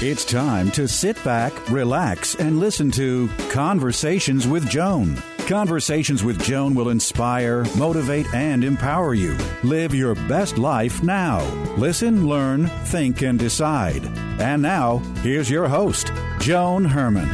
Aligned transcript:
It's 0.00 0.24
time 0.24 0.70
to 0.72 0.86
sit 0.86 1.22
back, 1.24 1.52
relax, 1.70 2.36
and 2.36 2.60
listen 2.60 2.88
to 2.92 3.28
Conversations 3.50 4.46
with 4.46 4.70
Joan. 4.70 5.16
Conversations 5.48 6.22
with 6.22 6.40
Joan 6.40 6.76
will 6.76 6.90
inspire, 6.90 7.64
motivate, 7.76 8.32
and 8.32 8.62
empower 8.62 9.14
you. 9.14 9.36
Live 9.64 9.96
your 9.96 10.14
best 10.14 10.56
life 10.56 11.02
now. 11.02 11.40
Listen, 11.76 12.28
learn, 12.28 12.68
think, 12.84 13.22
and 13.22 13.40
decide. 13.40 14.06
And 14.40 14.62
now, 14.62 14.98
here's 15.22 15.50
your 15.50 15.66
host, 15.66 16.12
Joan 16.38 16.84
Herrmann. 16.84 17.28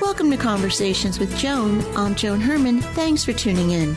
Welcome 0.00 0.30
to 0.30 0.36
Conversations 0.36 1.18
with 1.18 1.36
Joan. 1.36 1.84
I'm 1.96 2.14
Joan 2.14 2.40
Herrmann. 2.40 2.80
Thanks 2.80 3.24
for 3.24 3.32
tuning 3.32 3.72
in. 3.72 3.96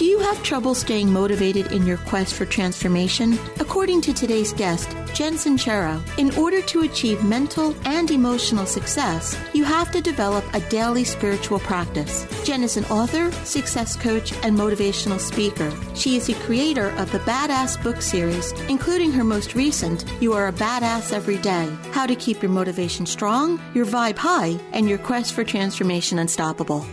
Do 0.00 0.06
you 0.06 0.18
have 0.20 0.42
trouble 0.42 0.74
staying 0.74 1.12
motivated 1.12 1.72
in 1.72 1.84
your 1.84 1.98
quest 1.98 2.32
for 2.32 2.46
transformation? 2.46 3.38
According 3.58 4.00
to 4.00 4.14
today's 4.14 4.54
guest, 4.54 4.88
Jen 5.12 5.34
Sincero, 5.34 6.00
in 6.16 6.34
order 6.38 6.62
to 6.62 6.84
achieve 6.84 7.22
mental 7.22 7.76
and 7.84 8.10
emotional 8.10 8.64
success, 8.64 9.38
you 9.52 9.62
have 9.62 9.90
to 9.90 10.00
develop 10.00 10.42
a 10.54 10.60
daily 10.70 11.04
spiritual 11.04 11.58
practice. 11.58 12.26
Jen 12.46 12.62
is 12.62 12.78
an 12.78 12.86
author, 12.86 13.30
success 13.44 13.94
coach, 13.94 14.32
and 14.42 14.56
motivational 14.56 15.20
speaker. 15.20 15.70
She 15.94 16.16
is 16.16 16.28
the 16.28 16.34
creator 16.46 16.92
of 16.96 17.12
the 17.12 17.18
Badass 17.18 17.82
book 17.82 18.00
series, 18.00 18.52
including 18.70 19.12
her 19.12 19.22
most 19.22 19.54
recent, 19.54 20.10
You 20.18 20.32
Are 20.32 20.48
a 20.48 20.52
Badass 20.52 21.12
Every 21.12 21.36
Day 21.36 21.68
How 21.90 22.06
to 22.06 22.16
Keep 22.16 22.40
Your 22.40 22.52
Motivation 22.52 23.04
Strong, 23.04 23.60
Your 23.74 23.84
Vibe 23.84 24.16
High, 24.16 24.58
and 24.72 24.88
Your 24.88 24.96
Quest 24.96 25.34
for 25.34 25.44
Transformation 25.44 26.18
Unstoppable. 26.18 26.86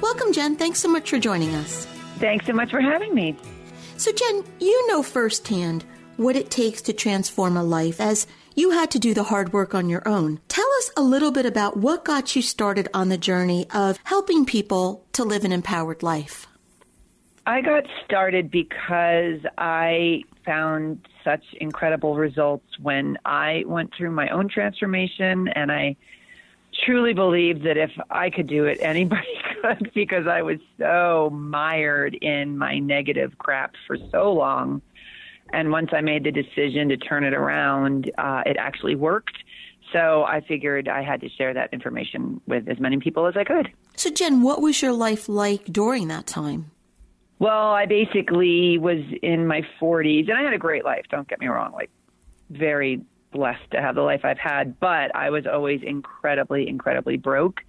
Welcome, 0.00 0.32
Jen. 0.32 0.54
Thanks 0.54 0.78
so 0.78 0.86
much 0.86 1.10
for 1.10 1.18
joining 1.18 1.56
us. 1.56 1.88
Thanks 2.22 2.46
so 2.46 2.52
much 2.52 2.70
for 2.70 2.80
having 2.80 3.16
me. 3.16 3.36
So, 3.96 4.12
Jen, 4.12 4.44
you 4.60 4.86
know 4.86 5.02
firsthand 5.02 5.84
what 6.16 6.36
it 6.36 6.52
takes 6.52 6.80
to 6.82 6.92
transform 6.92 7.56
a 7.56 7.64
life 7.64 8.00
as 8.00 8.28
you 8.54 8.70
had 8.70 8.92
to 8.92 9.00
do 9.00 9.12
the 9.12 9.24
hard 9.24 9.52
work 9.52 9.74
on 9.74 9.88
your 9.88 10.06
own. 10.06 10.38
Tell 10.46 10.68
us 10.78 10.92
a 10.96 11.02
little 11.02 11.32
bit 11.32 11.46
about 11.46 11.78
what 11.78 12.04
got 12.04 12.36
you 12.36 12.40
started 12.40 12.88
on 12.94 13.08
the 13.08 13.18
journey 13.18 13.66
of 13.74 13.98
helping 14.04 14.46
people 14.46 15.04
to 15.14 15.24
live 15.24 15.44
an 15.44 15.50
empowered 15.50 16.04
life. 16.04 16.46
I 17.44 17.60
got 17.60 17.82
started 18.04 18.52
because 18.52 19.40
I 19.58 20.22
found 20.46 21.08
such 21.24 21.42
incredible 21.60 22.14
results 22.14 22.78
when 22.78 23.18
I 23.24 23.64
went 23.66 23.94
through 23.98 24.12
my 24.12 24.28
own 24.28 24.48
transformation 24.48 25.48
and 25.48 25.72
I 25.72 25.96
truly 26.82 27.14
believed 27.14 27.64
that 27.64 27.76
if 27.76 27.90
I 28.10 28.30
could 28.30 28.46
do 28.46 28.64
it, 28.64 28.78
anybody 28.82 29.26
could 29.62 29.92
because 29.94 30.26
I 30.26 30.42
was 30.42 30.58
so 30.78 31.30
mired 31.32 32.14
in 32.14 32.58
my 32.58 32.78
negative 32.78 33.38
crap 33.38 33.74
for 33.86 33.96
so 34.10 34.32
long. 34.32 34.82
And 35.52 35.70
once 35.70 35.90
I 35.92 36.00
made 36.00 36.24
the 36.24 36.32
decision 36.32 36.88
to 36.88 36.96
turn 36.96 37.24
it 37.24 37.34
around, 37.34 38.10
uh, 38.16 38.42
it 38.46 38.56
actually 38.58 38.94
worked. 38.94 39.36
So 39.92 40.24
I 40.24 40.40
figured 40.40 40.88
I 40.88 41.02
had 41.02 41.20
to 41.20 41.28
share 41.28 41.52
that 41.52 41.72
information 41.72 42.40
with 42.46 42.66
as 42.68 42.80
many 42.80 42.98
people 42.98 43.26
as 43.26 43.36
I 43.36 43.44
could. 43.44 43.68
So, 43.94 44.10
Jen, 44.10 44.40
what 44.40 44.62
was 44.62 44.80
your 44.80 44.92
life 44.92 45.28
like 45.28 45.64
during 45.64 46.08
that 46.08 46.26
time? 46.26 46.70
Well, 47.38 47.72
I 47.72 47.84
basically 47.84 48.78
was 48.78 49.00
in 49.22 49.46
my 49.46 49.62
40s, 49.80 50.30
and 50.30 50.38
I 50.38 50.42
had 50.42 50.54
a 50.54 50.58
great 50.58 50.84
life. 50.84 51.04
Don't 51.10 51.28
get 51.28 51.40
me 51.40 51.48
wrong, 51.48 51.72
like 51.72 51.90
very 52.48 53.02
blessed 53.32 53.70
to 53.72 53.80
have 53.80 53.94
the 53.94 54.02
life 54.02 54.24
I've 54.24 54.38
had, 54.38 54.78
but 54.78 55.14
I 55.14 55.30
was 55.30 55.46
always 55.46 55.82
incredibly, 55.82 56.68
incredibly 56.68 57.16
broke. 57.16 57.62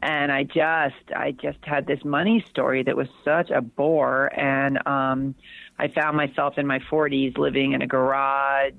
And 0.00 0.30
I 0.30 0.44
just, 0.44 1.12
I 1.14 1.32
just 1.32 1.58
had 1.62 1.86
this 1.86 2.04
money 2.04 2.44
story 2.48 2.84
that 2.84 2.96
was 2.96 3.08
such 3.24 3.50
a 3.50 3.60
bore. 3.60 4.26
And 4.38 4.78
um, 4.86 5.34
I 5.78 5.88
found 5.88 6.16
myself 6.16 6.56
in 6.56 6.66
my 6.66 6.78
40s 6.78 7.36
living 7.36 7.72
in 7.72 7.82
a 7.82 7.86
garage, 7.86 8.74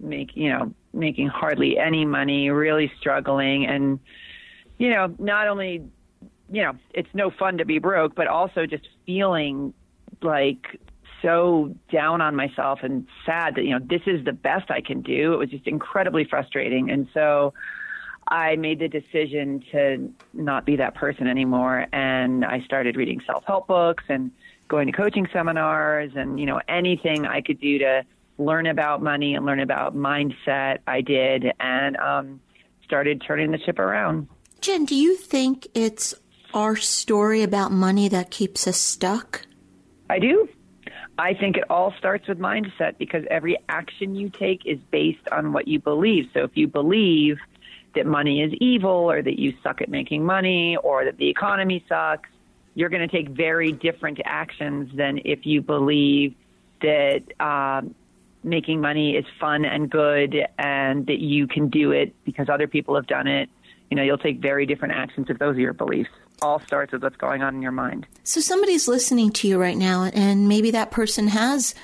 make, 0.00 0.34
you 0.34 0.48
know, 0.48 0.74
making 0.92 1.28
hardly 1.28 1.78
any 1.78 2.04
money, 2.04 2.50
really 2.50 2.90
struggling. 2.98 3.66
And, 3.66 4.00
you 4.78 4.90
know, 4.90 5.14
not 5.18 5.46
only, 5.46 5.84
you 6.50 6.62
know, 6.62 6.72
it's 6.92 7.08
no 7.14 7.30
fun 7.30 7.58
to 7.58 7.64
be 7.64 7.78
broke, 7.78 8.16
but 8.16 8.26
also 8.26 8.66
just 8.66 8.88
feeling 9.06 9.72
like 10.22 10.80
so 11.22 11.74
down 11.90 12.20
on 12.20 12.36
myself 12.36 12.80
and 12.82 13.06
sad 13.24 13.54
that 13.54 13.64
you 13.64 13.70
know 13.70 13.84
this 13.84 14.02
is 14.06 14.24
the 14.24 14.32
best 14.32 14.70
I 14.70 14.80
can 14.80 15.00
do. 15.00 15.32
It 15.32 15.36
was 15.36 15.50
just 15.50 15.66
incredibly 15.66 16.24
frustrating, 16.24 16.90
and 16.90 17.08
so 17.14 17.54
I 18.28 18.56
made 18.56 18.80
the 18.80 18.88
decision 18.88 19.64
to 19.72 20.12
not 20.34 20.66
be 20.66 20.76
that 20.76 20.94
person 20.94 21.26
anymore. 21.26 21.86
And 21.92 22.44
I 22.44 22.60
started 22.64 22.96
reading 22.96 23.20
self-help 23.26 23.66
books 23.66 24.04
and 24.08 24.30
going 24.68 24.86
to 24.86 24.92
coaching 24.92 25.28
seminars, 25.32 26.12
and 26.16 26.38
you 26.38 26.46
know 26.46 26.60
anything 26.68 27.24
I 27.24 27.40
could 27.40 27.60
do 27.60 27.78
to 27.78 28.04
learn 28.38 28.66
about 28.66 29.02
money 29.02 29.34
and 29.34 29.46
learn 29.46 29.60
about 29.60 29.96
mindset. 29.96 30.78
I 30.86 31.00
did, 31.00 31.52
and 31.60 31.96
um, 31.96 32.40
started 32.84 33.22
turning 33.26 33.52
the 33.52 33.58
ship 33.58 33.78
around. 33.78 34.28
Jen, 34.60 34.84
do 34.84 34.94
you 34.94 35.16
think 35.16 35.66
it's 35.74 36.14
our 36.54 36.76
story 36.76 37.42
about 37.42 37.72
money 37.72 38.08
that 38.08 38.30
keeps 38.30 38.66
us 38.66 38.76
stuck? 38.76 39.46
I 40.10 40.18
do. 40.18 40.48
I 41.22 41.34
think 41.34 41.56
it 41.56 41.62
all 41.70 41.94
starts 41.98 42.26
with 42.26 42.40
mindset 42.40 42.98
because 42.98 43.24
every 43.30 43.56
action 43.68 44.16
you 44.16 44.28
take 44.28 44.66
is 44.66 44.80
based 44.90 45.28
on 45.30 45.52
what 45.52 45.68
you 45.68 45.78
believe. 45.78 46.28
So 46.34 46.42
if 46.42 46.56
you 46.56 46.66
believe 46.66 47.38
that 47.94 48.06
money 48.06 48.42
is 48.42 48.52
evil 48.54 49.08
or 49.08 49.22
that 49.22 49.38
you 49.38 49.54
suck 49.62 49.80
at 49.82 49.88
making 49.88 50.24
money 50.24 50.76
or 50.78 51.04
that 51.04 51.18
the 51.18 51.28
economy 51.28 51.84
sucks, 51.88 52.28
you're 52.74 52.88
going 52.88 53.08
to 53.08 53.16
take 53.16 53.28
very 53.28 53.70
different 53.70 54.18
actions 54.24 54.90
than 54.96 55.20
if 55.24 55.46
you 55.46 55.62
believe 55.62 56.34
that 56.80 57.22
um, 57.38 57.94
making 58.42 58.80
money 58.80 59.14
is 59.14 59.24
fun 59.38 59.64
and 59.64 59.88
good 59.88 60.44
and 60.58 61.06
that 61.06 61.20
you 61.20 61.46
can 61.46 61.68
do 61.68 61.92
it 61.92 62.16
because 62.24 62.48
other 62.48 62.66
people 62.66 62.96
have 62.96 63.06
done 63.06 63.28
it. 63.28 63.48
You 63.92 63.96
know, 63.96 64.02
you'll 64.02 64.18
take 64.18 64.40
very 64.40 64.66
different 64.66 64.94
actions 64.94 65.28
if 65.30 65.38
those 65.38 65.54
are 65.54 65.60
your 65.60 65.72
beliefs 65.72 66.10
all 66.42 66.60
starts 66.60 66.92
with 66.92 67.02
what's 67.02 67.16
going 67.16 67.42
on 67.42 67.54
in 67.54 67.62
your 67.62 67.72
mind. 67.72 68.06
So 68.24 68.40
somebody's 68.40 68.88
listening 68.88 69.30
to 69.32 69.48
you 69.48 69.58
right 69.58 69.76
now, 69.76 70.10
and 70.12 70.48
maybe 70.48 70.70
that 70.72 70.90
person 70.90 71.28
has 71.28 71.74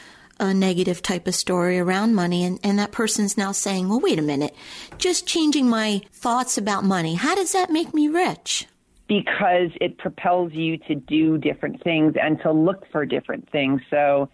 a 0.40 0.54
negative 0.54 1.02
type 1.02 1.26
of 1.26 1.34
story 1.34 1.78
around 1.78 2.14
money, 2.14 2.44
and, 2.44 2.60
and 2.62 2.78
that 2.78 2.92
person's 2.92 3.36
now 3.36 3.52
saying, 3.52 3.88
well, 3.88 4.00
wait 4.00 4.18
a 4.18 4.22
minute, 4.22 4.54
just 4.98 5.26
changing 5.26 5.68
my 5.68 6.02
thoughts 6.12 6.58
about 6.58 6.84
money, 6.84 7.14
how 7.14 7.34
does 7.34 7.52
that 7.52 7.70
make 7.70 7.92
me 7.94 8.08
rich? 8.08 8.66
Because 9.08 9.70
it 9.80 9.98
propels 9.98 10.52
you 10.52 10.76
to 10.78 10.94
do 10.94 11.38
different 11.38 11.82
things 11.82 12.14
and 12.20 12.40
to 12.42 12.52
look 12.52 12.84
for 12.92 13.06
different 13.06 13.50
things. 13.50 13.80
So 13.90 14.28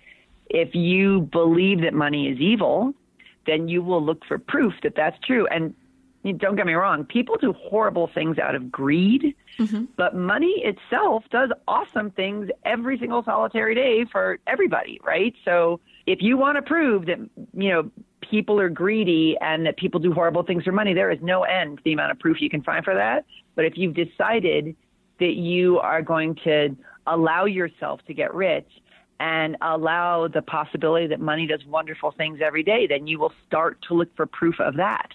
if 0.51 0.75
you 0.75 1.21
believe 1.21 1.81
that 1.83 1.95
money 1.95 2.29
is 2.29 2.39
evil, 2.41 2.93
then 3.47 3.69
you 3.69 3.83
will 3.83 4.05
look 4.05 4.25
for 4.27 4.39
proof 4.39 4.75
that 4.83 4.95
that's 4.97 5.19
true. 5.25 5.47
And 5.47 5.75
don't 6.33 6.57
get 6.57 6.67
me 6.67 6.75
wrong, 6.75 7.05
people 7.05 7.37
do 7.37 7.53
horrible 7.53 8.11
things 8.13 8.39
out 8.39 8.55
of 8.55 8.71
greed, 8.71 9.35
mm-hmm. 9.59 9.85
but 9.97 10.15
money 10.15 10.63
itself 10.65 11.25
does 11.31 11.51
awesome 11.69 12.11
things 12.11 12.49
every 12.65 12.99
single 12.99 13.23
solitary 13.23 13.75
day 13.75 14.07
for 14.11 14.39
everybody, 14.47 15.01
right? 15.05 15.35
So 15.45 15.81
if 16.07 16.23
you 16.23 16.37
want 16.37 16.57
to 16.57 16.63
prove 16.63 17.07
that, 17.07 17.19
you 17.53 17.71
know, 17.71 17.91
people 18.23 18.59
are 18.59 18.71
greedy 18.71 19.37
and 19.41 19.67
that 19.67 19.77
people 19.77 20.01
do 20.01 20.13
horrible 20.13 20.43
things 20.43 20.65
for 20.65 20.73
money, 20.73 20.95
there 20.95 21.11
is 21.11 21.19
no 21.23 21.43
end 21.43 21.79
to 21.79 21.85
the 21.85 21.93
amount 21.93 22.13
of 22.13 22.19
proof 22.19 22.41
you 22.41 22.49
can 22.49 22.63
find 22.63 22.85
for 22.85 22.95
that. 22.95 23.25
But 23.55 23.67
if 23.67 23.75
you've 23.77 23.95
decided 23.95 24.75
that 25.21 25.35
you 25.35 25.79
are 25.79 26.03
going 26.03 26.37
to 26.45 26.77
allow 27.07 27.45
yourself 27.45 28.01
to 28.07 28.15
get 28.15 28.35
rich 28.35 28.69
and 29.21 29.57
allow 29.61 30.27
the 30.29 30.43
possibility 30.43 31.07
that 31.07 31.21
money 31.21 31.47
does 31.47 31.65
wonderful 31.67 32.13
things 32.13 32.41
every 32.43 32.63
day, 32.63 32.87
then 32.87 33.07
you 33.07 33.19
will 33.19 33.33
start 33.47 33.79
to 33.89 33.95
look 33.95 34.15
for 34.17 34.27
proof 34.27 34.59
of 34.59 34.77
that. 34.77 35.11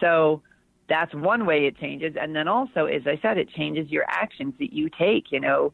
So 0.00 0.42
that's 0.88 1.14
one 1.14 1.46
way 1.46 1.66
it 1.66 1.78
changes. 1.78 2.14
And 2.20 2.34
then 2.34 2.48
also, 2.48 2.86
as 2.86 3.02
I 3.06 3.18
said, 3.20 3.38
it 3.38 3.50
changes 3.50 3.90
your 3.90 4.04
actions 4.08 4.54
that 4.58 4.72
you 4.72 4.88
take. 4.98 5.30
You 5.30 5.40
know, 5.40 5.72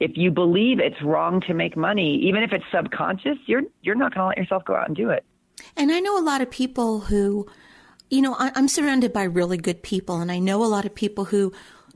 if 0.00 0.12
you 0.16 0.30
believe 0.30 0.78
it's 0.80 1.00
wrong 1.02 1.40
to 1.42 1.54
make 1.54 1.76
money, 1.76 2.16
even 2.26 2.42
if 2.42 2.52
it's 2.52 2.64
subconscious, 2.72 3.38
you're 3.46 3.62
you're 3.82 3.94
not 3.94 4.14
going 4.14 4.22
to 4.22 4.28
let 4.28 4.38
yourself 4.38 4.64
go 4.64 4.74
out 4.74 4.88
and 4.88 4.96
do 4.96 5.10
it. 5.10 5.24
And 5.76 5.90
I 5.92 6.00
know 6.00 6.18
a 6.18 6.22
lot 6.22 6.40
of 6.40 6.50
people 6.50 7.00
who, 7.00 7.46
you 8.10 8.22
know, 8.22 8.36
I'm 8.38 8.68
surrounded 8.68 9.12
by 9.12 9.24
really 9.24 9.56
good 9.56 9.82
people, 9.82 10.20
and 10.20 10.30
I 10.30 10.38
know 10.38 10.64
a 10.64 10.66
lot 10.66 10.84
of 10.84 10.94
people 10.94 11.26
who 11.26 11.52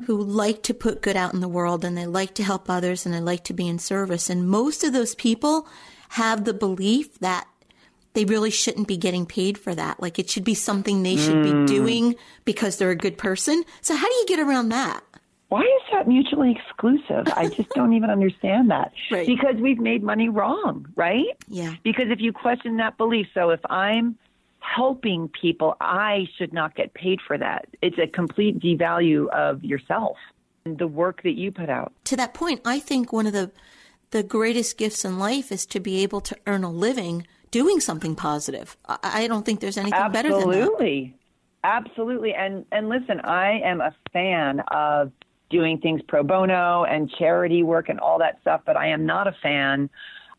who 0.06 0.22
like 0.22 0.62
to 0.62 0.74
put 0.74 1.02
good 1.02 1.16
out 1.16 1.34
in 1.34 1.40
the 1.40 1.48
world 1.48 1.84
and 1.84 1.98
they 1.98 2.06
like 2.06 2.32
to 2.34 2.44
help 2.44 2.70
others 2.70 3.04
and 3.04 3.12
they 3.12 3.20
like 3.20 3.42
to 3.44 3.52
be 3.52 3.66
in 3.66 3.80
service. 3.80 4.30
And 4.30 4.48
most 4.48 4.84
of 4.84 4.92
those 4.92 5.16
people 5.16 5.66
have 6.10 6.44
the 6.44 6.54
belief 6.54 7.18
that 7.18 7.48
they 8.14 8.24
really 8.24 8.50
shouldn't 8.50 8.88
be 8.88 8.96
getting 8.96 9.26
paid 9.26 9.58
for 9.58 9.74
that. 9.74 10.00
Like 10.00 10.18
it 10.18 10.30
should 10.30 10.44
be 10.44 10.54
something 10.54 11.02
they 11.02 11.16
should 11.16 11.36
mm. 11.36 11.66
be 11.66 11.72
doing 11.72 12.16
because 12.44 12.76
they're 12.76 12.90
a 12.90 12.96
good 12.96 13.18
person. 13.18 13.64
So 13.80 13.94
how 13.94 14.06
do 14.06 14.14
you 14.14 14.26
get 14.26 14.40
around 14.40 14.70
that? 14.70 15.02
Why 15.48 15.62
is 15.62 15.82
that 15.92 16.06
mutually 16.06 16.52
exclusive? 16.52 17.26
I 17.34 17.48
just 17.48 17.70
don't 17.70 17.94
even 17.94 18.10
understand 18.10 18.70
that. 18.70 18.92
Right. 19.10 19.26
Because 19.26 19.54
we've 19.56 19.78
made 19.78 20.02
money 20.02 20.28
wrong, 20.28 20.86
right? 20.94 21.24
Yeah. 21.48 21.74
Because 21.82 22.10
if 22.10 22.20
you 22.20 22.32
question 22.32 22.76
that 22.76 22.98
belief, 22.98 23.26
so 23.32 23.50
if 23.50 23.60
I'm 23.70 24.18
helping 24.60 25.28
people, 25.28 25.76
I 25.80 26.28
should 26.36 26.52
not 26.52 26.74
get 26.74 26.92
paid 26.92 27.20
for 27.26 27.38
that. 27.38 27.66
It's 27.80 27.96
a 27.98 28.06
complete 28.06 28.58
devalue 28.58 29.28
of 29.28 29.64
yourself 29.64 30.18
and 30.66 30.76
the 30.76 30.86
work 30.86 31.22
that 31.22 31.38
you 31.38 31.50
put 31.50 31.70
out. 31.70 31.92
To 32.04 32.16
that 32.16 32.34
point, 32.34 32.60
I 32.66 32.80
think 32.80 33.12
one 33.12 33.26
of 33.26 33.32
the 33.32 33.50
the 34.10 34.22
greatest 34.22 34.78
gifts 34.78 35.04
in 35.04 35.18
life 35.18 35.52
is 35.52 35.66
to 35.66 35.80
be 35.80 36.02
able 36.02 36.22
to 36.22 36.36
earn 36.46 36.64
a 36.64 36.70
living 36.70 37.26
doing 37.50 37.80
something 37.80 38.14
positive. 38.14 38.76
I, 38.86 39.26
don't 39.26 39.44
think 39.44 39.60
there's 39.60 39.78
anything 39.78 39.98
Absolutely. 39.98 40.30
better 40.30 40.40
than 40.40 40.50
that. 40.50 40.62
Absolutely. 40.62 41.14
Absolutely. 41.64 42.34
And 42.34 42.64
and 42.70 42.88
listen, 42.88 43.20
I 43.20 43.60
am 43.60 43.80
a 43.80 43.94
fan 44.12 44.60
of 44.68 45.12
doing 45.50 45.78
things 45.78 46.00
pro 46.06 46.22
bono 46.22 46.84
and 46.84 47.10
charity 47.18 47.62
work 47.62 47.88
and 47.88 47.98
all 47.98 48.18
that 48.18 48.40
stuff, 48.40 48.60
but 48.64 48.76
I 48.76 48.88
am 48.88 49.06
not 49.06 49.26
a 49.26 49.34
fan 49.42 49.90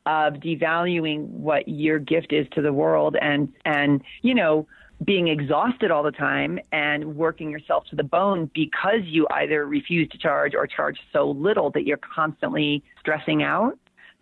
of 0.06 0.36
devaluing 0.36 1.28
what 1.28 1.68
your 1.68 2.00
gift 2.00 2.32
is 2.32 2.48
to 2.54 2.62
the 2.62 2.72
world 2.72 3.18
and 3.22 3.52
and 3.66 4.02
you 4.22 4.34
know 4.34 4.66
being 5.04 5.28
exhausted 5.28 5.92
all 5.92 6.04
the 6.04 6.12
time 6.12 6.60
and 6.72 7.16
working 7.16 7.50
yourself 7.50 7.86
to 7.90 7.96
the 7.96 8.04
bone 8.04 8.50
because 8.54 9.02
you 9.04 9.28
either 9.32 9.66
refuse 9.66 10.10
to 10.10 10.18
charge 10.18 10.54
or 10.56 10.68
charge 10.68 10.98
so 11.14 11.32
little 11.32 11.70
that 11.72 11.86
you're 11.86 12.00
constantly 12.16 12.84
stressing 13.00 13.42
out. 13.42 13.78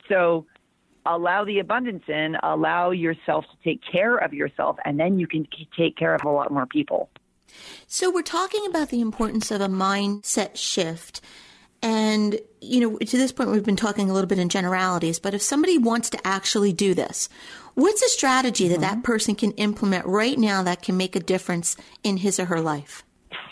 So 0.08 0.46
allow 1.08 1.46
the 1.46 1.60
abundance 1.60 2.04
in, 2.08 2.36
allow 2.44 2.92
yourself 2.92 3.46
to 3.46 3.70
take 3.70 3.82
care 3.92 4.18
of 4.18 4.34
yourself, 4.34 4.78
and 4.86 5.00
then 5.00 5.20
you 5.20 5.28
can 5.28 5.48
take 5.78 5.96
care 5.98 6.14
of 6.14 6.24
a 6.26 6.30
lot 6.30 6.52
more 6.52 6.66
people. 6.66 7.10
So, 7.88 8.12
we're 8.12 8.24
talking 8.24 8.66
about 8.68 8.90
the 8.90 9.02
importance 9.02 9.52
of 9.52 9.62
a 9.62 9.68
mindset 9.68 10.58
shift. 10.58 11.22
And, 11.82 12.40
you 12.60 12.80
know, 12.80 12.98
to 12.98 13.18
this 13.18 13.32
point, 13.32 13.52
we've 13.52 13.64
been 13.64 13.76
talking 13.76 14.10
a 14.10 14.14
little 14.14 14.28
bit 14.28 14.40
in 14.40 14.50
generalities, 14.50 15.20
but 15.20 15.34
if 15.34 15.42
somebody 15.42 15.78
wants 15.78 16.10
to 16.10 16.28
actually 16.28 16.74
do 16.74 16.94
this, 16.94 17.30
what's 17.76 18.02
a 18.02 18.10
strategy 18.10 18.68
that 18.68 18.76
mm-hmm. 18.76 18.82
that 18.82 19.04
person 19.04 19.36
can 19.36 19.52
implement 19.54 20.06
right 20.06 20.38
now 20.38 20.64
that 20.64 20.82
can 20.82 20.98
make 20.98 21.16
a 21.16 21.20
difference 21.20 21.78
in 22.04 22.18
his 22.18 22.40
or 22.40 22.46
her 22.46 22.60
life? 22.60 23.04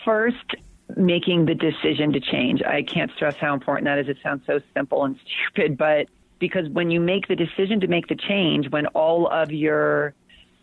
First, 0.03 0.55
making 0.97 1.45
the 1.45 1.55
decision 1.55 2.13
to 2.13 2.19
change. 2.19 2.61
I 2.63 2.83
can't 2.83 3.11
stress 3.15 3.35
how 3.35 3.53
important 3.53 3.85
that 3.85 3.99
is. 3.99 4.07
It 4.07 4.17
sounds 4.23 4.43
so 4.45 4.59
simple 4.73 5.03
and 5.03 5.17
stupid, 5.51 5.77
but 5.77 6.07
because 6.39 6.67
when 6.69 6.91
you 6.91 6.99
make 6.99 7.27
the 7.27 7.35
decision 7.35 7.79
to 7.79 7.87
make 7.87 8.07
the 8.07 8.15
change, 8.15 8.69
when 8.69 8.87
all 8.87 9.27
of 9.27 9.51
your 9.51 10.13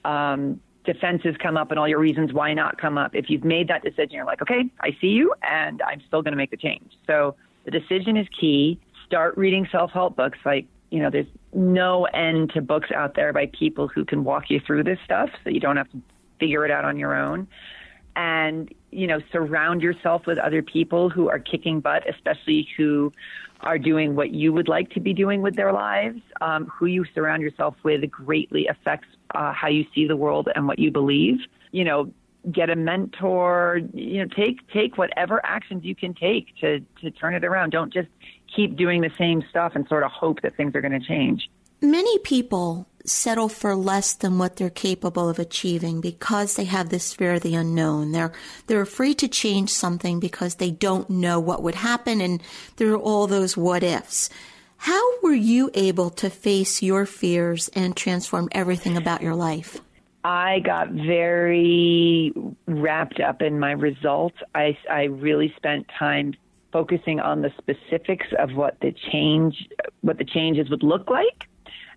um, 0.04 0.60
defenses 0.84 1.36
come 1.42 1.56
up 1.56 1.70
and 1.70 1.78
all 1.78 1.88
your 1.88 1.98
reasons 1.98 2.32
why 2.32 2.52
not 2.52 2.78
come 2.78 2.98
up, 2.98 3.14
if 3.14 3.30
you've 3.30 3.44
made 3.44 3.68
that 3.68 3.82
decision, 3.82 4.10
you're 4.12 4.24
like, 4.24 4.42
okay, 4.42 4.64
I 4.80 4.96
see 5.00 5.08
you, 5.08 5.32
and 5.42 5.80
I'm 5.82 6.02
still 6.06 6.22
going 6.22 6.32
to 6.32 6.36
make 6.36 6.50
the 6.50 6.56
change. 6.56 6.92
So 7.06 7.34
the 7.64 7.70
decision 7.70 8.16
is 8.16 8.26
key. 8.38 8.80
Start 9.06 9.36
reading 9.36 9.66
self-help 9.70 10.16
books. 10.16 10.38
Like, 10.44 10.66
you 10.90 11.00
know, 11.00 11.10
there's 11.10 11.26
no 11.54 12.04
end 12.06 12.52
to 12.54 12.60
books 12.60 12.90
out 12.94 13.14
there 13.14 13.32
by 13.32 13.46
people 13.46 13.88
who 13.88 14.04
can 14.04 14.24
walk 14.24 14.50
you 14.50 14.60
through 14.66 14.84
this 14.84 14.98
stuff, 15.04 15.30
so 15.42 15.50
you 15.50 15.60
don't 15.60 15.76
have 15.76 15.90
to 15.92 16.00
figure 16.38 16.64
it 16.64 16.70
out 16.70 16.84
on 16.84 16.98
your 16.98 17.14
own. 17.14 17.46
And 18.14 18.72
you 18.92 19.06
know, 19.06 19.20
surround 19.32 19.80
yourself 19.80 20.26
with 20.26 20.38
other 20.38 20.62
people 20.62 21.08
who 21.08 21.30
are 21.30 21.38
kicking 21.38 21.80
butt, 21.80 22.08
especially 22.08 22.68
who 22.76 23.10
are 23.62 23.78
doing 23.78 24.14
what 24.14 24.30
you 24.32 24.52
would 24.52 24.68
like 24.68 24.90
to 24.90 25.00
be 25.00 25.12
doing 25.12 25.42
with 25.42 25.56
their 25.56 25.72
lives. 25.72 26.20
Um, 26.40 26.66
who 26.66 26.86
you 26.86 27.04
surround 27.14 27.42
yourself 27.42 27.76
with 27.82 28.08
greatly 28.10 28.66
affects 28.66 29.08
uh, 29.34 29.52
how 29.52 29.68
you 29.68 29.84
see 29.94 30.06
the 30.06 30.16
world 30.16 30.48
and 30.54 30.66
what 30.66 30.78
you 30.78 30.90
believe. 30.90 31.38
You 31.70 31.84
know, 31.84 32.12
get 32.50 32.70
a 32.70 32.76
mentor. 32.76 33.80
You 33.92 34.24
know, 34.24 34.28
take 34.34 34.68
take 34.72 34.98
whatever 34.98 35.40
actions 35.44 35.84
you 35.84 35.94
can 35.94 36.14
take 36.14 36.56
to 36.60 36.80
to 37.00 37.10
turn 37.10 37.34
it 37.34 37.44
around. 37.44 37.70
Don't 37.70 37.92
just 37.92 38.08
keep 38.54 38.76
doing 38.76 39.00
the 39.00 39.10
same 39.16 39.42
stuff 39.48 39.72
and 39.74 39.86
sort 39.88 40.02
of 40.02 40.10
hope 40.10 40.42
that 40.42 40.56
things 40.56 40.74
are 40.74 40.80
going 40.80 40.98
to 40.98 41.06
change. 41.06 41.48
Many 41.80 42.18
people 42.18 42.86
settle 43.04 43.48
for 43.48 43.74
less 43.74 44.14
than 44.14 44.38
what 44.38 44.56
they're 44.56 44.70
capable 44.70 45.28
of 45.28 45.38
achieving 45.38 46.00
because 46.00 46.54
they 46.54 46.64
have 46.64 46.88
this 46.88 47.12
fear 47.12 47.34
of 47.34 47.42
the 47.42 47.54
unknown. 47.54 48.12
They're 48.12 48.32
they're 48.66 48.80
afraid 48.80 49.18
to 49.18 49.28
change 49.28 49.70
something 49.70 50.20
because 50.20 50.56
they 50.56 50.70
don't 50.70 51.08
know 51.10 51.40
what 51.40 51.62
would 51.62 51.74
happen 51.74 52.20
and 52.20 52.42
there 52.76 52.92
are 52.92 52.96
all 52.96 53.26
those 53.26 53.56
what 53.56 53.82
ifs. 53.82 54.30
How 54.76 55.20
were 55.20 55.32
you 55.32 55.70
able 55.74 56.10
to 56.10 56.28
face 56.28 56.82
your 56.82 57.06
fears 57.06 57.68
and 57.68 57.96
transform 57.96 58.48
everything 58.52 58.96
about 58.96 59.22
your 59.22 59.36
life? 59.36 59.80
I 60.24 60.60
got 60.60 60.90
very 60.90 62.32
wrapped 62.66 63.20
up 63.20 63.42
in 63.42 63.58
my 63.58 63.72
results. 63.72 64.36
I, 64.54 64.76
I 64.90 65.04
really 65.04 65.52
spent 65.56 65.86
time 65.96 66.34
focusing 66.72 67.20
on 67.20 67.42
the 67.42 67.52
specifics 67.58 68.26
of 68.38 68.54
what 68.54 68.78
the 68.80 68.92
change, 69.12 69.68
what 70.00 70.18
the 70.18 70.24
changes 70.24 70.70
would 70.70 70.82
look 70.82 71.10
like 71.10 71.48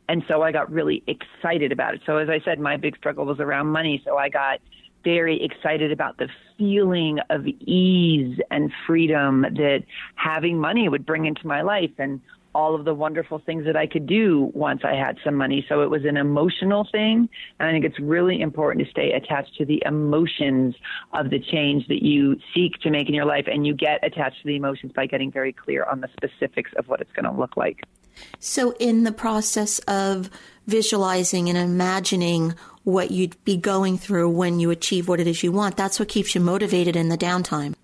and 0.07 0.23
so 0.27 0.41
I 0.41 0.51
got 0.51 0.71
really 0.71 1.03
excited 1.07 1.71
about 1.71 1.95
it. 1.95 2.01
So 2.05 2.17
as 2.17 2.29
I 2.29 2.39
said, 2.45 2.59
my 2.59 2.77
big 2.77 2.95
struggle 2.97 3.25
was 3.25 3.39
around 3.39 3.67
money. 3.67 4.01
So 4.05 4.17
I 4.17 4.29
got 4.29 4.59
very 5.03 5.43
excited 5.43 5.91
about 5.91 6.17
the 6.17 6.27
feeling 6.57 7.19
of 7.29 7.45
ease 7.47 8.39
and 8.51 8.71
freedom 8.87 9.41
that 9.41 9.83
having 10.15 10.59
money 10.59 10.89
would 10.89 11.05
bring 11.05 11.25
into 11.25 11.45
my 11.45 11.61
life 11.61 11.91
and 11.97 12.21
all 12.55 12.73
of 12.73 12.85
the 12.85 12.93
wonderful 12.93 13.39
things 13.45 13.65
that 13.65 13.75
I 13.75 13.85
could 13.85 14.07
do 14.07 14.49
once 14.53 14.81
I 14.85 14.95
had 14.95 15.17
some 15.23 15.35
money. 15.35 15.65
So 15.67 15.81
it 15.81 15.89
was 15.89 16.05
an 16.05 16.15
emotional 16.15 16.88
thing. 16.89 17.27
And 17.59 17.67
I 17.67 17.71
think 17.71 17.83
it's 17.83 18.00
really 18.00 18.39
important 18.39 18.85
to 18.85 18.89
stay 18.89 19.12
attached 19.12 19.55
to 19.57 19.65
the 19.65 19.83
emotions 19.85 20.74
of 21.13 21.29
the 21.29 21.39
change 21.39 21.85
that 21.89 22.01
you 22.01 22.38
seek 22.55 22.79
to 22.79 22.89
make 22.89 23.09
in 23.09 23.13
your 23.13 23.25
life. 23.25 23.45
And 23.51 23.67
you 23.67 23.74
get 23.74 24.00
attached 24.03 24.41
to 24.41 24.47
the 24.47 24.55
emotions 24.55 24.93
by 24.95 25.05
getting 25.05 25.31
very 25.31 25.51
clear 25.51 25.83
on 25.83 26.00
the 26.00 26.07
specifics 26.13 26.71
of 26.77 26.88
what 26.88 27.01
it's 27.01 27.12
going 27.12 27.25
to 27.25 27.38
look 27.38 27.57
like. 27.57 27.83
So, 28.39 28.72
in 28.79 29.03
the 29.03 29.12
process 29.12 29.79
of 29.88 30.29
visualizing 30.67 31.50
and 31.50 31.57
imagining 31.57 32.53
what 32.84 33.12
you'd 33.12 33.43
be 33.43 33.57
going 33.57 33.98
through 33.98 34.29
when 34.29 34.60
you 34.60 34.69
achieve 34.69 35.07
what 35.07 35.19
it 35.19 35.27
is 35.27 35.43
you 35.43 35.51
want, 35.51 35.77
that's 35.77 36.00
what 36.00 36.07
keeps 36.07 36.36
you 36.36 36.41
motivated 36.41 36.95
in 36.95 37.10
the 37.10 37.17
downtime. 37.17 37.75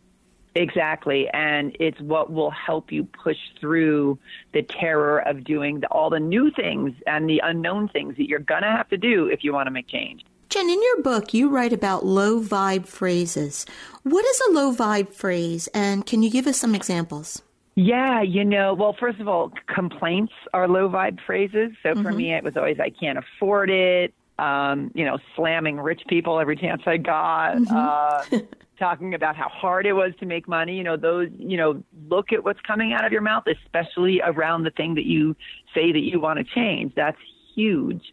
Exactly. 0.54 1.30
And 1.30 1.76
it's 1.80 2.00
what 2.02 2.32
will 2.32 2.52
help 2.52 2.92
you 2.92 3.06
push 3.06 3.38
through 3.60 4.20
the 4.54 4.64
terror 4.64 5.20
of 5.20 5.44
doing 5.44 5.80
the, 5.80 5.88
all 5.88 6.10
the 6.10 6.20
new 6.20 6.52
things 6.52 6.94
and 7.08 7.30
the 7.30 7.42
unknown 7.44 7.88
things 7.88 8.18
that 8.18 8.28
you're 8.28 8.40
going 8.40 8.64
to 8.64 8.68
have 8.68 8.90
to 8.90 8.98
do 8.98 9.28
if 9.28 9.44
you 9.44 9.54
want 9.54 9.68
to 9.68 9.72
make 9.72 9.88
change. 9.88 10.26
Jen, 10.50 10.70
in 10.70 10.82
your 10.82 11.02
book, 11.02 11.34
you 11.34 11.48
write 11.48 11.72
about 11.72 12.06
low 12.06 12.42
vibe 12.42 12.86
phrases. 12.86 13.66
What 14.04 14.26
is 14.26 14.42
a 14.50 14.52
low 14.52 14.76
vibe 14.76 15.14
phrase, 15.14 15.70
and 15.74 16.06
can 16.06 16.22
you 16.24 16.30
give 16.30 16.46
us 16.46 16.58
some 16.58 16.76
examples? 16.76 17.42
Yeah, 17.76 18.22
you 18.22 18.44
know, 18.44 18.74
well, 18.74 18.96
first 19.00 19.20
of 19.20 19.28
all, 19.28 19.52
complaints 19.74 20.34
are 20.54 20.68
low 20.68 20.90
vibe 20.90 21.20
phrases. 21.26 21.72
So 21.84 21.96
for 21.96 22.02
mm-hmm. 22.02 22.18
me, 22.18 22.34
it 22.34 22.44
was 22.44 22.58
always, 22.58 22.80
I 22.80 22.90
can't 22.90 23.18
afford 23.18 23.70
it. 23.70 24.14
Um, 24.40 24.92
you 24.96 25.06
know, 25.06 25.20
slamming 25.36 25.80
rich 25.80 26.02
people 26.08 26.40
every 26.40 26.56
chance 26.56 26.82
I 26.86 26.98
got. 26.98 27.58
Mm-hmm. 27.58 28.36
Uh, 28.36 28.40
talking 28.82 29.14
about 29.14 29.36
how 29.36 29.48
hard 29.48 29.86
it 29.86 29.94
was 29.94 30.12
to 30.20 30.26
make 30.26 30.48
money. 30.48 30.76
You 30.76 30.84
know, 30.84 30.98
those, 30.98 31.30
you 31.38 31.56
know, 31.56 31.84
look 32.10 32.34
at 32.34 32.44
what's 32.44 32.60
coming 32.62 32.94
out 32.94 33.06
of 33.06 33.12
your 33.12 33.22
mouth, 33.22 33.44
especially 33.46 34.22
around 34.22 34.64
the 34.64 34.72
thing 34.72 34.96
that 34.96 35.06
you 35.06 35.36
say 35.74 35.92
that 35.92 36.00
you 36.00 36.20
want 36.20 36.40
to 36.40 36.44
change. 36.44 36.94
That's 36.96 37.18
huge. 37.56 38.12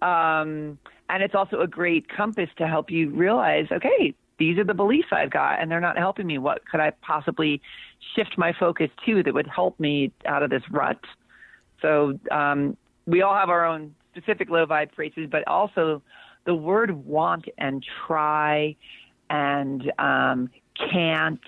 Um, 0.00 0.78
and 1.10 1.22
it's 1.22 1.34
also 1.34 1.60
a 1.60 1.66
great 1.66 2.08
compass 2.08 2.48
to 2.56 2.66
help 2.66 2.90
you 2.90 3.10
realize, 3.10 3.66
okay, 3.70 4.14
these 4.38 4.56
are 4.58 4.64
the 4.64 4.74
beliefs 4.74 5.08
I've 5.12 5.30
got 5.30 5.60
and 5.60 5.70
they're 5.70 5.80
not 5.80 5.98
helping 5.98 6.26
me. 6.26 6.38
What 6.38 6.66
could 6.66 6.80
I 6.80 6.92
possibly 7.02 7.60
shift 8.14 8.36
my 8.36 8.52
focus 8.52 8.90
to 9.06 9.22
that 9.22 9.34
would 9.34 9.46
help 9.46 9.78
me 9.78 10.12
out 10.26 10.42
of 10.42 10.50
this 10.50 10.62
rut? 10.70 11.00
So 11.82 12.18
um, 12.30 12.76
we 13.06 13.22
all 13.22 13.34
have 13.34 13.50
our 13.50 13.64
own 13.64 13.94
specific 14.12 14.50
low 14.50 14.66
vibe 14.66 14.94
phrases, 14.94 15.28
but 15.30 15.46
also 15.46 16.02
the 16.44 16.54
word 16.54 16.90
want 17.04 17.46
and 17.58 17.84
try 18.06 18.76
and 19.30 19.92
um, 19.98 20.50
can't, 20.90 21.40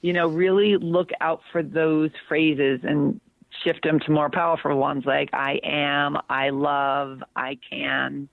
you 0.00 0.12
know, 0.12 0.26
really 0.28 0.76
look 0.76 1.10
out 1.20 1.42
for 1.52 1.62
those 1.62 2.10
phrases 2.28 2.80
and 2.82 3.20
shift 3.64 3.82
them 3.82 4.00
to 4.00 4.10
more 4.10 4.30
powerful 4.30 4.74
ones 4.76 5.04
like 5.04 5.30
I 5.32 5.60
am, 5.64 6.18
I 6.28 6.50
love, 6.50 7.22
I 7.36 7.58
can. 7.68 8.28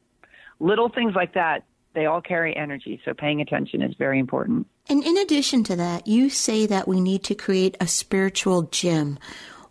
Little 0.59 0.89
things 0.89 1.13
like 1.15 1.33
that, 1.33 1.63
they 1.95 2.05
all 2.05 2.21
carry 2.21 2.55
energy. 2.55 3.01
So 3.03 3.13
paying 3.13 3.41
attention 3.41 3.81
is 3.81 3.95
very 3.95 4.19
important. 4.19 4.67
And 4.87 5.03
in 5.03 5.17
addition 5.17 5.63
to 5.65 5.75
that, 5.77 6.07
you 6.07 6.29
say 6.29 6.65
that 6.67 6.87
we 6.87 7.01
need 7.01 7.23
to 7.23 7.35
create 7.35 7.75
a 7.81 7.87
spiritual 7.87 8.63
gym. 8.63 9.17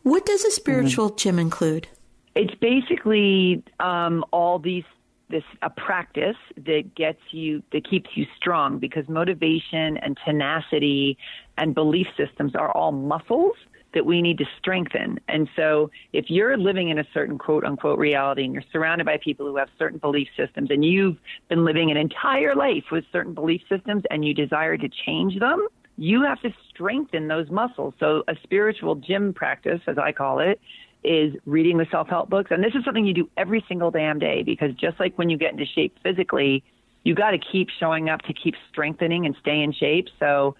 What 0.03 0.27
does 0.27 0.45
a 0.45 0.51
spiritual 0.51 1.09
mm-hmm. 1.09 1.17
gym 1.17 1.39
include? 1.39 1.89
It's 2.35 2.55
basically 2.57 3.63
um, 3.79 4.25
all 4.33 4.59
these 4.59 4.85
this 5.31 5.45
a 5.63 5.71
practice 5.71 6.37
that 6.57 6.95
gets 6.95 7.21
you 7.31 7.63
that 7.73 7.89
keeps 7.89 8.11
you 8.15 8.27
strong 8.37 8.79
because 8.79 9.09
motivation 9.09 9.97
and 9.97 10.19
tenacity 10.25 11.17
and 11.57 11.75
belief 11.75 12.07
systems 12.17 12.55
are 12.55 12.71
all 12.73 12.93
muscles 12.93 13.57
that 13.95 14.05
we 14.05 14.21
need 14.21 14.39
to 14.39 14.45
strengthen. 14.59 15.19
And 15.29 15.49
so 15.57 15.91
if 16.13 16.27
you're 16.29 16.57
living 16.57 16.91
in 16.91 16.99
a 16.99 17.05
certain 17.15 17.39
quote 17.39 17.65
unquote 17.65 17.99
reality 17.99 18.45
and 18.45 18.53
you're 18.53 18.65
surrounded 18.73 19.05
by 19.05 19.19
people 19.19 19.47
who 19.47 19.57
have 19.57 19.69
certain 19.79 19.99
belief 19.99 20.29
systems 20.37 20.71
and 20.71 20.85
you've 20.85 21.17
been 21.49 21.65
living 21.65 21.91
an 21.91 21.97
entire 21.97 22.55
life 22.55 22.85
with 22.93 23.05
certain 23.13 23.35
belief 23.35 23.63
systems 23.69 24.03
and 24.11 24.25
you 24.25 24.35
desire 24.35 24.77
to 24.77 24.89
change 25.07 25.39
them, 25.39 25.67
you 25.97 26.23
have 26.23 26.41
to 26.43 26.51
strengthen 26.71 27.29
those 27.29 27.49
muscles. 27.51 27.95
So 28.01 28.25
a 28.29 28.35
spiritual 28.43 28.97
gym 28.97 29.33
practice, 29.33 29.81
as 29.87 29.97
I 29.99 30.13
call 30.13 30.41
it, 30.41 30.61
is 31.05 31.35
reading 31.45 31.79
the 31.79 31.87
self 31.91 32.09
help 32.09 32.31
books. 32.31 32.51
And 32.51 32.65
this 32.65 32.75
is 32.75 32.85
something 32.85 33.07
you 33.07 33.15
do 33.15 33.29
every 33.37 33.65
single 33.69 33.91
damn 33.91 34.19
day 34.19 34.43
because 34.43 34.73
just 34.75 34.99
like 34.99 35.17
when 35.17 35.29
you 35.29 35.37
get 35.37 35.53
into 35.53 35.67
shape 35.67 35.97
physically, 36.03 36.65
you 37.05 37.15
got 37.15 37.33
to 37.33 37.39
keep 37.39 37.69
showing 37.79 38.09
up 38.09 38.23
to 38.23 38.33
keep 38.33 38.55
strengthening 38.71 39.27
and 39.27 39.37
stay 39.41 39.61
in 39.63 39.73
shape. 39.73 40.09
So 40.19 40.57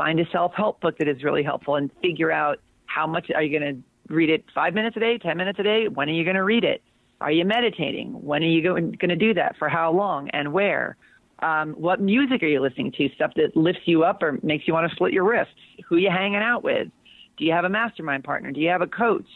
find 0.00 0.18
a 0.18 0.24
self 0.32 0.54
help 0.54 0.80
book 0.80 0.96
that 0.96 1.08
is 1.08 1.22
really 1.22 1.42
helpful 1.42 1.76
and 1.76 1.90
figure 2.00 2.32
out 2.32 2.58
how 2.86 3.06
much 3.06 3.30
are 3.34 3.42
you 3.42 3.58
going 3.58 3.74
to 3.74 4.14
read 4.14 4.30
it 4.30 4.46
five 4.54 4.72
minutes 4.72 4.96
a 4.96 5.00
day, 5.00 5.18
10 5.18 5.36
minutes 5.36 5.58
a 5.58 5.62
day? 5.62 5.88
When 5.88 6.08
are 6.08 6.12
you 6.12 6.24
going 6.24 6.36
to 6.36 6.42
read 6.42 6.64
it? 6.64 6.82
Are 7.20 7.30
you 7.30 7.44
meditating? 7.44 8.12
When 8.12 8.42
are 8.42 8.46
you 8.46 8.62
going, 8.62 8.96
to 8.98 9.14
do 9.14 9.34
that? 9.34 9.58
For 9.58 9.68
how 9.68 9.92
long 9.92 10.30
and 10.30 10.54
where? 10.54 10.96
Um, 11.40 11.72
what 11.74 12.00
music 12.00 12.42
are 12.42 12.46
you 12.46 12.62
listening 12.62 12.92
to? 12.92 13.10
Stuff 13.14 13.32
that 13.36 13.54
lifts 13.54 13.82
you 13.84 14.02
up 14.02 14.22
or 14.22 14.38
makes 14.42 14.66
you 14.66 14.72
want 14.72 14.88
to 14.88 14.96
split 14.96 15.12
your 15.12 15.24
wrists? 15.24 15.52
Who 15.86 15.96
are 15.96 15.98
you 15.98 16.10
hanging 16.10 16.36
out 16.36 16.64
with? 16.64 16.88
Do 17.36 17.44
you 17.44 17.52
have 17.52 17.66
a 17.66 17.68
mastermind 17.68 18.24
partner? 18.24 18.52
Do 18.52 18.60
you 18.60 18.70
have 18.70 18.80
a 18.80 18.86
coach? 18.86 19.26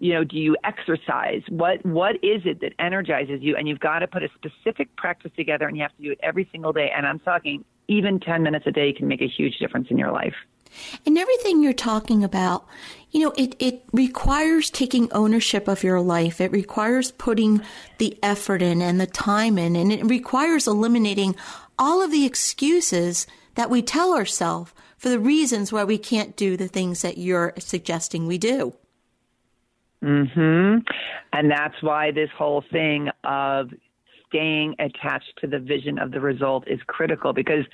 You 0.00 0.14
know, 0.14 0.24
do 0.24 0.36
you 0.36 0.56
exercise? 0.64 1.42
What 1.48 1.84
what 1.84 2.16
is 2.16 2.42
it 2.44 2.60
that 2.62 2.72
energizes 2.78 3.40
you? 3.42 3.54
And 3.54 3.68
you've 3.68 3.80
got 3.80 4.00
to 4.00 4.08
put 4.08 4.22
a 4.22 4.28
specific 4.34 4.94
practice 4.96 5.30
together, 5.36 5.68
and 5.68 5.76
you 5.76 5.82
have 5.82 5.96
to 5.96 6.02
do 6.02 6.10
it 6.10 6.18
every 6.22 6.48
single 6.50 6.72
day. 6.72 6.90
And 6.94 7.06
I'm 7.06 7.20
talking 7.20 7.64
even 7.86 8.18
10 8.18 8.42
minutes 8.42 8.66
a 8.66 8.72
day 8.72 8.92
can 8.92 9.08
make 9.08 9.20
a 9.20 9.28
huge 9.28 9.58
difference 9.58 9.88
in 9.90 9.98
your 9.98 10.10
life. 10.10 10.34
And 11.04 11.18
everything 11.18 11.62
you're 11.62 11.72
talking 11.72 12.22
about, 12.22 12.66
you 13.10 13.20
know, 13.20 13.32
it, 13.36 13.56
it 13.58 13.82
requires 13.92 14.70
taking 14.70 15.12
ownership 15.12 15.66
of 15.66 15.82
your 15.82 16.00
life. 16.00 16.40
It 16.40 16.52
requires 16.52 17.10
putting 17.10 17.60
the 17.98 18.16
effort 18.22 18.62
in 18.62 18.80
and 18.80 19.00
the 19.00 19.06
time 19.06 19.58
in, 19.58 19.74
and 19.74 19.92
it 19.92 20.04
requires 20.04 20.68
eliminating 20.68 21.34
all 21.78 22.00
of 22.00 22.12
the 22.12 22.24
excuses 22.24 23.26
that 23.56 23.68
we 23.68 23.82
tell 23.82 24.14
ourselves 24.14 24.72
for 24.96 25.08
the 25.08 25.18
reasons 25.18 25.72
why 25.72 25.82
we 25.82 25.98
can't 25.98 26.36
do 26.36 26.56
the 26.56 26.68
things 26.68 27.02
that 27.02 27.18
you're 27.18 27.52
suggesting 27.58 28.26
we 28.26 28.38
do. 28.38 28.74
Hmm. 30.02 30.78
And 31.32 31.50
that's 31.50 31.80
why 31.82 32.10
this 32.10 32.30
whole 32.36 32.64
thing 32.72 33.10
of 33.24 33.70
staying 34.28 34.74
attached 34.78 35.32
to 35.40 35.46
the 35.46 35.58
vision 35.58 35.98
of 35.98 36.10
the 36.10 36.20
result 36.20 36.66
is 36.66 36.80
critical 36.86 37.32
because 37.32 37.64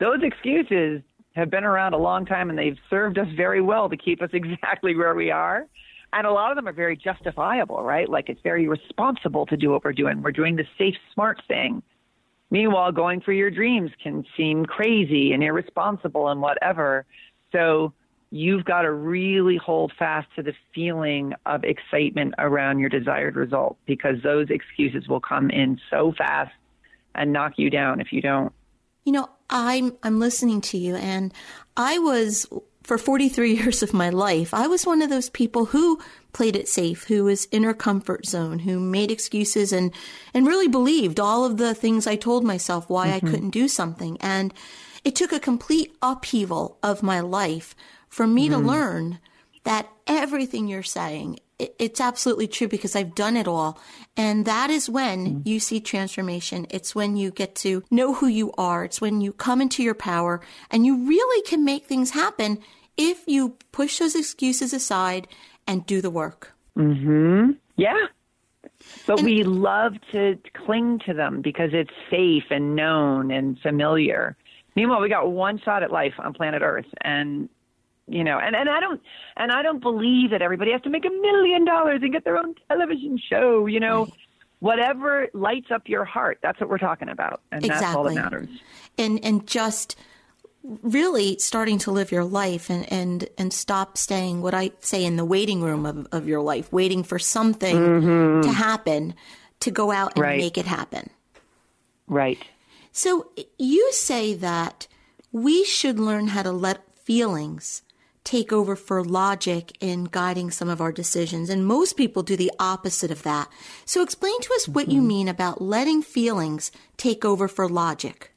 those 0.00 0.20
excuses 0.22 1.02
have 1.34 1.50
been 1.50 1.64
around 1.64 1.92
a 1.92 1.98
long 1.98 2.24
time 2.24 2.48
and 2.48 2.58
they've 2.58 2.78
served 2.88 3.18
us 3.18 3.26
very 3.36 3.60
well 3.60 3.88
to 3.88 3.96
keep 3.96 4.22
us 4.22 4.30
exactly 4.32 4.96
where 4.96 5.14
we 5.14 5.30
are. 5.30 5.66
And 6.12 6.26
a 6.28 6.30
lot 6.30 6.52
of 6.52 6.56
them 6.56 6.68
are 6.68 6.72
very 6.72 6.96
justifiable, 6.96 7.82
right? 7.82 8.08
Like 8.08 8.28
it's 8.28 8.40
very 8.42 8.68
responsible 8.68 9.46
to 9.46 9.56
do 9.56 9.70
what 9.70 9.84
we're 9.84 9.92
doing. 9.92 10.22
We're 10.22 10.30
doing 10.30 10.54
the 10.54 10.64
safe, 10.78 10.94
smart 11.12 11.42
thing. 11.48 11.82
Meanwhile, 12.50 12.92
going 12.92 13.20
for 13.20 13.32
your 13.32 13.50
dreams 13.50 13.90
can 14.00 14.24
seem 14.36 14.64
crazy 14.64 15.32
and 15.32 15.42
irresponsible 15.42 16.28
and 16.28 16.40
whatever. 16.40 17.04
So 17.50 17.92
you've 18.30 18.64
got 18.64 18.82
to 18.82 18.92
really 18.92 19.56
hold 19.56 19.92
fast 19.98 20.28
to 20.36 20.42
the 20.42 20.54
feeling 20.74 21.34
of 21.46 21.64
excitement 21.64 22.34
around 22.38 22.78
your 22.78 22.88
desired 22.88 23.36
result 23.36 23.76
because 23.86 24.16
those 24.22 24.50
excuses 24.50 25.08
will 25.08 25.20
come 25.20 25.50
in 25.50 25.78
so 25.90 26.12
fast 26.16 26.52
and 27.14 27.32
knock 27.32 27.52
you 27.56 27.70
down 27.70 28.00
if 28.00 28.12
you 28.12 28.20
don't. 28.20 28.52
You 29.04 29.12
know, 29.12 29.30
I'm 29.50 29.96
I'm 30.02 30.18
listening 30.18 30.60
to 30.62 30.78
you 30.78 30.96
and 30.96 31.32
I 31.76 31.98
was 31.98 32.48
for 32.84 32.98
43 32.98 33.54
years 33.56 33.82
of 33.82 33.92
my 33.92 34.10
life, 34.10 34.54
I 34.54 34.68
was 34.68 34.86
one 34.86 35.02
of 35.02 35.10
those 35.10 35.30
people 35.30 35.66
who 35.66 35.98
played 36.32 36.54
it 36.54 36.68
safe, 36.68 37.04
who 37.04 37.24
was 37.24 37.46
in 37.46 37.64
her 37.64 37.74
comfort 37.74 38.26
zone, 38.26 38.60
who 38.60 38.78
made 38.78 39.10
excuses 39.10 39.72
and 39.72 39.92
and 40.32 40.46
really 40.46 40.68
believed 40.68 41.18
all 41.18 41.44
of 41.44 41.56
the 41.56 41.74
things 41.74 42.06
I 42.06 42.16
told 42.16 42.44
myself 42.44 42.88
why 42.88 43.08
mm-hmm. 43.08 43.26
I 43.26 43.30
couldn't 43.30 43.50
do 43.50 43.66
something. 43.66 44.18
And 44.20 44.54
it 45.02 45.16
took 45.16 45.32
a 45.32 45.40
complete 45.40 45.94
upheaval 46.00 46.78
of 46.82 47.02
my 47.02 47.20
life 47.20 47.74
for 48.14 48.26
me 48.28 48.48
mm-hmm. 48.48 48.62
to 48.62 48.66
learn 48.66 49.18
that 49.64 49.88
everything 50.06 50.68
you're 50.68 50.82
saying 50.82 51.38
it's 51.58 52.00
absolutely 52.00 52.48
true 52.48 52.66
because 52.66 52.96
I've 52.96 53.14
done 53.14 53.36
it 53.36 53.46
all. 53.46 53.78
And 54.16 54.44
that 54.44 54.70
is 54.70 54.90
when 54.90 55.26
mm-hmm. 55.26 55.48
you 55.48 55.60
see 55.60 55.80
transformation. 55.80 56.66
It's 56.68 56.96
when 56.96 57.16
you 57.16 57.30
get 57.30 57.54
to 57.56 57.84
know 57.92 58.12
who 58.12 58.26
you 58.26 58.52
are. 58.58 58.84
It's 58.84 59.00
when 59.00 59.20
you 59.20 59.32
come 59.32 59.60
into 59.60 59.82
your 59.82 59.94
power 59.94 60.40
and 60.70 60.84
you 60.84 61.06
really 61.06 61.42
can 61.42 61.64
make 61.64 61.86
things 61.86 62.10
happen 62.10 62.58
if 62.96 63.22
you 63.28 63.56
push 63.70 64.00
those 64.00 64.16
excuses 64.16 64.72
aside 64.72 65.28
and 65.66 65.86
do 65.86 66.00
the 66.00 66.10
work. 66.10 66.52
Mhm. 66.76 67.56
Yeah. 67.76 68.06
But 69.06 69.20
and, 69.20 69.26
we 69.26 69.44
love 69.44 69.94
to 70.10 70.36
cling 70.54 71.00
to 71.06 71.14
them 71.14 71.40
because 71.40 71.70
it's 71.72 71.94
safe 72.10 72.50
and 72.50 72.74
known 72.74 73.30
and 73.30 73.58
familiar. 73.60 74.36
Meanwhile, 74.76 75.00
we 75.00 75.08
got 75.08 75.30
one 75.30 75.58
shot 75.60 75.84
at 75.84 75.92
life 75.92 76.14
on 76.18 76.32
planet 76.34 76.62
Earth, 76.62 76.86
and 77.02 77.48
you 78.06 78.22
know 78.22 78.38
and 78.38 78.54
and 78.54 78.68
i 78.68 78.80
don't 78.80 79.00
and 79.36 79.50
i 79.50 79.62
don't 79.62 79.80
believe 79.80 80.30
that 80.30 80.42
everybody 80.42 80.72
has 80.72 80.80
to 80.82 80.90
make 80.90 81.04
a 81.04 81.10
million 81.10 81.64
dollars 81.64 82.00
and 82.02 82.12
get 82.12 82.24
their 82.24 82.36
own 82.36 82.54
television 82.68 83.18
show 83.18 83.66
you 83.66 83.80
know 83.80 84.08
whatever 84.60 85.28
lights 85.32 85.68
up 85.70 85.82
your 85.86 86.04
heart 86.04 86.38
that's 86.42 86.60
what 86.60 86.68
we're 86.68 86.78
talking 86.78 87.08
about 87.08 87.40
and 87.50 87.64
exactly. 87.64 87.84
that's 87.84 87.96
all 87.96 88.04
that 88.04 88.14
matters 88.14 88.48
and 88.98 89.24
and 89.24 89.46
just 89.46 89.96
really 90.82 91.36
starting 91.38 91.76
to 91.78 91.90
live 91.90 92.10
your 92.10 92.24
life 92.24 92.70
and 92.70 92.90
and 92.92 93.28
and 93.38 93.52
stop 93.52 93.96
staying 93.96 94.42
what 94.42 94.54
i 94.54 94.70
say 94.80 95.04
in 95.04 95.16
the 95.16 95.24
waiting 95.24 95.62
room 95.62 95.86
of, 95.86 96.06
of 96.12 96.28
your 96.28 96.40
life 96.40 96.70
waiting 96.72 97.02
for 97.02 97.18
something 97.18 97.76
mm-hmm. 97.76 98.40
to 98.42 98.52
happen 98.52 99.14
to 99.60 99.70
go 99.70 99.90
out 99.90 100.12
and 100.14 100.22
right. 100.22 100.38
make 100.38 100.58
it 100.58 100.66
happen 100.66 101.08
right 102.06 102.38
so 102.92 103.30
you 103.58 103.92
say 103.92 104.34
that 104.34 104.86
we 105.32 105.64
should 105.64 105.98
learn 105.98 106.28
how 106.28 106.42
to 106.42 106.52
let 106.52 106.80
feelings 106.96 107.82
take 108.24 108.52
over 108.52 108.74
for 108.74 109.04
logic 109.04 109.72
in 109.80 110.04
guiding 110.04 110.50
some 110.50 110.68
of 110.68 110.80
our 110.80 110.90
decisions. 110.90 111.50
And 111.50 111.66
most 111.66 111.96
people 111.96 112.22
do 112.22 112.36
the 112.36 112.50
opposite 112.58 113.10
of 113.10 113.22
that. 113.22 113.48
So 113.84 114.02
explain 114.02 114.40
to 114.40 114.54
us 114.54 114.66
what 114.66 114.86
mm-hmm. 114.86 114.96
you 114.96 115.02
mean 115.02 115.28
about 115.28 115.60
letting 115.60 116.02
feelings 116.02 116.72
take 116.96 117.24
over 117.24 117.48
for 117.48 117.68
logic. 117.68 118.32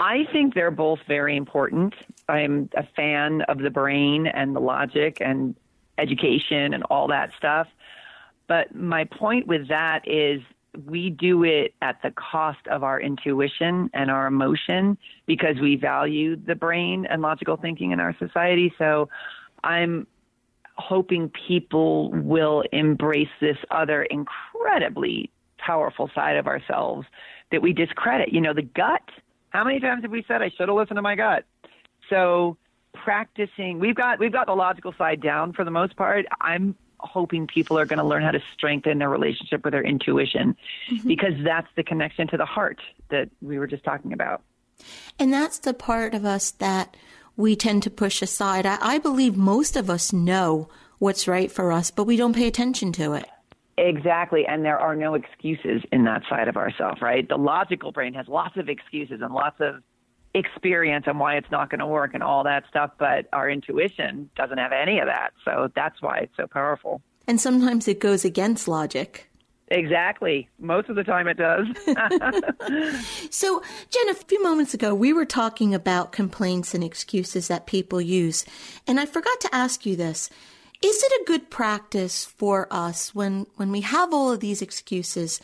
I 0.00 0.24
think 0.32 0.54
they're 0.54 0.72
both 0.72 0.98
very 1.06 1.36
important. 1.36 1.94
I'm 2.28 2.68
a 2.76 2.84
fan 2.96 3.42
of 3.42 3.58
the 3.58 3.70
brain 3.70 4.26
and 4.26 4.56
the 4.56 4.60
logic 4.60 5.18
and 5.20 5.54
education 5.98 6.74
and 6.74 6.82
all 6.84 7.06
that 7.08 7.30
stuff. 7.36 7.68
But 8.48 8.74
my 8.74 9.04
point 9.04 9.46
with 9.46 9.68
that 9.68 10.08
is 10.08 10.42
we 10.86 11.10
do 11.10 11.44
it 11.44 11.74
at 11.82 12.00
the 12.02 12.10
cost 12.12 12.66
of 12.70 12.82
our 12.82 13.00
intuition 13.00 13.90
and 13.92 14.10
our 14.10 14.26
emotion 14.26 14.96
because 15.26 15.56
we 15.60 15.76
value 15.76 16.36
the 16.36 16.54
brain 16.54 17.06
and 17.08 17.20
logical 17.22 17.56
thinking 17.56 17.90
in 17.90 18.00
our 18.00 18.16
society. 18.18 18.72
So 18.78 19.08
I'm 19.62 20.06
hoping 20.76 21.30
people 21.46 22.10
will 22.12 22.64
embrace 22.72 23.28
this 23.40 23.58
other 23.70 24.04
incredibly 24.04 25.30
powerful 25.58 26.10
side 26.14 26.36
of 26.36 26.46
ourselves 26.46 27.06
that 27.50 27.62
we 27.62 27.72
discredit. 27.72 28.32
You 28.32 28.40
know, 28.40 28.54
the 28.54 28.62
gut. 28.62 29.02
How 29.50 29.64
many 29.64 29.80
times 29.80 30.02
have 30.02 30.10
we 30.10 30.24
said 30.26 30.40
I 30.40 30.50
should 30.56 30.68
have 30.68 30.76
listened 30.76 30.96
to 30.96 31.02
my 31.02 31.14
gut? 31.14 31.44
So 32.08 32.56
practicing 32.94 33.78
we've 33.78 33.94
got 33.94 34.18
we've 34.18 34.32
got 34.32 34.46
the 34.46 34.54
logical 34.54 34.94
side 34.98 35.22
down 35.22 35.52
for 35.52 35.64
the 35.64 35.70
most 35.70 35.96
part. 35.96 36.26
I'm 36.40 36.74
hoping 37.02 37.46
people 37.46 37.78
are 37.78 37.86
going 37.86 37.98
to 37.98 38.04
learn 38.04 38.22
how 38.22 38.30
to 38.30 38.42
strengthen 38.54 38.98
their 38.98 39.10
relationship 39.10 39.64
with 39.64 39.72
their 39.72 39.82
intuition 39.82 40.56
mm-hmm. 40.90 41.06
because 41.06 41.34
that's 41.44 41.68
the 41.76 41.82
connection 41.82 42.28
to 42.28 42.36
the 42.36 42.46
heart 42.46 42.80
that 43.10 43.28
we 43.40 43.58
were 43.58 43.66
just 43.66 43.84
talking 43.84 44.12
about. 44.12 44.42
And 45.18 45.32
that's 45.32 45.58
the 45.58 45.74
part 45.74 46.14
of 46.14 46.24
us 46.24 46.50
that 46.52 46.96
we 47.36 47.56
tend 47.56 47.82
to 47.84 47.90
push 47.90 48.22
aside. 48.22 48.66
I, 48.66 48.78
I 48.80 48.98
believe 48.98 49.36
most 49.36 49.76
of 49.76 49.88
us 49.88 50.12
know 50.12 50.68
what's 50.98 51.26
right 51.26 51.50
for 51.50 51.72
us, 51.72 51.90
but 51.90 52.04
we 52.04 52.16
don't 52.16 52.34
pay 52.34 52.46
attention 52.46 52.92
to 52.92 53.14
it. 53.14 53.26
Exactly. 53.78 54.46
And 54.46 54.64
there 54.64 54.78
are 54.78 54.94
no 54.94 55.14
excuses 55.14 55.82
in 55.90 56.04
that 56.04 56.22
side 56.28 56.48
of 56.48 56.56
ourselves, 56.56 57.00
right? 57.00 57.26
The 57.26 57.38
logical 57.38 57.90
brain 57.90 58.14
has 58.14 58.28
lots 58.28 58.56
of 58.56 58.68
excuses 58.68 59.20
and 59.22 59.32
lots 59.32 59.56
of 59.60 59.82
experience 60.34 61.04
and 61.06 61.18
why 61.20 61.36
it's 61.36 61.50
not 61.50 61.70
going 61.70 61.80
to 61.80 61.86
work 61.86 62.14
and 62.14 62.22
all 62.22 62.44
that 62.44 62.64
stuff, 62.68 62.90
but 62.98 63.26
our 63.32 63.50
intuition 63.50 64.30
doesn't 64.36 64.58
have 64.58 64.72
any 64.72 64.98
of 64.98 65.06
that. 65.06 65.32
So 65.44 65.70
that's 65.74 66.00
why 66.00 66.18
it's 66.18 66.36
so 66.36 66.46
powerful. 66.46 67.02
And 67.26 67.40
sometimes 67.40 67.86
it 67.86 68.00
goes 68.00 68.24
against 68.24 68.66
logic. 68.66 69.28
Exactly. 69.68 70.48
Most 70.58 70.88
of 70.90 70.96
the 70.96 71.04
time 71.04 71.28
it 71.28 71.38
does. 71.38 71.66
so, 73.30 73.62
Jen, 73.90 74.08
a 74.10 74.14
few 74.14 74.42
moments 74.42 74.74
ago, 74.74 74.94
we 74.94 75.12
were 75.12 75.24
talking 75.24 75.74
about 75.74 76.12
complaints 76.12 76.74
and 76.74 76.84
excuses 76.84 77.48
that 77.48 77.66
people 77.66 78.00
use. 78.00 78.44
And 78.86 79.00
I 79.00 79.06
forgot 79.06 79.40
to 79.40 79.54
ask 79.54 79.86
you 79.86 79.96
this. 79.96 80.28
Is 80.82 81.02
it 81.02 81.22
a 81.22 81.24
good 81.26 81.48
practice 81.48 82.24
for 82.24 82.66
us 82.70 83.14
when, 83.14 83.46
when 83.56 83.70
we 83.70 83.82
have 83.82 84.12
all 84.12 84.32
of 84.32 84.40
these 84.40 84.60
excuses 84.60 85.40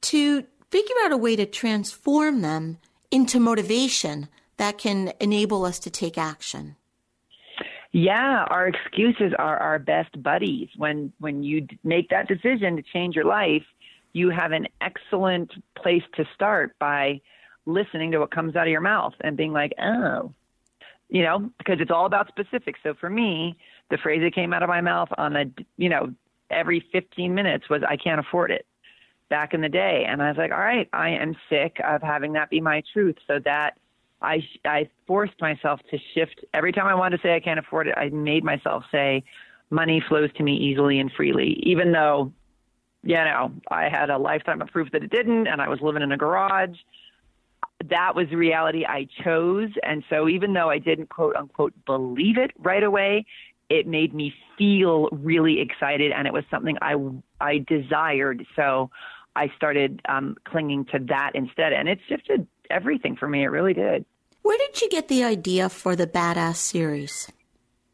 to 0.00 0.44
figure 0.70 0.96
out 1.04 1.12
a 1.12 1.16
way 1.16 1.36
to 1.36 1.46
transform 1.46 2.40
them 2.40 2.78
into 3.10 3.40
motivation 3.40 4.28
that 4.56 4.78
can 4.78 5.12
enable 5.20 5.64
us 5.64 5.78
to 5.80 5.90
take 5.90 6.18
action? 6.18 6.76
Yeah, 7.92 8.44
our 8.50 8.68
excuses 8.68 9.32
are 9.38 9.56
our 9.56 9.78
best 9.78 10.22
buddies. 10.22 10.68
When 10.76 11.12
when 11.20 11.42
you 11.42 11.66
make 11.84 12.10
that 12.10 12.28
decision 12.28 12.76
to 12.76 12.82
change 12.82 13.14
your 13.16 13.24
life, 13.24 13.64
you 14.12 14.28
have 14.30 14.52
an 14.52 14.66
excellent 14.80 15.52
place 15.74 16.02
to 16.16 16.26
start 16.34 16.78
by 16.78 17.20
listening 17.64 18.10
to 18.12 18.18
what 18.18 18.30
comes 18.30 18.56
out 18.56 18.66
of 18.66 18.70
your 18.70 18.82
mouth 18.82 19.14
and 19.22 19.36
being 19.36 19.52
like, 19.52 19.72
"Oh." 19.80 20.34
You 21.08 21.22
know, 21.22 21.50
because 21.56 21.80
it's 21.80 21.90
all 21.90 22.04
about 22.04 22.28
specifics. 22.28 22.80
So 22.82 22.92
for 22.92 23.08
me, 23.08 23.56
the 23.90 23.96
phrase 23.96 24.20
that 24.20 24.34
came 24.34 24.52
out 24.52 24.62
of 24.62 24.68
my 24.68 24.82
mouth 24.82 25.08
on 25.16 25.36
a, 25.36 25.46
you 25.78 25.88
know, 25.88 26.12
every 26.50 26.80
15 26.92 27.34
minutes 27.34 27.70
was, 27.70 27.82
"I 27.82 27.96
can't 27.96 28.20
afford 28.20 28.50
it." 28.50 28.66
Back 29.30 29.52
in 29.52 29.60
the 29.60 29.68
day, 29.68 30.06
and 30.08 30.22
I 30.22 30.28
was 30.28 30.38
like, 30.38 30.52
"All 30.52 30.58
right, 30.58 30.88
I 30.92 31.10
am 31.10 31.36
sick 31.50 31.76
of 31.84 32.02
having 32.02 32.32
that 32.32 32.48
be 32.48 32.60
my 32.60 32.82
truth." 32.92 33.16
So 33.26 33.38
that 33.44 33.78
I 34.22 34.42
I 34.64 34.88
forced 35.06 35.40
myself 35.40 35.80
to 35.90 35.98
shift 36.14 36.44
every 36.54 36.72
time 36.72 36.86
I 36.86 36.94
wanted 36.94 37.18
to 37.18 37.22
say 37.22 37.34
I 37.34 37.40
can't 37.40 37.58
afford 37.58 37.88
it. 37.88 37.94
I 37.96 38.08
made 38.08 38.44
myself 38.44 38.84
say 38.90 39.24
money 39.70 40.02
flows 40.08 40.30
to 40.36 40.42
me 40.42 40.56
easily 40.56 40.98
and 40.98 41.10
freely, 41.12 41.60
even 41.62 41.92
though 41.92 42.32
you 43.02 43.16
know 43.16 43.52
I 43.70 43.88
had 43.88 44.10
a 44.10 44.18
lifetime 44.18 44.60
of 44.62 44.68
proof 44.68 44.90
that 44.92 45.04
it 45.04 45.10
didn't, 45.10 45.46
and 45.46 45.60
I 45.60 45.68
was 45.68 45.80
living 45.80 46.02
in 46.02 46.12
a 46.12 46.16
garage. 46.16 46.76
That 47.84 48.16
was 48.16 48.30
reality 48.30 48.84
I 48.84 49.06
chose, 49.22 49.70
and 49.84 50.02
so 50.10 50.28
even 50.28 50.52
though 50.52 50.68
I 50.68 50.78
didn't 50.78 51.10
quote 51.10 51.36
unquote 51.36 51.74
believe 51.86 52.38
it 52.38 52.50
right 52.58 52.82
away, 52.82 53.24
it 53.68 53.86
made 53.86 54.14
me 54.14 54.34
feel 54.56 55.08
really 55.12 55.60
excited, 55.60 56.10
and 56.10 56.26
it 56.26 56.32
was 56.32 56.44
something 56.50 56.76
I 56.82 56.96
I 57.40 57.58
desired. 57.58 58.44
So 58.56 58.90
I 59.36 59.52
started 59.56 60.02
um, 60.08 60.36
clinging 60.44 60.86
to 60.86 60.98
that 61.08 61.32
instead, 61.34 61.72
and 61.72 61.88
it 61.88 61.98
shifted 62.08 62.46
everything 62.70 63.16
for 63.16 63.28
me. 63.28 63.44
It 63.44 63.48
really 63.48 63.74
did. 63.74 64.04
Where 64.42 64.58
did 64.58 64.80
you 64.80 64.88
get 64.88 65.08
the 65.08 65.24
idea 65.24 65.68
for 65.68 65.94
the 65.94 66.06
Badass 66.06 66.56
series? 66.56 67.30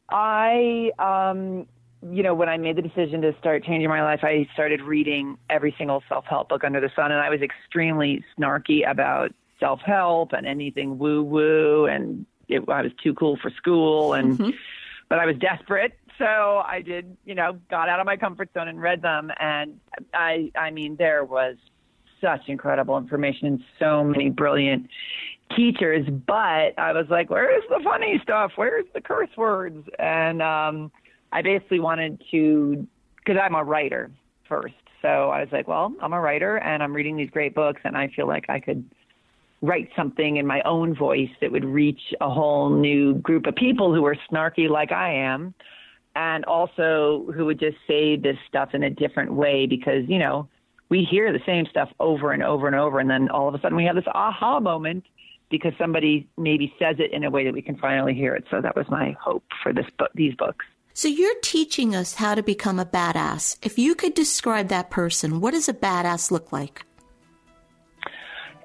I, 0.08 0.90
um, 0.98 1.66
you 2.12 2.22
know, 2.22 2.34
when 2.34 2.48
I 2.48 2.56
made 2.58 2.76
the 2.76 2.82
decision 2.82 3.22
to 3.22 3.34
start 3.38 3.64
changing 3.64 3.88
my 3.88 4.02
life, 4.02 4.20
I 4.22 4.46
started 4.52 4.82
reading 4.82 5.38
every 5.50 5.74
single 5.76 6.02
self 6.08 6.24
help 6.26 6.48
book 6.50 6.64
under 6.64 6.80
the 6.80 6.90
sun, 6.94 7.10
and 7.10 7.20
I 7.20 7.30
was 7.30 7.40
extremely 7.40 8.24
snarky 8.38 8.88
about 8.88 9.32
self 9.58 9.80
help 9.80 10.32
and 10.32 10.46
anything 10.46 10.98
woo 10.98 11.22
woo, 11.22 11.86
and 11.86 12.26
it, 12.48 12.62
I 12.68 12.82
was 12.82 12.92
too 13.02 13.14
cool 13.14 13.38
for 13.40 13.50
school, 13.50 14.12
and 14.12 14.38
mm-hmm. 14.38 14.50
but 15.08 15.18
I 15.18 15.26
was 15.26 15.36
desperate, 15.36 15.98
so 16.18 16.62
I 16.64 16.82
did, 16.84 17.16
you 17.24 17.34
know, 17.34 17.58
got 17.70 17.88
out 17.88 18.00
of 18.00 18.06
my 18.06 18.16
comfort 18.16 18.50
zone 18.54 18.68
and 18.68 18.80
read 18.80 19.02
them, 19.02 19.30
and 19.40 19.78
I, 20.12 20.50
I 20.56 20.70
mean, 20.70 20.96
there 20.96 21.24
was 21.24 21.56
such 22.20 22.48
incredible 22.48 22.96
information 22.96 23.46
and 23.46 23.64
so 23.78 24.04
many 24.04 24.30
brilliant 24.30 24.88
teachers. 25.56 26.06
But 26.26 26.78
I 26.78 26.92
was 26.92 27.06
like, 27.10 27.30
where's 27.30 27.62
the 27.68 27.80
funny 27.84 28.18
stuff? 28.22 28.52
Where's 28.56 28.86
the 28.94 29.00
curse 29.00 29.30
words? 29.36 29.86
And 29.98 30.40
um, 30.40 30.90
I 31.32 31.42
basically 31.42 31.80
wanted 31.80 32.22
to, 32.30 32.86
because 33.18 33.40
I'm 33.42 33.54
a 33.54 33.64
writer 33.64 34.10
first. 34.48 34.74
So 35.02 35.08
I 35.08 35.40
was 35.40 35.48
like, 35.52 35.68
well, 35.68 35.92
I'm 36.00 36.14
a 36.14 36.20
writer 36.20 36.56
and 36.58 36.82
I'm 36.82 36.94
reading 36.94 37.16
these 37.16 37.30
great 37.30 37.54
books, 37.54 37.80
and 37.84 37.96
I 37.96 38.08
feel 38.08 38.26
like 38.26 38.46
I 38.48 38.58
could 38.60 38.84
write 39.60 39.88
something 39.96 40.36
in 40.36 40.46
my 40.46 40.60
own 40.62 40.94
voice 40.94 41.30
that 41.40 41.50
would 41.50 41.64
reach 41.64 42.00
a 42.20 42.30
whole 42.30 42.70
new 42.70 43.14
group 43.14 43.46
of 43.46 43.54
people 43.54 43.94
who 43.94 44.04
are 44.04 44.16
snarky 44.30 44.68
like 44.68 44.92
I 44.92 45.14
am 45.14 45.54
and 46.16 46.44
also 46.44 47.26
who 47.34 47.46
would 47.46 47.58
just 47.58 47.76
say 47.86 48.16
this 48.16 48.36
stuff 48.48 48.74
in 48.74 48.82
a 48.82 48.90
different 48.90 49.34
way 49.34 49.66
because, 49.66 50.08
you 50.08 50.18
know, 50.18 50.48
we 50.88 51.04
hear 51.04 51.32
the 51.32 51.40
same 51.46 51.66
stuff 51.66 51.88
over 51.98 52.32
and 52.32 52.42
over 52.42 52.66
and 52.66 52.76
over, 52.76 53.00
and 53.00 53.10
then 53.10 53.28
all 53.30 53.48
of 53.48 53.54
a 53.54 53.60
sudden 53.60 53.76
we 53.76 53.84
have 53.84 53.96
this 53.96 54.04
aha 54.14 54.60
moment 54.60 55.04
because 55.50 55.72
somebody 55.78 56.28
maybe 56.36 56.72
says 56.78 56.96
it 56.98 57.12
in 57.12 57.24
a 57.24 57.30
way 57.30 57.44
that 57.44 57.54
we 57.54 57.62
can 57.62 57.76
finally 57.76 58.14
hear 58.14 58.34
it. 58.34 58.44
So 58.50 58.60
that 58.60 58.76
was 58.76 58.88
my 58.88 59.16
hope 59.20 59.44
for 59.62 59.72
this 59.72 59.86
book, 59.98 60.10
these 60.14 60.34
books. 60.34 60.64
So 60.92 61.08
you're 61.08 61.34
teaching 61.42 61.94
us 61.94 62.14
how 62.14 62.34
to 62.34 62.42
become 62.42 62.78
a 62.78 62.84
badass. 62.84 63.58
If 63.62 63.78
you 63.78 63.94
could 63.94 64.14
describe 64.14 64.68
that 64.68 64.90
person, 64.90 65.40
what 65.40 65.50
does 65.50 65.68
a 65.68 65.74
badass 65.74 66.30
look 66.30 66.52
like? 66.52 66.84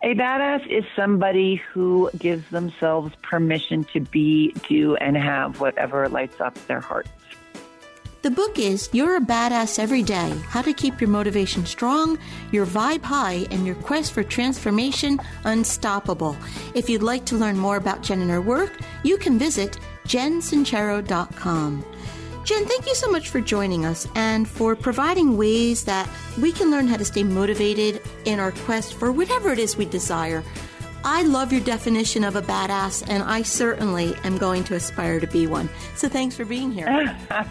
A 0.01 0.13
badass 0.13 0.65
is 0.67 0.85
somebody 0.95 1.55
who 1.55 2.09
gives 2.17 2.47
themselves 2.51 3.13
permission 3.21 3.83
to 3.93 3.99
be, 3.99 4.53
do, 4.69 4.95
and 4.95 5.17
have 5.17 5.59
whatever 5.59 6.07
lights 6.07 6.39
up 6.39 6.53
their 6.67 6.79
heart. 6.79 7.07
The 8.21 8.31
book 8.31 8.59
is 8.59 8.89
You're 8.91 9.15
a 9.15 9.21
Badass 9.21 9.79
Every 9.79 10.03
Day 10.03 10.35
How 10.47 10.61
to 10.61 10.73
Keep 10.73 10.99
Your 10.99 11.09
Motivation 11.09 11.65
Strong, 11.65 12.17
Your 12.51 12.65
Vibe 12.65 13.03
High, 13.03 13.47
and 13.49 13.65
Your 13.65 13.75
Quest 13.75 14.11
for 14.11 14.23
Transformation 14.23 15.21
Unstoppable. 15.45 16.35
If 16.75 16.89
you'd 16.89 17.01
like 17.01 17.23
to 17.27 17.37
learn 17.37 17.57
more 17.57 17.77
about 17.77 18.03
Jen 18.03 18.19
and 18.19 18.29
her 18.29 18.41
work, 18.41 18.77
you 19.03 19.17
can 19.17 19.39
visit 19.39 19.77
jensincero.com. 20.05 21.85
Jen, 22.43 22.65
thank 22.65 22.87
you 22.87 22.95
so 22.95 23.09
much 23.09 23.29
for 23.29 23.39
joining 23.39 23.85
us 23.85 24.05
and 24.15 24.49
for 24.49 24.75
providing 24.75 25.37
ways 25.37 25.85
that 25.85 26.09
we 26.41 26.51
can 26.51 26.69
learn 26.69 26.89
how 26.89 26.97
to 26.97 27.05
stay 27.05 27.23
motivated 27.23 28.01
in 28.25 28.41
our 28.41 28.51
quest 28.51 28.95
for 28.95 29.13
whatever 29.13 29.53
it 29.53 29.59
is 29.59 29.77
we 29.77 29.85
desire. 29.85 30.43
I 31.05 31.23
love 31.23 31.53
your 31.53 31.61
definition 31.61 32.25
of 32.25 32.35
a 32.35 32.41
badass, 32.41 33.07
and 33.07 33.23
I 33.23 33.43
certainly 33.43 34.13
am 34.25 34.37
going 34.37 34.65
to 34.65 34.75
aspire 34.75 35.21
to 35.21 35.27
be 35.27 35.47
one. 35.47 35.69
So 35.95 36.09
thanks 36.09 36.35
for 36.35 36.43
being 36.43 36.73
here. 36.73 37.17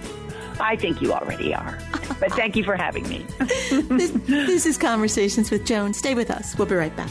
I 0.60 0.76
think 0.76 1.00
you 1.00 1.12
already 1.12 1.54
are. 1.54 1.78
But 2.20 2.32
thank 2.32 2.56
you 2.56 2.64
for 2.64 2.76
having 2.76 3.08
me. 3.08 3.24
this, 3.70 4.10
this 4.26 4.66
is 4.66 4.76
Conversations 4.76 5.50
with 5.50 5.64
Joan. 5.64 5.94
Stay 5.94 6.14
with 6.14 6.30
us. 6.30 6.56
We'll 6.58 6.66
be 6.66 6.74
right 6.74 6.94
back. 6.96 7.10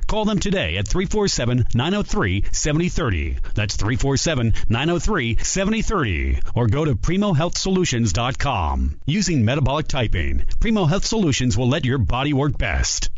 Call 0.11 0.25
them 0.25 0.39
today 0.39 0.75
at 0.75 0.89
347 0.89 1.67
903 1.73 2.43
7030. 2.51 3.37
That's 3.55 3.77
347 3.77 4.53
903 4.67 5.37
7030. 5.37 6.39
Or 6.53 6.67
go 6.67 6.83
to 6.83 6.95
PrimoHealthSolutions.com. 6.95 8.99
Using 9.05 9.45
metabolic 9.45 9.87
typing, 9.87 10.43
Primo 10.59 10.83
Health 10.83 11.05
Solutions 11.05 11.57
will 11.57 11.69
let 11.69 11.85
your 11.85 11.97
body 11.97 12.33
work 12.33 12.57
best. 12.57 13.09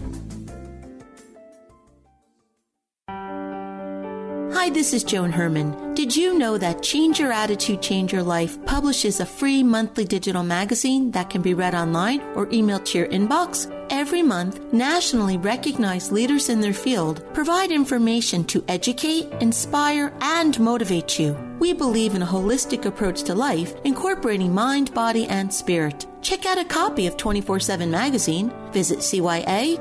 Hi, 4.55 4.71
this 4.71 4.95
is 4.95 5.03
Joan 5.03 5.33
Herrmann. 5.33 5.95
Did 5.95 6.15
you 6.15 6.39
know 6.39 6.57
that 6.59 6.81
Change 6.81 7.19
Your 7.19 7.33
Attitude, 7.33 7.83
Change 7.83 8.13
Your 8.13 8.23
Life 8.23 8.65
publishes 8.67 9.19
a 9.19 9.27
free 9.27 9.65
monthly 9.65 10.05
digital 10.05 10.45
magazine 10.45 11.11
that 11.11 11.29
can 11.29 11.43
be 11.43 11.55
read 11.55 11.75
online 11.75 12.21
or 12.37 12.47
emailed 12.47 12.85
to 12.87 12.99
your 12.99 13.09
inbox? 13.09 13.69
Every 14.05 14.23
month, 14.23 14.61
nationally 14.71 15.39
recognized 15.39 16.13
leaders 16.13 16.51
in 16.51 16.61
their 16.61 16.75
field 16.75 17.23
provide 17.33 17.71
information 17.71 18.45
to 18.53 18.63
educate, 18.69 19.33
inspire, 19.41 20.13
and 20.21 20.61
motivate 20.61 21.19
you. 21.19 21.35
We 21.59 21.73
believe 21.73 22.15
in 22.15 22.21
a 22.21 22.27
holistic 22.27 22.85
approach 22.85 23.23
to 23.23 23.35
life, 23.35 23.73
incorporating 23.85 24.53
mind, 24.53 24.93
body, 24.93 25.27
and 25.29 25.51
spirit. 25.51 26.05
Check 26.21 26.45
out 26.45 26.59
a 26.59 26.67
copy 26.67 27.07
of 27.07 27.17
24 27.17 27.61
7 27.61 27.91
magazine, 27.91 28.53
visit 28.73 28.99
CYACYL.com, 28.99 29.79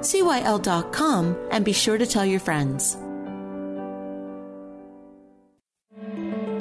and 1.51 1.65
be 1.65 1.73
sure 1.73 1.97
to 1.97 2.05
tell 2.05 2.25
your 2.25 2.39
friends. 2.39 2.95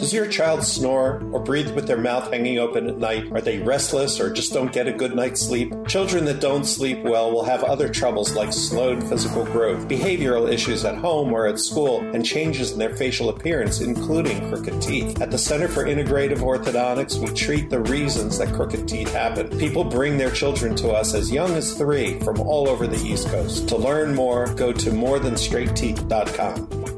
Does 0.03 0.13
your 0.13 0.27
child 0.27 0.65
snore 0.65 1.23
or 1.31 1.39
breathe 1.39 1.77
with 1.77 1.87
their 1.87 1.97
mouth 1.97 2.29
hanging 2.29 2.59
open 2.59 2.89
at 2.89 2.99
night? 2.99 3.31
Are 3.31 3.41
they 3.41 3.61
restless 3.61 4.19
or 4.19 4.33
just 4.33 4.53
don't 4.53 4.73
get 4.73 4.89
a 4.89 4.93
good 4.93 5.15
night's 5.15 5.41
sleep? 5.41 5.73
Children 5.87 6.25
that 6.25 6.41
don't 6.41 6.65
sleep 6.65 7.05
well 7.05 7.31
will 7.31 7.45
have 7.45 7.63
other 7.63 7.89
troubles 7.89 8.35
like 8.35 8.53
slowed 8.53 9.01
physical 9.05 9.45
growth, 9.45 9.87
behavioral 9.87 10.53
issues 10.53 10.85
at 10.85 10.97
home 10.97 11.33
or 11.33 11.47
at 11.47 11.61
school, 11.61 12.01
and 12.01 12.27
changes 12.27 12.73
in 12.73 12.81
their 12.81 12.97
facial 12.97 13.29
appearance, 13.29 13.81
including 13.81 14.49
crooked 14.49 14.83
teeth. 14.83 15.23
At 15.23 15.31
the 15.31 15.39
Center 15.39 15.69
for 15.69 15.85
Integrative 15.85 16.39
Orthodontics, 16.39 17.19
we 17.19 17.33
treat 17.33 17.71
the 17.71 17.83
reasons 17.83 18.39
that 18.39 18.53
crooked 18.53 18.89
teeth 18.89 19.13
happen. 19.13 19.57
People 19.57 19.85
bring 19.85 20.19
their 20.19 20.33
children 20.33 20.75
to 20.79 20.91
us 20.91 21.15
as 21.15 21.31
young 21.31 21.53
as 21.53 21.79
three 21.79 22.19
from 22.23 22.41
all 22.41 22.69
over 22.69 22.89
the 22.89 23.01
East 23.07 23.29
Coast. 23.29 23.69
To 23.69 23.77
learn 23.77 24.17
more, 24.17 24.53
go 24.55 24.73
to 24.73 24.91
morethanstraightteeth.com. 24.91 26.92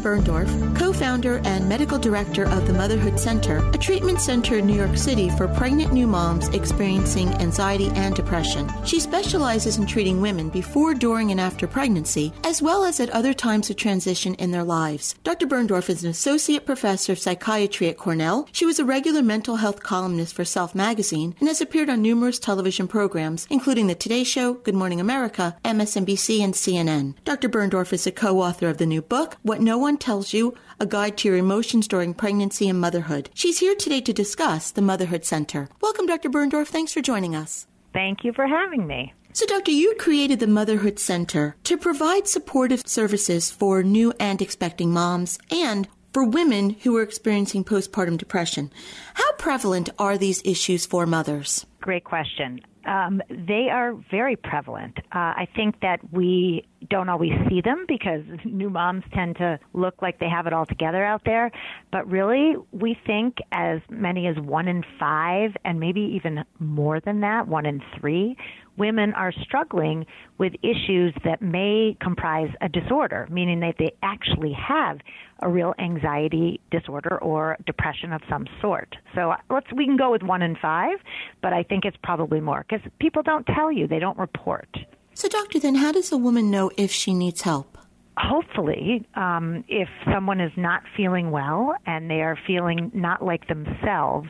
Birndorf, 0.00 0.50
co 0.78 0.93
founder 0.94 1.40
and 1.44 1.68
medical 1.68 1.98
director 1.98 2.44
of 2.44 2.66
the 2.66 2.72
Motherhood 2.72 3.18
Center, 3.18 3.58
a 3.72 3.78
treatment 3.78 4.20
center 4.20 4.58
in 4.58 4.66
New 4.66 4.76
York 4.76 4.96
City 4.96 5.28
for 5.30 5.48
pregnant 5.48 5.92
new 5.92 6.06
moms 6.06 6.48
experiencing 6.48 7.28
anxiety 7.34 7.88
and 7.94 8.14
depression. 8.14 8.70
She 8.84 9.00
specializes 9.00 9.76
in 9.76 9.86
treating 9.86 10.20
women 10.20 10.50
before, 10.50 10.94
during, 10.94 11.32
and 11.32 11.40
after 11.40 11.66
pregnancy, 11.66 12.32
as 12.44 12.62
well 12.62 12.84
as 12.84 13.00
at 13.00 13.10
other 13.10 13.34
times 13.34 13.70
of 13.70 13.76
transition 13.76 14.34
in 14.34 14.52
their 14.52 14.62
lives. 14.62 15.16
Dr. 15.24 15.46
Birndorf 15.46 15.90
is 15.90 16.04
an 16.04 16.10
associate 16.10 16.64
professor 16.64 17.12
of 17.12 17.18
psychiatry 17.18 17.88
at 17.88 17.98
Cornell. 17.98 18.48
She 18.52 18.66
was 18.66 18.78
a 18.78 18.84
regular 18.84 19.22
mental 19.22 19.56
health 19.56 19.82
columnist 19.82 20.34
for 20.34 20.44
Self 20.44 20.74
magazine 20.74 21.34
and 21.40 21.48
has 21.48 21.60
appeared 21.60 21.90
on 21.90 22.02
numerous 22.02 22.38
television 22.38 22.86
programs, 22.86 23.48
including 23.50 23.88
The 23.88 23.94
Today 23.96 24.22
Show, 24.22 24.54
Good 24.54 24.74
Morning 24.74 25.00
America, 25.00 25.56
MSNBC, 25.64 26.40
and 26.40 26.54
CNN. 26.54 27.14
Dr. 27.24 27.48
Birndorf 27.48 27.92
is 27.92 28.06
a 28.06 28.12
co 28.12 28.40
author 28.40 28.68
of 28.68 28.78
the 28.78 28.86
new 28.86 29.02
book, 29.02 29.36
What 29.42 29.60
No 29.60 29.76
One 29.76 29.96
Tells 29.96 30.32
You 30.32 30.54
A 30.84 30.86
Guide 30.86 31.16
to 31.16 31.28
Your 31.28 31.38
Emotions 31.38 31.88
During 31.88 32.12
Pregnancy 32.12 32.68
and 32.68 32.78
Motherhood. 32.78 33.30
She's 33.32 33.58
here 33.58 33.74
today 33.74 34.02
to 34.02 34.12
discuss 34.12 34.70
the 34.70 34.82
Motherhood 34.82 35.24
Center. 35.24 35.70
Welcome, 35.80 36.04
Dr. 36.04 36.28
Birndorf. 36.28 36.66
Thanks 36.66 36.92
for 36.92 37.00
joining 37.00 37.34
us. 37.34 37.66
Thank 37.94 38.22
you 38.22 38.34
for 38.34 38.46
having 38.46 38.86
me. 38.86 39.14
So, 39.32 39.46
Doctor, 39.46 39.70
you 39.70 39.94
created 39.98 40.40
the 40.40 40.46
Motherhood 40.46 40.98
Center 40.98 41.56
to 41.64 41.78
provide 41.78 42.28
supportive 42.28 42.82
services 42.84 43.50
for 43.50 43.82
new 43.82 44.12
and 44.20 44.42
expecting 44.42 44.92
moms 44.92 45.38
and 45.50 45.88
for 46.12 46.22
women 46.22 46.76
who 46.82 46.94
are 46.98 47.02
experiencing 47.02 47.64
postpartum 47.64 48.18
depression. 48.18 48.70
How 49.14 49.32
prevalent 49.38 49.88
are 49.98 50.18
these 50.18 50.42
issues 50.44 50.84
for 50.84 51.06
mothers? 51.06 51.64
Great 51.80 52.04
question. 52.04 52.60
Um, 52.84 53.22
they 53.30 53.70
are 53.70 53.94
very 54.10 54.36
prevalent. 54.36 54.98
Uh, 54.98 55.32
I 55.40 55.48
think 55.56 55.80
that 55.80 56.00
we 56.12 56.66
don't 56.90 57.08
always 57.08 57.32
see 57.48 57.60
them 57.60 57.84
because 57.88 58.22
new 58.44 58.70
moms 58.70 59.04
tend 59.12 59.36
to 59.36 59.58
look 59.72 60.00
like 60.02 60.18
they 60.18 60.28
have 60.28 60.46
it 60.46 60.52
all 60.52 60.66
together 60.66 61.04
out 61.04 61.22
there. 61.24 61.50
But 61.92 62.08
really, 62.10 62.54
we 62.72 62.96
think 63.06 63.36
as 63.52 63.80
many 63.90 64.26
as 64.26 64.36
one 64.38 64.68
in 64.68 64.82
five, 64.98 65.50
and 65.64 65.80
maybe 65.80 66.00
even 66.00 66.44
more 66.58 67.00
than 67.00 67.20
that, 67.20 67.46
one 67.48 67.66
in 67.66 67.80
three, 67.98 68.36
women 68.76 69.12
are 69.14 69.32
struggling 69.42 70.06
with 70.38 70.52
issues 70.62 71.14
that 71.24 71.40
may 71.40 71.96
comprise 72.00 72.50
a 72.60 72.68
disorder, 72.68 73.28
meaning 73.30 73.60
that 73.60 73.74
they 73.78 73.92
actually 74.02 74.52
have 74.52 74.98
a 75.42 75.48
real 75.48 75.74
anxiety 75.78 76.60
disorder 76.70 77.18
or 77.22 77.56
depression 77.66 78.12
of 78.12 78.20
some 78.28 78.46
sort. 78.60 78.96
So 79.14 79.30
uh, 79.30 79.36
let's 79.50 79.66
we 79.74 79.84
can 79.84 79.96
go 79.96 80.10
with 80.10 80.22
one 80.22 80.42
in 80.42 80.56
five, 80.60 80.98
but 81.42 81.52
I 81.52 81.62
think 81.62 81.84
it's 81.84 81.96
probably 82.02 82.40
more 82.40 82.64
because 82.68 82.84
people 82.98 83.22
don't 83.22 83.46
tell 83.46 83.70
you, 83.70 83.86
they 83.86 83.98
don't 83.98 84.18
report. 84.18 84.68
So, 85.14 85.28
doctor, 85.28 85.58
then 85.58 85.76
how 85.76 85.92
does 85.92 86.12
a 86.12 86.16
woman 86.16 86.50
know 86.50 86.70
if 86.76 86.90
she 86.90 87.14
needs 87.14 87.42
help? 87.42 87.74
hopefully, 88.16 89.06
um, 89.14 89.64
if 89.68 89.88
someone 90.12 90.40
is 90.40 90.52
not 90.56 90.82
feeling 90.96 91.30
well 91.30 91.74
and 91.86 92.10
they 92.10 92.20
are 92.20 92.38
feeling 92.46 92.90
not 92.94 93.24
like 93.24 93.48
themselves, 93.48 94.28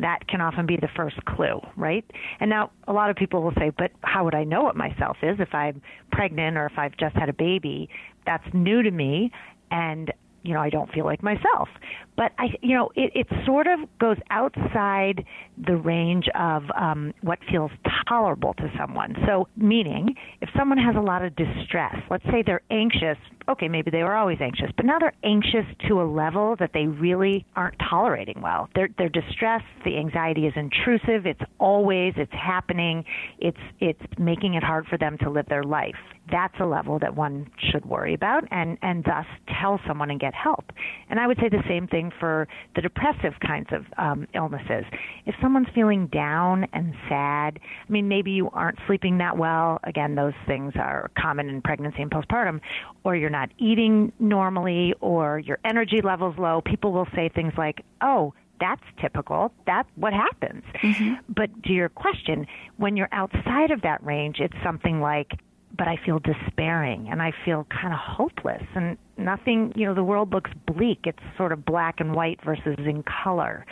that 0.00 0.26
can 0.28 0.40
often 0.40 0.66
be 0.66 0.76
the 0.76 0.88
first 0.94 1.24
clue, 1.24 1.60
right? 1.76 2.04
And 2.40 2.50
now 2.50 2.70
a 2.86 2.92
lot 2.92 3.10
of 3.10 3.16
people 3.16 3.42
will 3.42 3.54
say, 3.56 3.70
but 3.76 3.90
how 4.02 4.24
would 4.24 4.34
I 4.34 4.44
know 4.44 4.62
what 4.62 4.76
myself 4.76 5.16
is 5.22 5.38
if 5.38 5.54
I'm 5.54 5.80
pregnant 6.10 6.56
or 6.56 6.66
if 6.66 6.76
I've 6.76 6.96
just 6.96 7.16
had 7.16 7.28
a 7.28 7.32
baby? 7.32 7.88
That's 8.26 8.44
new 8.52 8.82
to 8.82 8.90
me. 8.90 9.30
And 9.70 10.12
you 10.42 10.54
know, 10.54 10.60
I 10.60 10.70
don't 10.70 10.90
feel 10.92 11.04
like 11.04 11.22
myself. 11.22 11.68
But 12.16 12.32
I, 12.38 12.48
you 12.60 12.76
know, 12.76 12.90
it, 12.94 13.12
it 13.14 13.26
sort 13.46 13.66
of 13.66 13.80
goes 13.98 14.16
outside 14.30 15.24
the 15.66 15.76
range 15.76 16.26
of 16.34 16.64
um, 16.78 17.14
what 17.22 17.38
feels 17.50 17.70
tolerable 18.08 18.54
to 18.54 18.70
someone. 18.78 19.14
So, 19.26 19.48
meaning, 19.56 20.14
if 20.40 20.48
someone 20.56 20.78
has 20.78 20.94
a 20.96 21.00
lot 21.00 21.24
of 21.24 21.34
distress, 21.36 21.96
let's 22.10 22.24
say 22.24 22.42
they're 22.44 22.62
anxious, 22.70 23.16
okay, 23.48 23.68
maybe 23.68 23.90
they 23.90 24.02
were 24.02 24.14
always 24.14 24.38
anxious, 24.40 24.70
but 24.76 24.84
now 24.84 24.98
they're 24.98 25.14
anxious 25.24 25.64
to 25.88 26.02
a 26.02 26.04
level 26.04 26.56
that 26.58 26.70
they 26.74 26.86
really 26.86 27.46
aren't 27.56 27.76
tolerating 27.78 28.40
well. 28.42 28.68
They're, 28.74 28.88
they're 28.98 29.08
distressed, 29.08 29.64
the 29.84 29.96
anxiety 29.98 30.46
is 30.46 30.52
intrusive, 30.56 31.26
it's 31.26 31.40
always, 31.58 32.14
it's 32.16 32.32
happening, 32.32 33.04
it's, 33.38 33.58
it's 33.80 34.00
making 34.18 34.54
it 34.54 34.62
hard 34.62 34.86
for 34.86 34.98
them 34.98 35.16
to 35.18 35.30
live 35.30 35.46
their 35.48 35.64
life. 35.64 35.96
That's 36.30 36.54
a 36.60 36.66
level 36.66 36.98
that 37.00 37.16
one 37.16 37.50
should 37.70 37.84
worry 37.84 38.14
about 38.14 38.44
and, 38.50 38.78
and 38.82 39.02
thus 39.04 39.26
tell 39.60 39.80
someone 39.86 40.10
and 40.10 40.20
get 40.20 40.34
help. 40.34 40.66
And 41.10 41.18
I 41.18 41.26
would 41.26 41.38
say 41.38 41.48
the 41.48 41.62
same 41.68 41.88
thing 41.88 42.01
for 42.10 42.48
the 42.74 42.80
depressive 42.80 43.34
kinds 43.46 43.68
of 43.70 43.84
um, 43.98 44.26
illnesses. 44.34 44.84
If 45.26 45.34
someone's 45.40 45.68
feeling 45.74 46.06
down 46.06 46.66
and 46.72 46.94
sad, 47.08 47.60
I 47.88 47.92
mean, 47.92 48.08
maybe 48.08 48.30
you 48.32 48.50
aren't 48.50 48.78
sleeping 48.86 49.18
that 49.18 49.36
well. 49.36 49.78
Again, 49.84 50.14
those 50.14 50.34
things 50.46 50.72
are 50.76 51.10
common 51.16 51.48
in 51.48 51.62
pregnancy 51.62 52.02
and 52.02 52.10
postpartum. 52.10 52.60
Or 53.04 53.14
you're 53.14 53.30
not 53.30 53.50
eating 53.58 54.12
normally, 54.18 54.94
or 55.00 55.38
your 55.38 55.58
energy 55.64 56.00
level's 56.02 56.38
low. 56.38 56.62
People 56.64 56.92
will 56.92 57.08
say 57.14 57.28
things 57.28 57.52
like, 57.56 57.84
oh, 58.00 58.32
that's 58.60 58.82
typical. 59.00 59.52
That's 59.66 59.88
what 59.96 60.12
happens. 60.12 60.62
Mm-hmm. 60.82 61.14
But 61.28 61.50
to 61.64 61.72
your 61.72 61.88
question, 61.88 62.46
when 62.76 62.96
you're 62.96 63.08
outside 63.12 63.70
of 63.70 63.82
that 63.82 64.04
range, 64.04 64.36
it's 64.38 64.54
something 64.64 65.00
like, 65.00 65.32
but 65.76 65.88
I 65.88 65.98
feel 66.04 66.18
despairing 66.18 67.08
and 67.10 67.22
I 67.22 67.32
feel 67.44 67.66
kind 67.70 67.92
of 67.92 67.98
hopeless 67.98 68.62
and 68.74 68.96
nothing, 69.16 69.72
you 69.74 69.86
know, 69.86 69.94
the 69.94 70.04
world 70.04 70.32
looks 70.32 70.50
bleak. 70.66 71.00
It's 71.04 71.18
sort 71.36 71.52
of 71.52 71.64
black 71.64 71.96
and 71.98 72.14
white 72.14 72.40
versus 72.44 72.76
in 72.78 73.02
color. 73.02 73.64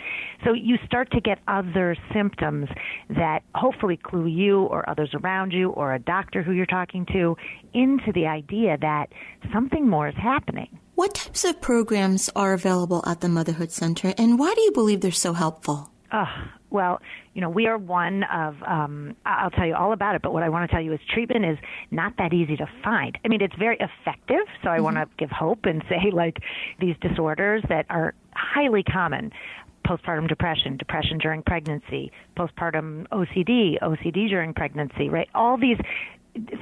So 0.44 0.52
you 0.52 0.76
start 0.86 1.10
to 1.12 1.20
get 1.20 1.38
other 1.48 1.96
symptoms 2.12 2.68
that 3.10 3.40
hopefully 3.54 3.96
clue 3.96 4.26
you 4.26 4.62
or 4.62 4.88
others 4.88 5.10
around 5.14 5.52
you 5.52 5.70
or 5.70 5.94
a 5.94 5.98
doctor 5.98 6.42
who 6.42 6.52
you're 6.52 6.66
talking 6.66 7.06
to 7.12 7.36
into 7.74 8.12
the 8.12 8.26
idea 8.26 8.76
that 8.80 9.06
something 9.52 9.88
more 9.88 10.08
is 10.08 10.16
happening. 10.16 10.78
What 10.94 11.14
types 11.14 11.44
of 11.44 11.60
programs 11.60 12.30
are 12.36 12.52
available 12.52 13.02
at 13.06 13.20
the 13.20 13.28
Motherhood 13.28 13.72
Center 13.72 14.14
and 14.18 14.38
why 14.38 14.54
do 14.54 14.60
you 14.62 14.72
believe 14.72 15.00
they're 15.00 15.10
so 15.10 15.32
helpful? 15.32 15.89
Oh, 16.12 16.26
well, 16.70 17.00
you 17.34 17.40
know, 17.40 17.50
we 17.50 17.66
are 17.66 17.78
one 17.78 18.24
of, 18.24 18.56
um, 18.66 19.16
I'll 19.24 19.50
tell 19.50 19.66
you 19.66 19.74
all 19.74 19.92
about 19.92 20.16
it, 20.16 20.22
but 20.22 20.32
what 20.32 20.42
I 20.42 20.48
want 20.48 20.68
to 20.68 20.74
tell 20.74 20.82
you 20.82 20.92
is 20.92 21.00
treatment 21.12 21.44
is 21.44 21.58
not 21.90 22.14
that 22.18 22.32
easy 22.32 22.56
to 22.56 22.66
find. 22.82 23.16
I 23.24 23.28
mean, 23.28 23.40
it's 23.40 23.54
very 23.56 23.76
effective, 23.76 24.46
so 24.62 24.70
I 24.70 24.76
mm-hmm. 24.76 24.84
want 24.84 24.96
to 24.96 25.06
give 25.18 25.30
hope 25.30 25.64
and 25.64 25.82
say, 25.88 26.10
like, 26.12 26.38
these 26.80 26.96
disorders 27.00 27.62
that 27.68 27.86
are 27.90 28.14
highly 28.34 28.82
common 28.82 29.30
postpartum 29.86 30.28
depression, 30.28 30.76
depression 30.76 31.18
during 31.18 31.42
pregnancy, 31.42 32.12
postpartum 32.36 33.06
OCD, 33.08 33.80
OCD 33.82 34.28
during 34.28 34.52
pregnancy, 34.52 35.08
right? 35.08 35.28
All 35.34 35.56
these 35.56 35.78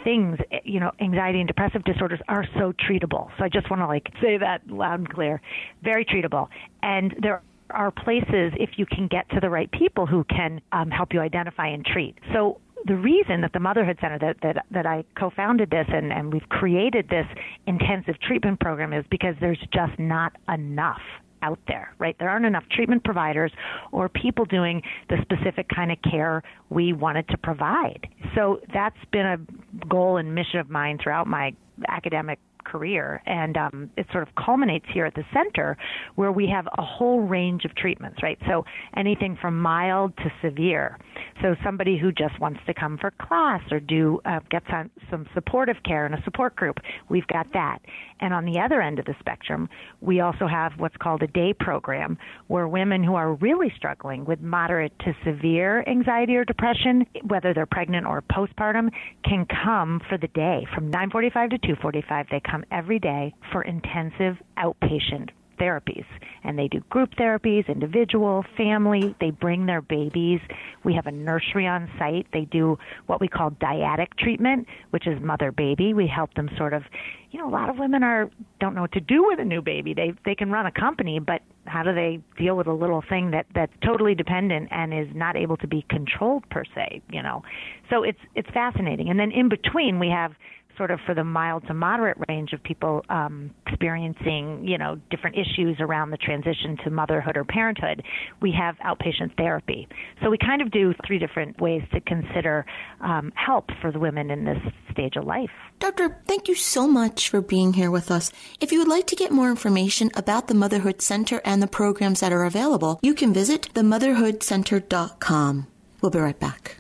things, 0.05 0.39
you 0.65 0.81
know, 0.81 0.93
anxiety 1.01 1.41
and 1.41 1.47
depressive 1.47 1.85
disorders 1.85 2.21
are 2.29 2.45
so 2.55 2.73
treatable. 2.73 3.29
So 3.37 3.45
I 3.45 3.49
just 3.49 3.69
want 3.71 3.83
to 3.83 3.87
like 3.87 4.09
say 4.21 4.39
that 4.39 4.67
loud 4.67 5.01
and 5.01 5.09
clear. 5.09 5.41
Very 5.83 6.05
treatable. 6.05 6.49
And 6.83 7.15
there 7.21 7.43
are 7.71 7.91
places 7.91 8.53
if 8.59 8.71
you 8.77 8.87
can 8.87 9.09
get 9.09 9.29
to 9.31 9.41
the 9.41 9.51
right 9.51 9.71
people 9.71 10.07
who 10.07 10.25
can 10.25 10.61
um, 10.73 10.91
help 10.91 11.13
you 11.13 11.21
identify 11.21 11.69
and 11.69 11.85
treat. 11.85 12.17
So 12.33 12.61
the 12.87 12.97
reason 12.97 13.41
that 13.43 13.53
the 13.53 13.61
Motherhood 13.61 13.99
Center 14.01 14.19
that 14.21 14.37
that, 14.43 14.67
that 14.71 14.87
I 14.87 15.05
co-founded 15.19 15.71
this 15.71 15.87
and, 15.89 16.13
and 16.13 16.33
we've 16.33 16.49
created 16.49 17.09
this 17.09 17.27
intensive 17.67 18.21
treatment 18.21 18.61
program 18.61 18.93
is 18.93 19.05
because 19.11 19.35
there's 19.41 19.61
just 19.73 19.99
not 19.99 20.33
enough 20.49 21.01
out 21.43 21.59
there, 21.69 21.95
right? 21.99 22.17
There 22.19 22.29
aren't 22.29 22.47
enough 22.47 22.65
treatment 22.71 23.05
providers 23.05 23.53
or 23.93 24.09
people 24.09 24.45
doing 24.45 24.83
the 25.09 25.19
specific 25.23 25.69
kind 25.69 25.93
of 25.93 25.99
care 26.03 26.43
we 26.71 26.93
wanted 26.93 27.29
to 27.29 27.39
provide. 27.39 28.09
So 28.35 28.61
that's 28.73 28.97
been 29.13 29.27
a 29.27 29.87
goal 29.87 30.17
and 30.17 30.35
mission 30.35 30.59
of 30.59 30.69
mine 30.69 30.99
throughout 31.03 31.27
my 31.27 31.55
academic 31.89 32.39
career. 32.69 33.23
And 33.27 33.57
um, 33.57 33.91
it 33.97 34.07
sort 34.13 34.27
of 34.27 34.35
culminates 34.35 34.87
here 34.93 35.07
at 35.07 35.15
the 35.15 35.25
center 35.33 35.77
where 36.17 36.33
we 36.33 36.49
have 36.49 36.67
a 36.79 36.83
whole 36.83 37.21
range 37.21 37.65
of 37.65 37.75
treatments, 37.75 38.23
right? 38.23 38.39
So 38.47 38.65
anything 38.97 39.39
from 39.41 39.61
mild 39.61 40.17
to 40.19 40.31
severe. 40.43 40.99
So 41.43 41.55
somebody 41.65 41.99
who 41.99 42.13
just 42.13 42.39
wants 42.41 42.61
to 42.67 42.75
come 42.75 42.99
for 42.99 43.13
class 43.13 43.61
or 43.71 43.81
do 43.81 44.21
uh, 44.25 44.41
get 44.51 44.63
some, 44.71 44.91
some 45.11 45.27
supportive 45.35 45.77
care 45.85 46.07
in 46.07 46.15
a 46.15 46.23
support 46.25 46.57
group, 46.57 46.77
we've 47.09 47.27
got 47.29 47.47
that. 47.53 47.79
And 48.21 48.35
on 48.35 48.45
the 48.45 48.59
other 48.59 48.81
end 48.83 48.99
of 48.99 49.05
the 49.05 49.15
spectrum, 49.21 49.69
we 50.01 50.21
also 50.21 50.47
have 50.47 50.73
what's 50.77 50.97
called 50.97 51.23
a 51.23 51.27
day 51.29 51.55
program 51.59 52.19
where 52.49 52.67
women 52.67 53.05
who 53.05 53.15
are 53.15 53.35
really 53.35 53.73
struggling 53.77 54.25
with 54.25 54.41
moderate 54.41 54.93
to 55.01 55.15
severe 55.25 55.85
anxiety 55.87 56.37
or 56.37 56.45
depression, 56.45 57.07
whether 57.27 57.55
they're 57.55 57.67
pregnant 57.67 58.07
or 58.07 58.23
postpartum, 58.23 58.91
can 59.25 59.47
come 59.65 60.01
for 60.09 60.19
the 60.19 60.29
day 60.29 60.67
from 60.75 60.91
9:45 60.91 61.51
to 61.51 61.59
2:45. 61.59 62.29
They 62.31 62.41
come 62.41 62.58
every 62.71 62.99
day 62.99 63.35
for 63.53 63.63
intensive 63.63 64.37
outpatient 64.59 65.31
therapies. 65.59 66.05
And 66.45 66.59
they 66.59 66.69
do 66.69 66.81
group 66.89 67.11
therapies, 67.19 67.69
individual, 67.69 68.45
family. 68.57 69.15
They 69.21 69.31
bring 69.31 69.67
their 69.67 69.83
babies. 69.83 70.41
We 70.85 70.95
have 70.95 71.07
a 71.07 71.11
nursery 71.11 71.67
on 71.67 71.91
site. 71.99 72.27
They 72.33 72.45
do 72.47 72.79
what 73.07 73.21
we 73.21 73.29
call 73.29 73.51
dyadic 73.51 74.09
treatment, 74.19 74.67
which 74.91 75.07
is 75.07 75.21
mother 75.21 75.53
baby. 75.53 75.95
We 75.95 76.07
help 76.07 76.35
them 76.35 76.49
sort 76.57 76.73
of, 76.73 76.83
you 77.31 77.39
know, 77.39 77.49
a 77.49 77.51
lot 77.51 77.69
of 77.69 77.79
women 77.79 78.03
are 78.03 78.31
don't 78.61 78.75
know 78.75 78.83
what 78.83 78.93
to 78.93 79.01
do 79.01 79.25
with 79.27 79.41
a 79.41 79.45
new 79.45 79.61
baby. 79.61 79.95
They 79.95 80.13
they 80.25 80.35
can 80.35 80.51
run 80.51 80.67
a 80.67 80.73
company, 80.73 81.19
but 81.19 81.43
how 81.67 81.83
do 81.83 81.95
they 81.95 82.21
deal 82.39 82.57
with 82.57 82.67
a 82.67 82.73
little 82.73 83.03
thing 83.07 83.33
that 83.33 83.47
that's 83.55 83.73
totally 83.85 84.15
dependent 84.15 84.69
and 84.71 84.95
is 84.95 85.15
not 85.15 85.37
able 85.37 85.57
to 85.59 85.67
be 85.67 85.85
controlled 85.91 86.49
per 86.51 86.63
se, 86.75 87.03
you 87.11 87.23
know? 87.23 87.43
So 87.91 88.03
it's 88.03 88.21
it's 88.35 88.49
fascinating. 88.55 89.11
And 89.11 89.19
then 89.19 89.33
in 89.33 89.49
between 89.49 89.99
we 89.99 90.09
have 90.09 90.33
sort 90.79 90.91
of 90.91 91.01
for 91.05 91.15
the 91.15 91.25
mild 91.25 91.67
to 91.67 91.75
moderate 91.75 92.17
range 92.29 92.55
of 92.55 92.63
people 92.63 93.05
um, 93.11 93.51
experiencing, 93.67 94.67
you 94.67 94.79
know, 94.79 94.97
different 95.11 95.37
issues 95.37 95.77
around 95.81 96.11
the 96.11 96.17
transition 96.17 96.79
to 96.85 96.91
motherhood 96.91 97.37
or 97.37 97.45
parenthood, 97.45 98.03
we 98.41 98.55
have 98.59 98.77
outpatient 98.79 99.37
therapy. 99.37 99.87
So 100.23 100.31
we 100.31 100.39
kind 100.39 100.63
of 100.63 100.71
do 100.71 100.95
three 101.07 101.19
different 101.19 101.61
ways 101.61 101.83
to 101.93 102.01
consider 102.01 102.65
um, 103.01 103.33
help 103.35 103.67
for 103.83 103.93
the 103.93 103.99
women 103.99 104.31
in 104.31 104.45
this 104.45 104.59
stage 104.93 105.17
of 105.17 105.25
life. 105.25 105.51
Doctor, 105.79 106.21
thank 106.27 106.49
you 106.49 106.55
so 106.55 106.89
much 106.89 107.29
for 107.29 107.41
being 107.41 107.75
here 107.75 107.91
with 107.91 108.11
us. 108.11 108.33
If 108.61 108.73
you 108.73 108.79
would 108.79 108.89
like 108.89 109.07
to 109.09 109.17
get 109.17 109.31
more 109.31 109.51
information 109.51 110.11
about 110.15 110.49
the 110.49 110.55
Motherhood 110.55 111.03
Center 111.03 111.41
and 111.45 111.63
the 111.63 111.67
programs 111.67 112.21
that 112.21 112.33
are 112.33 112.45
available, 112.45 112.99
you 113.03 113.15
can 113.15 113.35
visit 113.35 113.73
themotherhoodcenter.com. 113.75 115.67
We'll 116.01 116.11
be 116.11 116.19
right 116.19 116.39
back. 116.39 116.77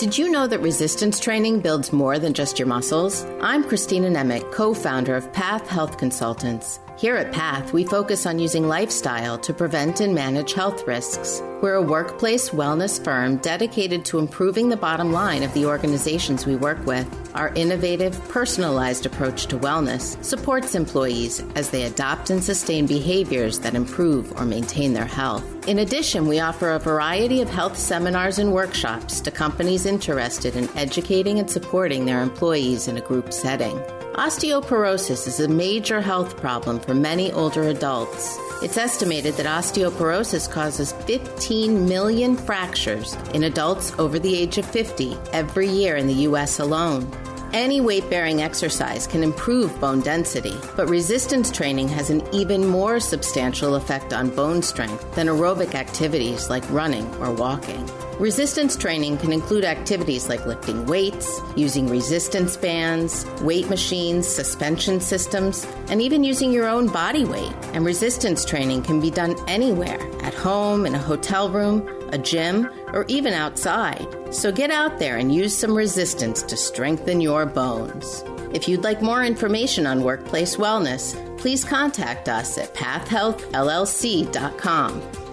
Did 0.00 0.16
you 0.16 0.30
know 0.30 0.46
that 0.46 0.62
resistance 0.62 1.20
training 1.20 1.60
builds 1.60 1.92
more 1.92 2.18
than 2.18 2.32
just 2.32 2.58
your 2.58 2.66
muscles? 2.66 3.26
I'm 3.42 3.62
Christina 3.62 4.08
Nemec, 4.08 4.50
co 4.50 4.72
founder 4.72 5.14
of 5.14 5.30
Path 5.34 5.68
Health 5.68 5.98
Consultants. 5.98 6.80
Here 7.00 7.16
at 7.16 7.32
PATH, 7.32 7.72
we 7.72 7.84
focus 7.84 8.26
on 8.26 8.38
using 8.38 8.68
lifestyle 8.68 9.38
to 9.38 9.54
prevent 9.54 10.00
and 10.02 10.14
manage 10.14 10.52
health 10.52 10.86
risks. 10.86 11.40
We're 11.62 11.76
a 11.76 11.82
workplace 11.82 12.50
wellness 12.50 13.02
firm 13.02 13.38
dedicated 13.38 14.04
to 14.04 14.18
improving 14.18 14.68
the 14.68 14.76
bottom 14.76 15.10
line 15.10 15.42
of 15.42 15.54
the 15.54 15.64
organizations 15.64 16.44
we 16.44 16.56
work 16.56 16.84
with. 16.84 17.08
Our 17.34 17.54
innovative, 17.54 18.22
personalized 18.28 19.06
approach 19.06 19.46
to 19.46 19.56
wellness 19.56 20.22
supports 20.22 20.74
employees 20.74 21.42
as 21.54 21.70
they 21.70 21.84
adopt 21.84 22.28
and 22.28 22.44
sustain 22.44 22.84
behaviors 22.84 23.60
that 23.60 23.74
improve 23.74 24.38
or 24.38 24.44
maintain 24.44 24.92
their 24.92 25.06
health. 25.06 25.42
In 25.66 25.78
addition, 25.78 26.28
we 26.28 26.40
offer 26.40 26.68
a 26.68 26.78
variety 26.78 27.40
of 27.40 27.48
health 27.48 27.78
seminars 27.78 28.38
and 28.38 28.52
workshops 28.52 29.22
to 29.22 29.30
companies 29.30 29.86
interested 29.86 30.54
in 30.54 30.68
educating 30.76 31.38
and 31.38 31.50
supporting 31.50 32.04
their 32.04 32.20
employees 32.20 32.88
in 32.88 32.98
a 32.98 33.00
group 33.00 33.32
setting. 33.32 33.80
Osteoporosis 34.20 35.26
is 35.26 35.40
a 35.40 35.48
major 35.48 36.02
health 36.02 36.36
problem 36.36 36.78
for 36.78 36.92
many 36.92 37.32
older 37.32 37.62
adults. 37.62 38.36
It's 38.62 38.76
estimated 38.76 39.32
that 39.36 39.46
osteoporosis 39.46 40.46
causes 40.50 40.92
15 40.92 41.88
million 41.88 42.36
fractures 42.36 43.14
in 43.32 43.44
adults 43.44 43.98
over 43.98 44.18
the 44.18 44.36
age 44.36 44.58
of 44.58 44.66
50 44.66 45.16
every 45.32 45.68
year 45.68 45.96
in 45.96 46.06
the 46.06 46.28
U.S. 46.28 46.58
alone. 46.58 47.10
Any 47.52 47.80
weight 47.80 48.08
bearing 48.08 48.42
exercise 48.42 49.08
can 49.08 49.24
improve 49.24 49.80
bone 49.80 50.02
density, 50.02 50.54
but 50.76 50.88
resistance 50.88 51.50
training 51.50 51.88
has 51.88 52.08
an 52.08 52.22
even 52.32 52.64
more 52.64 53.00
substantial 53.00 53.74
effect 53.74 54.12
on 54.12 54.30
bone 54.30 54.62
strength 54.62 55.16
than 55.16 55.26
aerobic 55.26 55.74
activities 55.74 56.48
like 56.48 56.68
running 56.70 57.12
or 57.16 57.32
walking. 57.32 57.90
Resistance 58.20 58.76
training 58.76 59.16
can 59.16 59.32
include 59.32 59.64
activities 59.64 60.28
like 60.28 60.46
lifting 60.46 60.86
weights, 60.86 61.40
using 61.56 61.88
resistance 61.88 62.56
bands, 62.56 63.26
weight 63.40 63.68
machines, 63.68 64.28
suspension 64.28 65.00
systems, 65.00 65.66
and 65.88 66.00
even 66.00 66.22
using 66.22 66.52
your 66.52 66.68
own 66.68 66.86
body 66.86 67.24
weight. 67.24 67.52
And 67.72 67.84
resistance 67.84 68.44
training 68.44 68.82
can 68.82 69.00
be 69.00 69.10
done 69.10 69.34
anywhere 69.48 69.98
at 70.22 70.34
home, 70.34 70.86
in 70.86 70.94
a 70.94 70.98
hotel 70.98 71.48
room, 71.48 71.88
a 72.12 72.18
gym, 72.18 72.70
or 72.92 73.04
even 73.08 73.34
outside. 73.34 74.06
So 74.30 74.52
get 74.52 74.70
out 74.70 74.98
there 74.98 75.16
and 75.16 75.34
use 75.34 75.56
some 75.56 75.74
resistance 75.76 76.42
to 76.42 76.56
strengthen 76.56 77.20
your 77.20 77.46
bones. 77.46 78.24
If 78.52 78.68
you'd 78.68 78.84
like 78.84 79.02
more 79.02 79.24
information 79.24 79.86
on 79.86 80.02
workplace 80.02 80.56
wellness, 80.56 81.14
please 81.38 81.64
contact 81.64 82.28
us 82.28 82.58
at 82.58 82.74
pathhealthllc.com. 82.74 85.29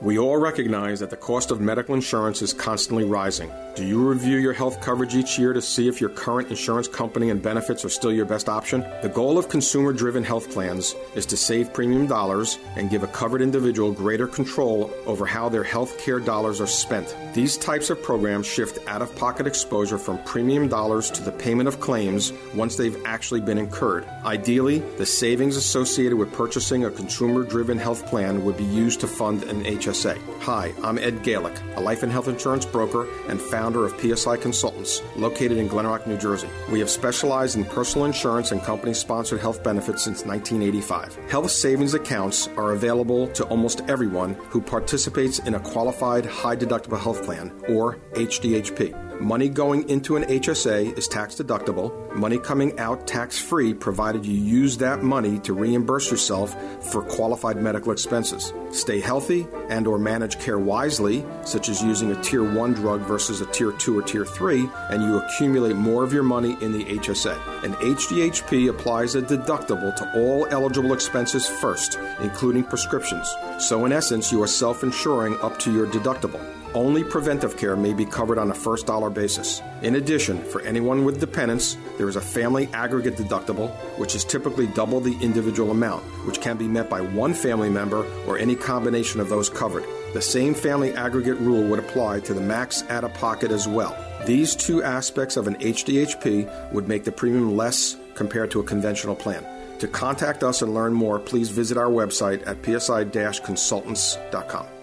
We 0.00 0.16
all 0.16 0.36
recognize 0.36 1.00
that 1.00 1.10
the 1.10 1.16
cost 1.16 1.50
of 1.50 1.60
medical 1.60 1.92
insurance 1.92 2.40
is 2.40 2.52
constantly 2.52 3.02
rising. 3.02 3.50
Do 3.74 3.84
you 3.84 4.08
review 4.08 4.36
your 4.38 4.52
health 4.52 4.80
coverage 4.80 5.16
each 5.16 5.40
year 5.40 5.52
to 5.52 5.60
see 5.60 5.88
if 5.88 6.00
your 6.00 6.10
current 6.10 6.50
insurance 6.50 6.86
company 6.86 7.30
and 7.30 7.42
benefits 7.42 7.84
are 7.84 7.88
still 7.88 8.12
your 8.12 8.24
best 8.24 8.48
option? 8.48 8.84
The 9.02 9.08
goal 9.08 9.38
of 9.38 9.48
consumer 9.48 9.92
driven 9.92 10.22
health 10.22 10.50
plans 10.50 10.94
is 11.16 11.26
to 11.26 11.36
save 11.36 11.72
premium 11.72 12.06
dollars 12.06 12.58
and 12.76 12.90
give 12.90 13.02
a 13.02 13.08
covered 13.08 13.42
individual 13.42 13.90
greater 13.90 14.28
control 14.28 14.92
over 15.06 15.26
how 15.26 15.48
their 15.48 15.64
health 15.64 15.98
care 15.98 16.20
dollars 16.20 16.60
are 16.60 16.66
spent. 16.68 17.16
These 17.34 17.56
types 17.56 17.90
of 17.90 18.00
programs 18.00 18.46
shift 18.46 18.78
out 18.88 19.02
of 19.02 19.14
pocket 19.16 19.48
exposure 19.48 19.98
from 19.98 20.22
premium 20.24 20.68
dollars 20.68 21.10
to 21.12 21.22
the 21.22 21.32
payment 21.32 21.68
of 21.68 21.80
claims 21.80 22.32
once 22.54 22.76
they've 22.76 23.04
actually 23.04 23.40
been 23.40 23.58
incurred. 23.58 24.04
Ideally, 24.24 24.78
the 24.96 25.06
savings 25.06 25.56
associated 25.56 26.18
with 26.18 26.32
purchasing 26.32 26.84
a 26.84 26.90
consumer 26.90 27.42
driven 27.42 27.78
health 27.78 28.06
plan 28.06 28.44
would 28.44 28.56
be 28.56 28.64
used 28.64 29.00
to 29.00 29.08
fund 29.08 29.42
an 29.44 29.66
HSA. 29.88 30.18
Hi, 30.42 30.74
I'm 30.82 30.98
Ed 30.98 31.22
Galick, 31.22 31.56
a 31.76 31.80
life 31.80 32.02
and 32.02 32.12
health 32.12 32.28
insurance 32.28 32.66
broker 32.66 33.06
and 33.28 33.40
founder 33.40 33.86
of 33.86 33.98
PSI 33.98 34.36
Consultants, 34.36 35.00
located 35.16 35.56
in 35.56 35.66
Glen 35.66 35.86
Rock, 35.86 36.06
New 36.06 36.18
Jersey. 36.18 36.48
We 36.70 36.78
have 36.80 36.90
specialized 36.90 37.56
in 37.56 37.64
personal 37.64 38.04
insurance 38.04 38.52
and 38.52 38.62
company 38.62 38.92
sponsored 38.92 39.40
health 39.40 39.64
benefits 39.64 40.04
since 40.04 40.26
1985. 40.26 41.16
Health 41.30 41.50
savings 41.50 41.94
accounts 41.94 42.48
are 42.58 42.72
available 42.72 43.28
to 43.28 43.44
almost 43.46 43.80
everyone 43.88 44.34
who 44.50 44.60
participates 44.60 45.38
in 45.38 45.54
a 45.54 45.60
qualified 45.60 46.26
high 46.26 46.56
deductible 46.56 47.00
health 47.00 47.24
plan, 47.24 47.50
or 47.68 47.96
HDHP. 48.12 49.07
Money 49.20 49.48
going 49.48 49.88
into 49.88 50.14
an 50.14 50.22
HSA 50.22 50.96
is 50.96 51.08
tax 51.08 51.34
deductible, 51.34 52.14
money 52.14 52.38
coming 52.38 52.78
out 52.78 53.04
tax 53.08 53.36
free 53.36 53.74
provided 53.74 54.24
you 54.24 54.32
use 54.32 54.76
that 54.76 55.02
money 55.02 55.40
to 55.40 55.52
reimburse 55.54 56.08
yourself 56.08 56.54
for 56.92 57.02
qualified 57.02 57.60
medical 57.60 57.90
expenses. 57.90 58.52
Stay 58.70 59.00
healthy 59.00 59.48
and 59.70 59.88
or 59.88 59.98
manage 59.98 60.38
care 60.38 60.60
wisely, 60.60 61.26
such 61.44 61.68
as 61.68 61.82
using 61.82 62.12
a 62.12 62.22
tier 62.22 62.44
1 62.44 62.74
drug 62.74 63.00
versus 63.00 63.40
a 63.40 63.46
tier 63.46 63.72
2 63.72 63.98
or 63.98 64.02
tier 64.02 64.24
3, 64.24 64.70
and 64.90 65.02
you 65.02 65.18
accumulate 65.18 65.74
more 65.74 66.04
of 66.04 66.12
your 66.12 66.22
money 66.22 66.56
in 66.60 66.70
the 66.70 66.84
HSA. 66.84 67.64
An 67.64 67.74
HDHP 67.74 68.70
applies 68.70 69.16
a 69.16 69.22
deductible 69.22 69.96
to 69.96 70.12
all 70.14 70.46
eligible 70.52 70.92
expenses 70.92 71.48
first, 71.48 71.98
including 72.20 72.62
prescriptions. 72.62 73.28
So 73.58 73.84
in 73.84 73.92
essence, 73.92 74.30
you 74.30 74.40
are 74.42 74.46
self-insuring 74.46 75.38
up 75.40 75.58
to 75.58 75.72
your 75.72 75.88
deductible. 75.88 76.57
Only 76.78 77.02
preventive 77.02 77.56
care 77.56 77.74
may 77.74 77.92
be 77.92 78.06
covered 78.06 78.38
on 78.38 78.52
a 78.52 78.54
first 78.54 78.86
dollar 78.86 79.10
basis. 79.10 79.60
In 79.82 79.96
addition, 79.96 80.40
for 80.44 80.60
anyone 80.60 81.04
with 81.04 81.18
dependents, 81.18 81.76
there 81.96 82.08
is 82.08 82.14
a 82.14 82.20
family 82.20 82.68
aggregate 82.72 83.16
deductible, 83.16 83.72
which 83.98 84.14
is 84.14 84.24
typically 84.24 84.68
double 84.68 85.00
the 85.00 85.18
individual 85.20 85.72
amount, 85.72 86.04
which 86.24 86.40
can 86.40 86.56
be 86.56 86.68
met 86.68 86.88
by 86.88 87.00
one 87.00 87.34
family 87.34 87.68
member 87.68 88.06
or 88.28 88.38
any 88.38 88.54
combination 88.54 89.18
of 89.18 89.28
those 89.28 89.50
covered. 89.50 89.82
The 90.14 90.22
same 90.22 90.54
family 90.54 90.94
aggregate 90.94 91.40
rule 91.40 91.64
would 91.64 91.80
apply 91.80 92.20
to 92.20 92.32
the 92.32 92.40
max 92.40 92.84
out 92.90 93.02
of 93.02 93.12
pocket 93.14 93.50
as 93.50 93.66
well. 93.66 93.96
These 94.24 94.54
two 94.54 94.84
aspects 94.84 95.36
of 95.36 95.48
an 95.48 95.56
HDHP 95.56 96.72
would 96.72 96.86
make 96.86 97.02
the 97.02 97.10
premium 97.10 97.56
less 97.56 97.96
compared 98.14 98.52
to 98.52 98.60
a 98.60 98.64
conventional 98.64 99.16
plan. 99.16 99.44
To 99.80 99.88
contact 99.88 100.44
us 100.44 100.62
and 100.62 100.74
learn 100.74 100.94
more, 100.94 101.18
please 101.18 101.48
visit 101.48 101.76
our 101.76 101.90
website 101.90 102.46
at 102.46 102.62
psi-consultants.com. 102.62 104.77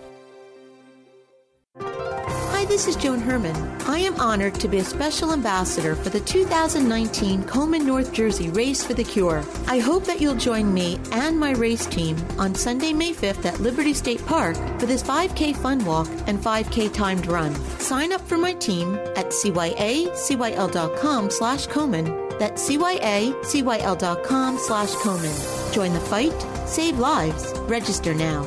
Hi, 2.76 2.78
this 2.78 2.90
is 2.90 2.98
Joan 2.98 3.22
Herrmann. 3.22 3.56
I 3.84 4.00
am 4.00 4.20
honored 4.20 4.56
to 4.56 4.68
be 4.68 4.80
a 4.80 4.84
special 4.84 5.32
ambassador 5.32 5.96
for 5.96 6.10
the 6.10 6.20
2019 6.20 7.44
Komen, 7.44 7.86
North 7.86 8.12
Jersey 8.12 8.50
Race 8.50 8.84
for 8.84 8.94
the 8.94 9.06
Cure. 9.06 9.46
I 9.68 9.80
hope 9.80 10.04
that 10.04 10.20
you'll 10.20 10.36
join 10.36 10.74
me 10.74 11.00
and 11.14 11.40
my 11.40 11.52
race 11.52 11.86
team 11.86 12.18
on 12.38 12.54
Sunday, 12.54 12.92
May 12.92 13.14
5th 13.14 13.46
at 13.46 13.62
Liberty 13.62 13.94
State 13.94 14.26
Park 14.26 14.58
for 14.78 14.88
this 14.88 15.02
5K 15.02 15.56
fun 15.56 15.86
walk 15.86 16.10
and 16.28 16.38
5K 16.38 16.94
timed 16.94 17.28
run. 17.28 17.56
Sign 17.80 18.12
up 18.12 18.20
for 18.20 18.38
my 18.38 18.52
team 18.52 18.96
at 19.16 19.28
cyacyl.com 19.28 21.30
slash 21.30 21.68
Komen. 21.68 22.40
That's 22.40 22.70
cyacyl.com 22.70 24.58
slash 24.58 24.94
Komen. 24.96 25.74
Join 25.74 25.94
the 25.94 26.02
fight, 26.02 26.68
save 26.68 27.00
lives. 27.00 27.54
Register 27.60 28.14
now. 28.14 28.44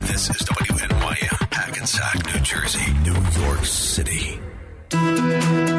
This 0.00 0.30
is 0.30 0.45
Jersey, 2.46 2.92
New 3.02 3.42
York 3.42 3.64
City. 3.64 5.75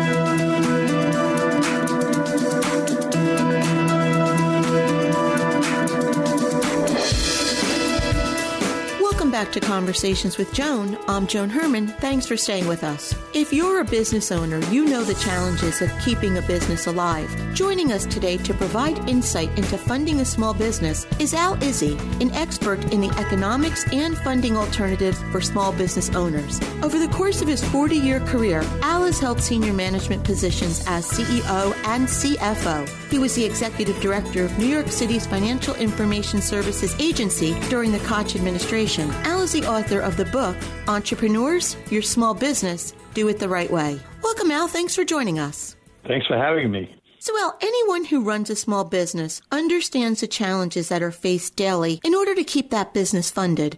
Back 9.38 9.52
to 9.52 9.60
Conversations 9.60 10.36
with 10.40 10.52
Joan. 10.52 10.98
I'm 11.08 11.28
Joan 11.28 11.52
Herrmann. 11.52 11.90
Thanks 12.00 12.26
for 12.26 12.36
staying 12.36 12.66
with 12.66 12.84
us. 12.84 13.14
If 13.36 13.54
you're 13.54 13.82
a 13.82 13.86
business 13.86 14.32
owner, 14.32 14.58
you 14.72 14.86
know 14.86 15.04
the 15.04 15.14
challenges 15.14 15.80
of 15.80 15.92
keeping 16.04 16.40
a 16.40 16.42
business 16.42 16.88
alive. 16.88 17.30
Joining 17.54 17.92
us 17.92 18.08
today 18.08 18.38
to 18.38 18.54
provide 18.56 19.08
insight 19.08 19.56
into 19.56 19.78
funding 19.78 20.22
a 20.22 20.26
small 20.26 20.56
business 20.56 21.06
is 21.20 21.36
Al 21.36 21.56
Izzi, 21.58 22.00
an 22.20 22.32
expert 22.32 22.84
in 22.92 23.00
the 23.00 23.16
economics 23.20 23.86
and 23.94 24.18
funding 24.18 24.58
alternatives 24.58 25.22
for 25.32 25.40
small 25.40 25.72
business 25.72 26.10
owners. 26.16 26.60
Over 26.82 26.98
the 26.98 27.14
course 27.14 27.44
of 27.44 27.48
his 27.48 27.64
40 27.66 27.96
year 27.96 28.20
career, 28.22 28.64
Al 28.82 29.06
has 29.06 29.20
held 29.20 29.40
senior 29.40 29.74
management 29.74 30.24
positions 30.24 30.84
as 30.88 31.06
CEO 31.08 31.76
and 31.86 32.08
CFO. 32.08 32.90
He 33.12 33.20
was 33.20 33.36
the 33.36 33.46
executive 33.46 34.02
director 34.02 34.44
of 34.44 34.58
New 34.58 34.66
York 34.66 34.88
City's 34.88 35.28
Financial 35.28 35.76
Information 35.76 36.42
Services 36.42 36.96
Agency 37.00 37.54
during 37.70 37.92
the 37.92 38.00
Koch 38.00 38.36
administration. 38.36 39.12
Al 39.28 39.42
is 39.42 39.52
the 39.52 39.66
author 39.70 40.00
of 40.00 40.16
the 40.16 40.24
book, 40.24 40.56
Entrepreneurs, 40.88 41.76
Your 41.90 42.02
Small 42.02 42.34
Business, 42.34 42.94
Do 43.14 43.28
It 43.28 43.40
the 43.40 43.50
Right 43.50 43.70
Way. 43.70 44.00
Welcome, 44.24 44.52
Al. 44.52 44.70
Thanks 44.70 44.96
for 44.96 45.04
joining 45.04 45.38
us. 45.38 45.76
Thanks 46.08 46.26
for 46.28 46.38
having 46.38 46.72
me. 46.72 46.96
So, 47.20 47.38
Al, 47.38 47.58
anyone 47.60 48.06
who 48.06 48.24
runs 48.24 48.50
a 48.50 48.56
small 48.56 48.86
business 48.86 49.42
understands 49.52 50.22
the 50.22 50.28
challenges 50.28 50.88
that 50.88 51.04
are 51.04 51.12
faced 51.12 51.58
daily 51.58 52.00
in 52.06 52.16
order 52.16 52.36
to 52.36 52.44
keep 52.46 52.70
that 52.70 52.94
business 52.94 53.30
funded. 53.30 53.78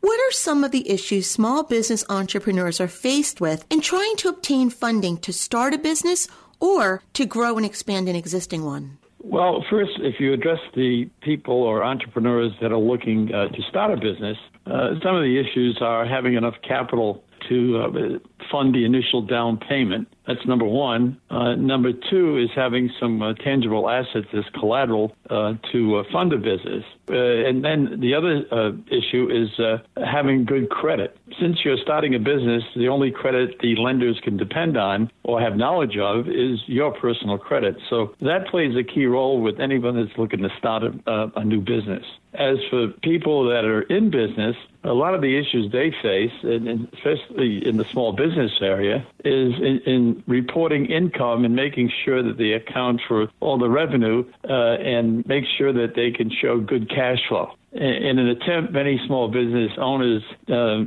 What 0.00 0.18
are 0.18 0.32
some 0.32 0.64
of 0.64 0.72
the 0.72 0.90
issues 0.90 1.30
small 1.30 1.62
business 1.62 2.04
entrepreneurs 2.08 2.80
are 2.80 2.88
faced 2.88 3.40
with 3.40 3.66
in 3.70 3.80
trying 3.80 4.16
to 4.16 4.28
obtain 4.28 4.68
funding 4.68 5.18
to 5.18 5.32
start 5.32 5.74
a 5.74 5.78
business 5.78 6.26
or 6.58 7.04
to 7.12 7.24
grow 7.24 7.56
and 7.56 7.64
expand 7.64 8.08
an 8.08 8.16
existing 8.16 8.64
one? 8.64 8.97
Well, 9.20 9.64
first, 9.68 9.92
if 9.98 10.20
you 10.20 10.32
address 10.32 10.60
the 10.74 11.10
people 11.22 11.54
or 11.54 11.82
entrepreneurs 11.82 12.52
that 12.62 12.70
are 12.70 12.78
looking 12.78 13.34
uh, 13.34 13.48
to 13.48 13.62
start 13.68 13.92
a 13.92 13.96
business, 13.96 14.36
uh, 14.66 14.90
some 15.02 15.16
of 15.16 15.22
the 15.22 15.38
issues 15.38 15.78
are 15.80 16.06
having 16.06 16.34
enough 16.34 16.54
capital 16.66 17.24
to 17.48 17.78
uh, 17.78 18.18
fund 18.50 18.74
the 18.74 18.84
initial 18.84 19.22
down 19.22 19.56
payment. 19.56 20.08
That's 20.28 20.46
number 20.46 20.66
one. 20.66 21.18
Uh, 21.30 21.54
number 21.54 21.90
two 21.92 22.36
is 22.36 22.50
having 22.54 22.90
some 23.00 23.22
uh, 23.22 23.32
tangible 23.32 23.88
assets 23.88 24.26
as 24.34 24.44
collateral 24.60 25.16
uh, 25.30 25.54
to 25.72 25.96
uh, 25.96 26.04
fund 26.12 26.34
a 26.34 26.36
business. 26.36 26.84
Uh, 27.10 27.14
and 27.14 27.64
then 27.64 27.98
the 28.00 28.14
other 28.14 28.44
uh, 28.52 28.72
issue 28.88 29.30
is 29.30 29.48
having 29.96 30.44
good 30.44 30.68
credit. 30.68 31.16
Since 31.40 31.64
you're 31.64 31.78
starting 31.78 32.14
a 32.14 32.18
business, 32.18 32.62
the 32.76 32.88
only 32.88 33.10
credit 33.10 33.58
the 33.60 33.76
lenders 33.76 34.20
can 34.22 34.36
depend 34.36 34.76
on 34.76 35.10
or 35.22 35.40
have 35.40 35.56
knowledge 35.56 35.96
of 35.96 36.28
is 36.28 36.58
your 36.66 36.92
personal 36.92 37.38
credit. 37.38 37.76
So 37.88 38.14
that 38.20 38.48
plays 38.48 38.76
a 38.76 38.84
key 38.84 39.06
role 39.06 39.40
with 39.40 39.58
anyone 39.58 39.96
that's 39.96 40.18
looking 40.18 40.40
to 40.40 40.50
start 40.58 40.82
a, 40.82 41.32
a 41.36 41.44
new 41.44 41.62
business. 41.62 42.04
As 42.34 42.58
for 42.68 42.88
people 43.02 43.48
that 43.48 43.64
are 43.64 43.82
in 43.82 44.10
business, 44.10 44.56
a 44.84 44.92
lot 44.92 45.14
of 45.14 45.22
the 45.22 45.38
issues 45.38 45.72
they 45.72 45.90
face, 46.02 46.32
and 46.42 46.88
especially 46.92 47.66
in 47.66 47.78
the 47.78 47.84
small 47.84 48.12
business 48.12 48.52
area, 48.60 49.06
is 49.24 49.54
in, 49.54 49.80
in 49.86 50.17
reporting 50.26 50.86
income 50.86 51.44
and 51.44 51.54
making 51.54 51.90
sure 52.04 52.22
that 52.22 52.38
they 52.38 52.52
account 52.52 53.00
for 53.06 53.28
all 53.40 53.58
the 53.58 53.68
revenue 53.68 54.24
uh, 54.48 54.52
and 54.52 55.26
make 55.26 55.44
sure 55.56 55.72
that 55.72 55.94
they 55.94 56.10
can 56.10 56.30
show 56.30 56.60
good 56.60 56.88
cash 56.88 57.18
flow. 57.28 57.52
In 57.72 58.18
an 58.18 58.28
attempt, 58.28 58.72
many 58.72 58.98
small 59.06 59.28
business 59.28 59.70
owners 59.76 60.22
uh, 60.48 60.84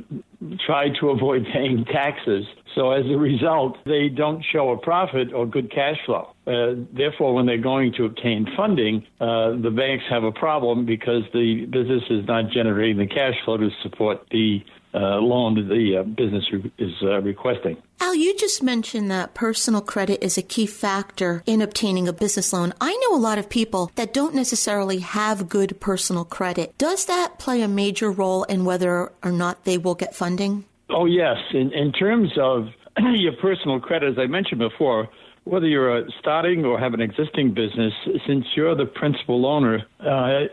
try 0.66 0.90
to 1.00 1.10
avoid 1.16 1.46
paying 1.54 1.86
taxes. 1.86 2.46
So 2.74 2.92
as 2.92 3.06
a 3.06 3.18
result, 3.18 3.78
they 3.86 4.10
don't 4.10 4.44
show 4.52 4.72
a 4.72 4.78
profit 4.78 5.32
or 5.32 5.46
good 5.46 5.72
cash 5.72 5.98
flow. 6.06 6.34
Uh, 6.48 6.84
therefore, 6.92 7.36
when 7.36 7.46
they're 7.46 7.58
going 7.58 7.94
to 7.98 8.06
obtain 8.06 8.48
funding, 8.58 9.06
uh, 9.20 9.52
the 9.62 9.72
banks 9.76 10.06
have 10.10 10.24
a 10.24 10.32
problem 10.32 10.86
because 10.86 11.24
the 11.34 11.66
business 11.66 12.04
is 12.10 12.26
not 12.26 12.50
generating 12.50 12.98
the 12.98 13.08
cash 13.08 13.36
flow 13.46 13.58
to 13.58 13.70
support 13.84 14.26
the 14.32 14.64
uh, 14.94 15.18
loan 15.18 15.56
that 15.56 15.74
the 15.74 15.98
uh, 15.98 16.04
business 16.04 16.44
re- 16.52 16.72
is 16.78 16.94
uh, 17.02 17.22
requesting. 17.22 17.78
Al, 18.00 18.16
you 18.16 18.36
just 18.36 18.62
mentioned 18.64 19.10
that 19.12 19.34
personal 19.34 19.82
credit 19.82 20.24
is 20.24 20.38
a 20.38 20.42
key 20.42 20.66
factor 20.66 21.44
in 21.46 21.62
obtaining 21.62 22.08
a 22.08 22.14
business 22.14 22.52
loan. 22.52 22.74
I 22.82 22.96
know 23.04 23.16
a 23.16 23.20
lot 23.20 23.38
of 23.38 23.50
people 23.50 23.92
that 23.96 24.14
don't 24.14 24.36
necessarily 24.36 25.00
have 25.00 25.48
good 25.48 25.80
personal 25.80 26.26
credit. 26.26 26.78
Does 26.78 27.06
that 27.06 27.40
play 27.40 27.62
a 27.62 27.68
major 27.68 28.12
role 28.12 28.44
in 28.44 28.66
whether 28.66 29.12
or 29.24 29.32
not 29.32 29.64
they 29.64 29.78
will 29.78 29.96
get 29.96 30.16
funding? 30.16 30.66
Oh, 30.90 31.06
yes. 31.06 31.38
In, 31.54 31.72
in 31.72 31.92
terms 31.94 32.32
of 32.38 32.68
your 32.98 33.34
personal 33.34 33.80
credit, 33.80 34.12
as 34.12 34.20
I 34.20 34.28
mentioned 34.28 34.60
before, 34.60 35.08
whether 35.44 35.68
you're 35.68 36.08
starting 36.20 36.66
or 36.66 36.80
have 36.80 36.94
an 36.94 37.02
existing 37.02 37.54
business, 37.54 37.94
since 38.28 38.46
you're 38.56 38.76
the 38.76 38.86
principal 38.86 39.46
owner, 39.46 39.84
uh, 40.00 40.48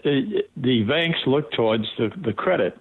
the 0.57 0.85
banks 0.89 1.19
look 1.27 1.51
towards 1.53 1.85
the, 1.99 2.11
the 2.25 2.33
credit 2.33 2.79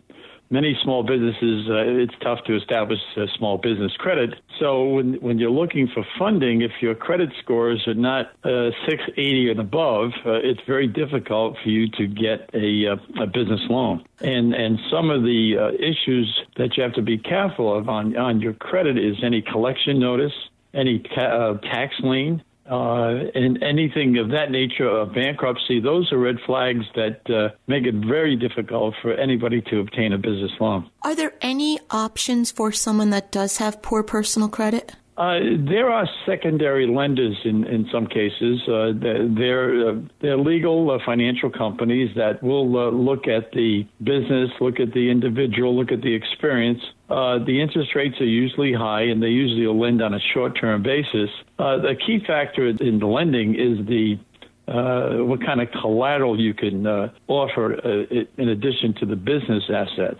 many 0.49 0.77
small 0.83 1.03
businesses, 1.03 1.67
uh, 1.69 1.83
it's 1.86 2.13
tough 2.21 2.43
to 2.45 2.55
establish 2.55 2.99
a 3.17 3.27
small 3.38 3.57
business 3.57 3.91
credit. 3.97 4.36
So 4.60 4.83
when 4.86 5.15
when 5.15 5.39
you're 5.39 5.51
looking 5.51 5.88
for 5.88 6.05
funding, 6.17 6.62
if 6.62 6.71
your 6.81 6.95
credit 6.95 7.29
scores 7.41 7.88
are 7.88 7.93
not 7.93 8.27
uh, 8.43 8.71
680 8.88 9.51
and 9.51 9.60
above, 9.60 10.12
uh, 10.25 10.33
it's 10.33 10.62
very 10.65 10.88
difficult 10.88 11.57
for 11.63 11.69
you 11.69 11.89
to 11.91 12.07
get 12.07 12.49
a, 12.53 12.88
uh, 12.88 13.23
a 13.23 13.27
business 13.27 13.62
loan. 13.69 14.03
And 14.21 14.53
and 14.53 14.79
some 14.91 15.10
of 15.10 15.23
the 15.23 15.57
uh, 15.60 15.71
issues 15.73 16.41
that 16.57 16.77
you 16.77 16.83
have 16.83 16.93
to 16.93 17.01
be 17.01 17.17
careful 17.17 17.75
of 17.75 17.89
on 17.89 18.15
on 18.17 18.41
your 18.41 18.53
credit 18.53 18.97
is 18.97 19.17
any 19.23 19.41
collection 19.41 19.99
notice, 19.99 20.33
any 20.73 20.99
ta- 20.99 21.21
uh, 21.21 21.57
tax 21.60 21.95
lien, 21.99 22.41
uh, 22.69 23.30
and 23.34 23.62
anything 23.63 24.17
of 24.17 24.30
that 24.30 24.51
nature, 24.51 24.88
of 24.88 25.13
bankruptcy, 25.13 25.80
those 25.80 26.12
are 26.12 26.17
red 26.17 26.38
flags 26.45 26.86
that 26.95 27.21
uh, 27.30 27.56
make 27.67 27.86
it 27.86 27.95
very 27.95 28.36
difficult 28.36 28.95
for 29.01 29.13
anybody 29.13 29.62
to 29.62 29.80
obtain 29.80 30.13
a 30.13 30.17
business 30.17 30.51
loan. 30.60 30.89
Are 31.03 31.15
there 31.15 31.34
any 31.41 31.80
options 31.89 32.51
for 32.51 32.71
someone 32.71 33.10
that 33.12 33.32
does 33.32 33.58
have 33.58 33.82
poor 33.82 34.03
personal 34.03 34.49
credit? 34.49 34.93
Uh, 35.17 35.39
there 35.67 35.89
are 35.89 36.08
secondary 36.27 36.86
lenders 36.86 37.36
in, 37.43 37.63
in 37.65 37.89
some 37.91 38.06
cases. 38.06 38.62
Uh, 38.67 38.91
they're, 39.36 39.89
uh, 39.89 39.95
they're 40.21 40.38
legal 40.38 40.91
uh, 40.91 40.99
financial 41.03 41.49
companies 41.49 42.15
that 42.15 42.41
will 42.43 42.77
uh, 42.77 42.91
look 42.91 43.27
at 43.27 43.51
the 43.51 43.84
business, 44.03 44.51
look 44.62 44.80
at 44.80 44.93
the 44.93 45.10
individual, 45.10 45.75
look 45.75 45.91
at 45.91 46.01
the 46.01 46.13
experience. 46.13 46.82
Uh, 47.10 47.39
the 47.39 47.62
interest 47.62 47.96
rates 47.96 48.20
are 48.20 48.26
usually 48.26 48.74
high, 48.74 49.04
and 49.04 49.24
they 49.24 49.30
usually 49.30 49.65
lend 49.67 50.02
on 50.02 50.13
a 50.13 50.20
short-term 50.34 50.84
basis. 50.84 51.30
the 51.58 51.96
key 52.06 52.20
factor 52.26 52.67
in 52.67 53.00
the 53.00 53.08
lending 53.08 53.56
is 53.56 53.86
the 53.88 54.20
uh, 54.68 55.24
what 55.24 55.41
kind 55.45 55.62
of 55.62 55.70
collateral 55.80 56.38
you 56.38 56.53
can 56.53 56.86
uh, 56.86 57.10
offer 57.30 57.76
uh, 57.76 58.14
in 58.38 58.49
addition 58.49 58.93
to 58.93 59.05
the 59.05 59.16
business 59.16 59.64
assets. 59.70 60.20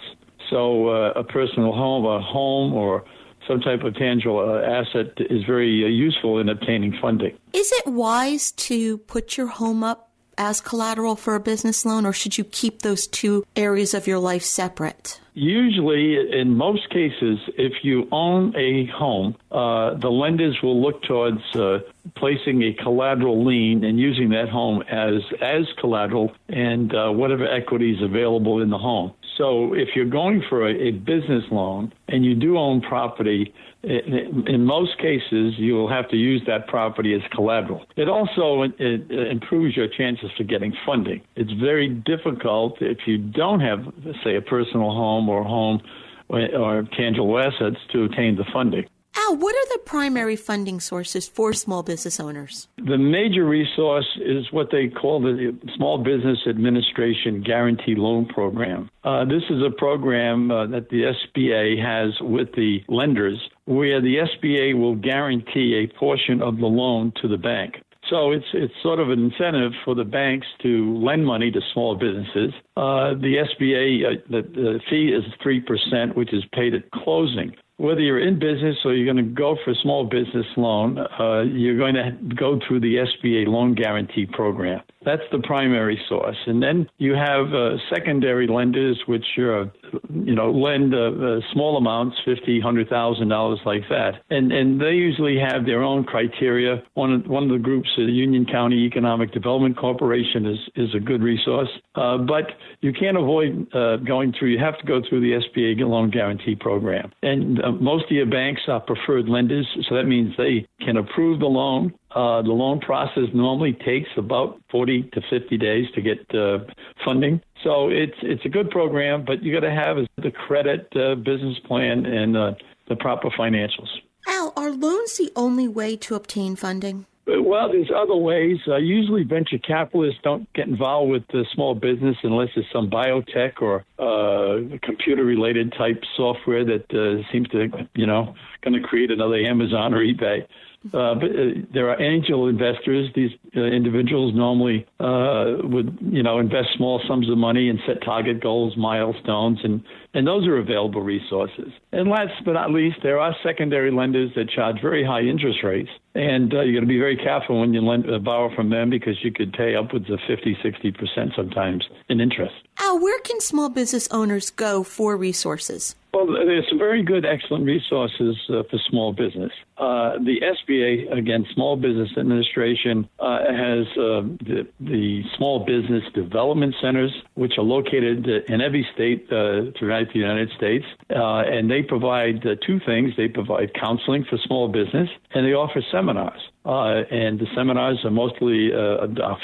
So, 0.50 0.88
a 0.88 1.26
personal 1.26 1.74
home, 1.74 2.06
a 2.06 2.22
home, 2.22 2.74
or 2.74 3.04
some 3.48 3.60
type 3.60 3.84
of 3.84 3.96
tangible 3.96 4.40
uh, 4.40 4.62
asset 4.62 5.14
is 5.30 5.44
very 5.46 5.84
uh, 5.84 5.88
useful 5.88 6.40
in 6.40 6.50
obtaining 6.50 6.98
funding. 7.02 7.38
Is 7.54 7.72
it 7.72 7.88
wise 7.88 8.52
to 8.54 9.00
put 9.00 9.38
your 9.38 9.48
home 9.48 9.84
up 9.84 10.07
as 10.38 10.62
collateral 10.62 11.16
for 11.16 11.36
a 11.36 11.40
business 11.40 11.86
loan, 11.86 12.06
or 12.06 12.14
should 12.14 12.38
you 12.38 12.44
keep 12.44 12.82
those 12.82 13.08
two 13.08 13.46
areas 13.56 13.94
of 13.94 14.08
your 14.08 14.20
life 14.20 14.44
separate? 14.44 15.20
Usually, 15.34 16.16
in 16.32 16.56
most 16.56 16.90
cases, 16.90 17.38
if 17.58 17.84
you 17.84 18.08
own 18.12 18.56
a 18.56 18.88
home, 18.88 19.36
uh, 19.52 19.94
the 19.94 20.10
lenders 20.10 20.58
will 20.64 20.82
look 20.82 21.04
towards 21.04 21.42
uh, 21.54 21.80
placing 22.16 22.64
a 22.64 22.74
collateral 22.74 23.46
lien 23.46 23.84
and 23.84 24.00
using 24.00 24.30
that 24.30 24.50
home 24.50 24.82
as 24.90 25.22
as 25.40 25.68
collateral 25.80 26.32
and 26.50 26.96
uh, 26.96 27.12
whatever 27.12 27.48
equity 27.48 27.94
is 27.94 28.02
available 28.02 28.64
in 28.64 28.72
the 28.72 28.80
home. 28.80 29.14
So, 29.38 29.76
if 29.76 29.90
you're 29.96 30.06
going 30.06 30.42
for 30.50 30.68
a, 30.68 30.74
a 30.74 30.92
business 30.92 31.44
loan 31.52 31.94
and 32.08 32.26
you 32.26 32.34
do 32.34 32.58
own 32.58 32.82
property, 32.82 33.54
in 33.88 34.66
most 34.66 34.98
cases, 34.98 35.54
you 35.58 35.74
will 35.76 35.90
have 35.90 36.10
to 36.10 36.18
use 36.18 36.42
that 36.48 36.68
property 36.68 37.14
as 37.14 37.22
collateral. 37.32 37.86
It 37.96 38.10
also 38.10 38.64
it 38.78 39.12
improves 39.12 39.76
your 39.78 39.88
chances 39.88 40.30
for 40.38 40.44
getting 40.44 40.74
funding. 40.86 41.22
It's 41.36 41.52
very 41.54 41.88
difficult 41.88 42.82
if 42.82 43.00
you 43.06 43.18
don't 43.18 43.62
have, 43.62 43.80
say, 44.24 44.36
a 44.36 44.42
personal 44.42 44.92
home 44.92 45.30
or 45.30 45.44
home 45.44 45.82
or 46.30 46.84
tangible 46.98 47.40
assets 47.40 47.78
to 47.94 48.04
obtain 48.04 48.36
the 48.36 48.46
funding. 48.52 48.86
Al, 49.20 49.36
what 49.36 49.56
are 49.56 49.74
the 49.74 49.80
primary 49.84 50.36
funding 50.36 50.80
sources 50.80 51.28
for 51.28 51.52
small 51.52 51.82
business 51.82 52.20
owners? 52.20 52.68
The 52.78 53.00
major 53.00 53.46
resource 53.46 54.08
is 54.24 54.52
what 54.52 54.70
they 54.72 54.90
call 54.90 55.20
the 55.20 55.58
Small 55.76 55.98
Business 55.98 56.38
Administration 56.48 57.42
Guarantee 57.42 57.96
Loan 57.96 58.28
Program. 58.28 58.92
Uh, 59.04 59.26
this 59.26 59.42
is 59.50 59.64
a 59.66 59.72
program 59.72 60.52
uh, 60.52 60.68
that 60.68 60.90
the 60.90 61.14
SBA 61.14 61.82
has 61.84 62.14
with 62.22 62.50
the 62.56 62.84
lenders 62.88 63.40
where 63.66 64.00
the 64.02 64.18
SBA 64.18 64.80
will 64.80 64.96
guarantee 64.96 65.84
a 65.84 65.98
portion 65.98 66.42
of 66.42 66.58
the 66.58 66.68
loan 66.68 67.12
to 67.22 67.28
the 67.28 67.38
bank. 67.38 67.82
So 68.10 68.32
it's 68.32 68.46
it's 68.54 68.74
sort 68.82 69.00
of 69.00 69.10
an 69.10 69.20
incentive 69.20 69.74
for 69.84 69.94
the 69.94 70.06
banks 70.06 70.48
to 70.62 70.96
lend 70.98 71.26
money 71.26 71.52
to 71.52 71.60
small 71.74 71.96
businesses. 71.96 72.54
Uh, 72.78 73.16
the 73.16 73.44
SBA 73.52 74.06
uh, 74.06 74.22
the, 74.30 74.42
the 74.44 74.80
fee 74.90 75.10
is 75.10 75.26
three 75.44 75.60
percent, 75.60 76.16
which 76.16 76.34
is 76.34 76.44
paid 76.54 76.74
at 76.74 76.90
closing 76.92 77.54
whether 77.78 78.02
you're 78.02 78.20
in 78.20 78.40
business 78.40 78.76
or 78.84 78.94
you're 78.94 79.12
going 79.12 79.24
to 79.24 79.32
go 79.32 79.56
for 79.64 79.72
a 79.72 79.76
small 79.76 80.06
business 80.06 80.46
loan, 80.58 80.98
uh, 80.98 81.42
you're 81.44 81.78
going 81.78 81.96
to 81.96 82.12
go 82.36 82.60
through 82.68 82.80
the 82.80 82.96
SBA 82.96 83.48
loan 83.48 83.76
guarantee 83.76 84.26
program. 84.26 84.82
That's 85.06 85.22
the 85.32 85.40
primary 85.40 86.00
source. 86.10 86.36
And 86.48 86.62
then 86.62 86.90
you 86.98 87.14
have 87.14 87.54
uh, 87.54 87.78
secondary 87.94 88.48
lenders, 88.48 89.02
which 89.06 89.26
are, 89.38 89.72
you 90.12 90.36
know 90.36 90.52
lend 90.52 90.94
uh, 90.94 90.98
uh, 90.98 91.40
small 91.54 91.78
amounts, 91.78 92.18
fifty, 92.26 92.60
hundred 92.60 92.90
thousand 92.90 93.30
dollars, 93.30 93.60
like 93.66 93.84
that. 93.90 94.16
And 94.30 94.52
and 94.52 94.82
they 94.82 94.92
usually 94.92 95.38
have 95.40 95.66
their 95.66 95.82
own 95.82 96.04
criteria. 96.04 96.84
One 96.96 97.14
of, 97.14 97.28
one 97.28 97.44
of 97.44 97.50
the 97.50 97.58
groups, 97.58 97.90
the 97.96 98.04
Union 98.04 98.46
County 98.46 98.86
Economic 98.86 99.32
Development 99.32 99.78
Corporation, 99.78 100.46
is 100.46 100.60
is 100.76 100.94
a 100.94 101.00
good 101.00 101.22
resource. 101.22 101.70
Uh, 101.96 102.18
but 102.18 102.48
you 102.82 102.92
can't 102.92 103.18
avoid 103.18 103.68
uh, 103.74 103.98
going 103.98 104.34
through. 104.38 104.50
You 104.50 104.60
have 104.60 104.78
to 104.80 104.86
go 104.86 105.02
through 105.08 105.22
the 105.22 105.40
SBA 105.40 105.88
loan 105.88 106.10
guarantee 106.10 106.56
program. 106.56 107.12
And 107.22 107.60
uh, 107.68 107.72
most 107.72 108.06
of 108.06 108.12
your 108.12 108.26
banks 108.26 108.62
are 108.68 108.80
preferred 108.80 109.28
lenders, 109.28 109.68
so 109.88 109.96
that 109.96 110.06
means 110.06 110.36
they 110.38 110.68
can 110.82 110.98
approve 110.98 111.40
the 111.40 111.46
loan 111.46 111.94
uh, 112.18 112.42
the 112.42 112.52
loan 112.52 112.80
process 112.80 113.26
normally 113.32 113.74
takes 113.74 114.10
about 114.18 114.60
40 114.72 115.04
to 115.14 115.22
50 115.30 115.56
days 115.58 115.86
to 115.94 116.02
get 116.02 116.20
uh, 116.34 116.60
funding. 117.06 117.40
So 117.64 117.90
it's 117.90 118.18
it's 118.24 118.44
a 118.44 118.50
good 118.50 118.72
program, 118.72 119.24
but 119.24 119.44
you 119.44 119.54
got 119.54 119.68
to 119.68 119.72
have 119.72 119.98
the 120.18 120.32
credit, 120.32 120.88
uh, 120.96 121.14
business 121.14 121.60
plan, 121.68 122.08
and 122.08 122.36
uh, 122.36 122.54
the 122.88 122.96
proper 122.96 123.30
financials. 123.30 123.90
Al, 124.28 124.52
are 124.58 124.72
loans 124.72 125.18
the 125.18 125.32
only 125.36 125.68
way 125.68 125.96
to 125.98 126.16
obtain 126.16 126.56
funding? 126.56 127.06
Well, 127.28 127.70
there's 127.70 127.92
other 127.94 128.16
ways. 128.16 128.58
Uh, 128.66 128.78
usually, 128.78 129.24
venture 129.24 129.58
capitalists 129.58 130.22
don't 130.24 130.52
get 130.54 130.68
involved 130.68 131.12
with 131.12 131.24
the 131.28 131.46
small 131.54 131.76
business 131.76 132.16
unless 132.24 132.50
it's 132.56 132.68
some 132.72 132.90
biotech 132.90 133.62
or 133.62 133.84
uh, 134.00 134.78
computer-related 134.82 135.74
type 135.78 136.02
software 136.16 136.64
that 136.64 136.86
uh, 136.94 137.30
seems 137.32 137.50
to, 137.50 137.68
you 137.96 138.06
know, 138.06 138.34
going 138.62 138.82
to 138.82 138.88
create 138.88 139.12
another 139.12 139.36
Amazon 139.36 139.94
or 139.94 139.98
eBay. 139.98 140.48
Uh, 140.94 141.16
but 141.16 141.32
uh, 141.32 141.66
there 141.74 141.90
are 141.90 142.02
angel 142.02 142.48
investors. 142.48 143.10
These 143.16 143.32
uh, 143.56 143.62
individuals 143.62 144.34
normally 144.36 144.86
uh, 145.00 145.58
would, 145.64 145.98
you 146.02 146.24
know, 146.24 146.40
invest 146.40 146.70
small 146.78 147.02
sums 147.08 147.30
of 147.30 147.38
money 147.38 147.70
and 147.70 147.80
set 147.86 148.02
target 148.04 148.42
goals, 148.42 148.76
milestones, 148.78 149.60
and 149.64 149.84
and 150.14 150.26
those 150.26 150.48
are 150.48 150.58
available 150.58 151.02
resources. 151.02 151.72
And 151.92 152.10
last 152.10 152.34
but 152.46 152.54
not 152.54 152.72
least, 152.72 152.98
there 153.04 153.20
are 153.20 153.36
secondary 153.44 153.92
lenders 153.92 154.32
that 154.36 154.50
charge 154.50 154.78
very 154.82 155.06
high 155.06 155.22
interest 155.22 155.60
rates, 155.64 155.90
and 156.16 156.54
uh, 156.54 156.62
you 156.62 156.74
got 156.74 156.82
to 156.82 156.88
be 156.88 157.00
very 157.00 157.18
careful 157.18 157.60
when 157.60 157.74
you 157.74 157.82
lend, 157.82 158.10
uh, 158.10 158.20
borrow 158.20 158.54
from 158.56 158.70
them 158.70 158.90
because 158.90 159.16
you 159.24 159.32
could 159.32 159.54
pay 159.54 159.76
upwards 159.76 160.10
of 160.10 160.20
50, 160.28 160.58
60 160.64 160.92
percent 160.92 161.32
sometimes 161.36 161.84
in 162.10 162.22
interest. 162.22 162.56
Al, 162.88 163.00
where 163.00 163.20
can 163.20 163.42
small 163.42 163.68
business 163.68 164.08
owners 164.12 164.50
go 164.50 164.82
for 164.82 165.18
resources? 165.18 165.94
Well, 166.14 166.26
there's 166.26 166.66
some 166.70 166.80
very 166.80 167.04
good, 167.04 167.26
excellent 167.26 167.66
resources 167.66 168.38
uh, 168.48 168.64
for 168.70 168.80
small 168.90 169.12
business. 169.12 169.52
Uh, 169.78 170.14
the 170.20 170.40
SBA, 170.40 171.12
again, 171.12 171.46
Small 171.54 171.76
Business 171.76 172.10
Administration, 172.18 173.10
uh, 173.20 173.40
has 173.40 173.86
uh, 173.98 174.24
the, 174.40 174.66
the, 174.80 175.22
Small 175.36 175.66
Business 175.66 176.04
Development 176.16 176.74
Centers, 176.82 177.12
which 177.34 177.58
are 177.58 177.64
located 177.64 178.26
in 178.48 178.62
every 178.62 178.88
state 178.94 179.26
uh, 179.34 179.70
throughout 179.78 180.08
the 180.14 180.20
United 180.20 180.50
States. 180.56 180.86
Uh, 181.10 181.40
and 181.40 181.70
they 181.70 181.84
provide 181.84 182.42
two 182.66 182.80
things 182.86 183.12
they 183.18 183.28
provide 183.28 183.74
counseling 183.74 184.24
for 184.30 184.38
small 184.48 184.70
business, 184.70 185.10
and 185.34 185.46
they 185.46 185.54
offer 185.54 185.82
seminars. 185.92 186.40
and 186.64 187.38
the 187.38 187.48
seminars 187.54 188.00
are 188.06 188.12
mostly 188.12 188.72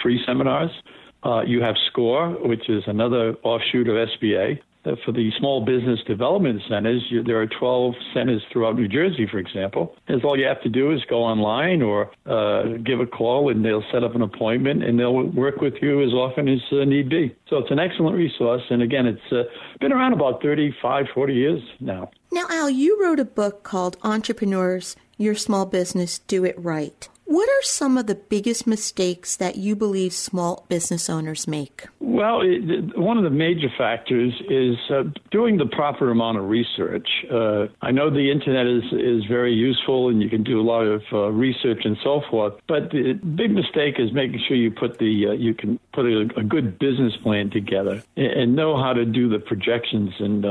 free 0.01 0.23
seminars. 0.25 0.71
Uh, 1.23 1.41
you 1.41 1.61
have 1.61 1.75
SCORE, 1.91 2.31
which 2.47 2.69
is 2.69 2.83
another 2.87 3.35
offshoot 3.43 3.87
of 3.87 3.95
SBA. 3.95 4.59
Uh, 4.85 4.95
for 5.05 5.13
the 5.13 5.31
small 5.39 5.63
business 5.63 6.01
development 6.05 6.61
centers, 6.67 7.01
you, 7.09 7.23
there 7.23 7.39
are 7.39 7.47
12 7.47 7.93
centers 8.13 8.41
throughout 8.51 8.75
New 8.75 8.89
Jersey, 8.89 9.25
for 9.31 9.37
example. 9.37 9.95
And 10.09 10.21
all 10.25 10.37
you 10.37 10.45
have 10.45 10.61
to 10.63 10.69
do 10.69 10.91
is 10.91 10.99
go 11.09 11.23
online 11.23 11.81
or 11.81 12.11
uh, 12.25 12.77
give 12.83 12.99
a 12.99 13.05
call, 13.05 13.49
and 13.49 13.63
they'll 13.63 13.85
set 13.93 14.03
up 14.03 14.13
an 14.13 14.21
appointment, 14.21 14.83
and 14.83 14.99
they'll 14.99 15.13
work 15.13 15.61
with 15.61 15.75
you 15.81 16.03
as 16.03 16.11
often 16.11 16.49
as 16.49 16.59
uh, 16.73 16.83
need 16.83 17.07
be. 17.09 17.33
So 17.49 17.59
it's 17.59 17.71
an 17.71 17.79
excellent 17.79 18.17
resource. 18.17 18.63
And 18.69 18.81
again, 18.81 19.05
it's 19.05 19.31
uh, 19.31 19.43
been 19.79 19.93
around 19.93 20.11
about 20.13 20.41
35, 20.41 21.05
40 21.13 21.33
years 21.33 21.61
now. 21.79 22.11
Now, 22.33 22.47
Al, 22.49 22.69
you 22.69 23.01
wrote 23.01 23.21
a 23.21 23.25
book 23.25 23.63
called 23.63 23.95
Entrepreneurs 24.03 24.97
Your 25.17 25.35
Small 25.35 25.65
Business 25.65 26.19
Do 26.19 26.43
It 26.43 26.55
Right. 26.57 27.07
What 27.25 27.47
are 27.47 27.63
some 27.63 27.97
of 27.97 28.07
the 28.07 28.15
biggest 28.15 28.67
mistakes 28.67 29.37
that 29.37 29.55
you 29.55 29.75
believe 29.75 30.13
small 30.13 30.65
business 30.67 31.09
owners 31.09 31.47
make? 31.47 31.87
Well, 31.99 32.41
it, 32.41 32.97
one 32.97 33.17
of 33.17 33.23
the 33.23 33.29
major 33.29 33.69
factors 33.77 34.33
is 34.49 34.75
uh, 34.91 35.03
doing 35.31 35.57
the 35.57 35.65
proper 35.65 36.11
amount 36.11 36.37
of 36.37 36.49
research. 36.49 37.07
Uh, 37.31 37.67
I 37.81 37.91
know 37.91 38.09
the 38.09 38.29
internet 38.29 38.67
is, 38.67 38.83
is 38.91 39.25
very 39.25 39.53
useful 39.53 40.09
and 40.09 40.21
you 40.21 40.29
can 40.29 40.43
do 40.43 40.59
a 40.59 40.63
lot 40.63 40.81
of 40.81 41.01
uh, 41.13 41.31
research 41.31 41.85
and 41.85 41.97
so 42.03 42.21
forth, 42.29 42.53
but 42.67 42.91
the 42.91 43.13
big 43.13 43.51
mistake 43.51 43.95
is 43.99 44.11
making 44.13 44.41
sure 44.47 44.57
you 44.57 44.69
put 44.69 44.99
the 44.99 45.27
uh, 45.29 45.31
you 45.31 45.53
can 45.53 45.79
put 45.93 46.05
a, 46.05 46.27
a, 46.37 46.43
good 46.43 46.77
business 46.77 47.13
plan 47.23 47.49
together 47.49 48.03
and, 48.17 48.31
and, 48.31 48.55
know 48.55 48.77
how 48.77 48.93
to 48.93 49.05
do 49.05 49.29
the 49.29 49.39
projections 49.39 50.11
and 50.19 50.45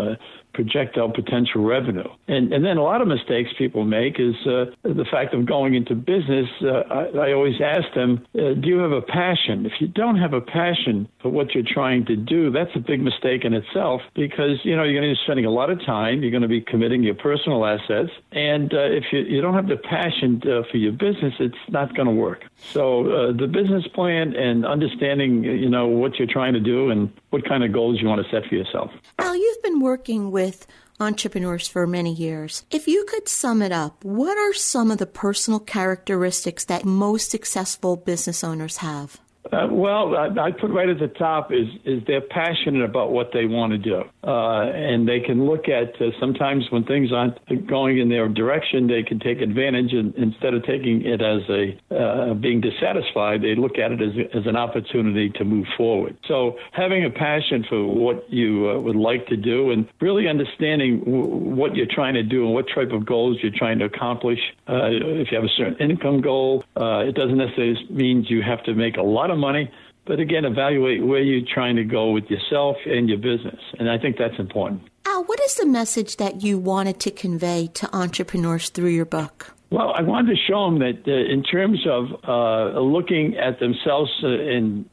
project 0.55 0.99
out 0.99 1.15
potential 1.15 1.65
revenue. 1.65 2.09
And, 2.29 2.53
and 2.53 2.65
then 2.65 2.77
a 2.77 2.83
lot 2.83 3.01
of 3.01 3.09
mistakes 3.09 3.51
people 3.57 3.85
make 3.85 4.19
is 4.19 4.35
uh, 4.47 4.67
the 4.83 5.07
fact 5.11 5.35
of 5.35 5.47
going 5.47 5.75
into 5.75 5.95
business. 5.95 6.49
Uh, 6.63 6.83
I, 6.91 7.29
I, 7.29 7.33
always 7.33 7.61
ask 7.61 7.93
them, 7.95 8.27
uh, 8.35 8.55
do 8.55 8.69
you 8.69 8.79
have 8.79 8.93
a 8.93 9.03
passion? 9.03 9.67
If 9.67 9.73
you 9.81 9.89
don't 9.89 10.19
have 10.19 10.35
a 10.35 10.41
passion 10.41 11.09
for 11.21 11.31
what 11.31 11.55
you're 11.55 11.65
trying 11.67 12.05
to 12.07 12.17
do, 12.17 12.51
that's 12.51 12.71
a 12.75 12.81
big 12.81 13.01
mistake 13.01 13.45
in 13.45 13.55
itself 13.55 14.03
because, 14.15 14.59
you 14.65 14.77
know, 14.77 14.85
you're 14.85 15.01
going 15.01 15.11
to 15.11 15.15
be 15.15 15.21
spending 15.25 15.47
a 15.47 15.51
lot 15.51 15.71
of 15.71 15.85
time. 15.85 16.23
You're 16.23 16.31
going 16.31 16.43
to 16.43 16.49
be 16.49 16.61
committing 16.61 17.03
your 17.03 17.15
personal 17.15 17.65
assets. 17.65 18.11
And 18.33 18.73
uh, 18.75 18.81
if 18.81 19.05
you, 19.13 19.21
you 19.21 19.41
don't 19.41 19.55
have 19.55 19.69
the 19.69 19.77
passion 19.77 20.43
uh, 20.45 20.63
for 20.71 20.77
your 20.77 20.93
business, 20.93 21.35
it's 21.41 21.55
not 21.69 21.95
going 21.97 22.09
to 22.09 22.15
work. 22.15 22.45
So 22.57 23.11
uh, 23.11 23.33
the 23.33 23.47
business 23.47 23.87
plan 23.95 24.35
and 24.37 24.67
understanding, 24.67 25.45
you 25.45 25.69
know, 25.69 25.87
what 25.87 26.19
you're 26.19 26.29
trying 26.29 26.53
to 26.55 26.61
do 26.61 26.91
and 26.91 27.13
what 27.33 27.49
kind 27.49 27.65
of 27.65 27.73
goals 27.73 28.01
you 28.01 28.09
want 28.09 28.25
to 28.25 28.31
set 28.31 28.49
for 28.49 28.55
yourself. 28.55 28.91
Al, 29.19 29.35
you've 29.35 29.63
been 29.63 29.81
working 29.81 30.31
with 30.31 30.67
entrepreneurs 31.01 31.67
for 31.67 31.87
many 31.87 32.13
years. 32.13 32.65
If 32.71 32.87
you 32.87 33.05
could 33.09 33.29
sum 33.29 33.63
it 33.63 33.73
up, 33.73 34.05
what 34.05 34.37
are 34.37 34.53
some 34.53 34.91
of 34.91 34.99
the 34.99 35.07
personal 35.07 35.59
characteristics 35.59 36.65
that 36.67 36.85
most 36.85 37.31
successful 37.31 37.97
business 37.97 38.45
owners 38.45 38.79
have? 38.79 39.21
Uh, 39.53 39.69
well, 39.71 40.17
I, 40.17 40.29
I, 40.47 40.51
put 40.51 40.71
right 40.71 40.89
at 40.89 40.99
the 40.99 41.09
top 41.09 41.53
is 41.53 41.69
is 41.85 42.03
they're 42.07 42.23
passionate 42.23 42.83
about 42.83 43.13
what 43.13 43.33
they 43.35 43.45
want 43.45 43.73
to 43.73 43.79
do, 43.79 44.03
uh, 44.25 44.63
and 44.63 45.07
they 45.07 45.21
can 45.21 45.45
look 45.45 45.69
at 45.69 46.01
uh, 46.01 46.07
sometimes 46.19 46.65
when 46.71 46.85
things 46.85 47.13
aren't 47.13 47.37
going 47.67 47.99
in 47.99 48.09
their 48.09 48.27
direction, 48.29 48.87
they 48.87 49.03
can 49.03 49.19
take 49.19 49.43
advantage, 49.43 49.93
and 49.93 50.15
instead 50.15 50.55
of 50.55 50.65
taking 50.65 51.05
it 51.05 51.21
as 51.21 51.43
a 51.51 51.79
uh, 51.95 52.33
being 52.33 52.63
dissatisfied, 52.63 53.43
they 53.43 53.55
look 53.55 53.77
at 53.79 53.93
it 53.93 54.01
as 54.01 54.15
as 54.33 54.47
an 54.47 54.57
opportunity 54.57 55.29
to 55.29 55.45
move 55.45 55.67
forward. 55.77 56.17
So 56.27 56.57
having 56.73 57.05
a 57.05 57.11
passion 57.11 57.67
for 57.69 57.85
what 57.85 58.33
you 58.33 58.71
uh, 58.71 58.81
would 58.81 58.97
like 58.97 59.27
to 59.27 59.37
do, 59.37 59.71
and 59.71 59.87
really 60.01 60.29
understanding 60.29 61.01
w- 61.01 61.27
what 61.27 61.77
you're 61.77 61.93
trying 61.95 62.15
to 62.15 62.23
do 62.23 62.47
and 62.47 62.55
what 62.55 62.69
type 62.75 62.93
of 62.93 63.05
goals 63.05 63.37
you're 63.43 63.53
trying 63.55 63.81
to 63.81 63.85
accomplish. 63.85 64.41
Uh, 64.67 64.89
if 64.89 65.31
you 65.31 65.37
have 65.37 65.45
a 65.45 65.55
certain 65.59 65.77
income 65.91 66.23
goal, 66.23 66.65
it 66.75 67.15
doesn't 67.15 67.37
necessarily 67.37 67.87
mean 67.91 68.25
you 68.31 68.41
have 68.41 68.63
to 68.65 68.73
make 68.73 68.97
a 68.97 69.03
lot 69.03 69.31
of 69.31 69.42
money, 69.49 69.65
But 70.05 70.19
again, 70.19 70.45
evaluate 70.45 71.01
where 71.11 71.21
you're 71.21 71.47
trying 71.59 71.77
to 71.77 71.85
go 71.85 72.11
with 72.11 72.27
yourself 72.35 72.77
and 72.87 73.09
your 73.09 73.19
business. 73.19 73.61
And 73.79 73.89
I 73.89 73.99
think 73.99 74.17
that's 74.17 74.39
important. 74.39 74.83
Al, 75.07 75.25
what 75.25 75.41
is 75.41 75.55
the 75.57 75.67
message 75.67 76.17
that 76.17 76.43
you 76.43 76.59
wanted 76.59 76.99
to 77.01 77.11
convey 77.11 77.69
to 77.75 77.85
entrepreneurs 77.95 78.69
through 78.69 78.91
your 78.91 79.05
book? 79.05 79.55
Well, 79.73 79.95
I 79.97 80.03
wanted 80.03 80.37
to 80.37 80.43
show 80.47 80.67
them 80.67 80.81
that 80.81 81.01
uh, 81.09 81.33
in 81.33 81.43
terms 81.43 81.87
of 81.89 82.05
uh, 82.29 82.79
looking 82.79 83.39
at 83.39 83.59
themselves 83.59 84.11
uh, 84.23 84.29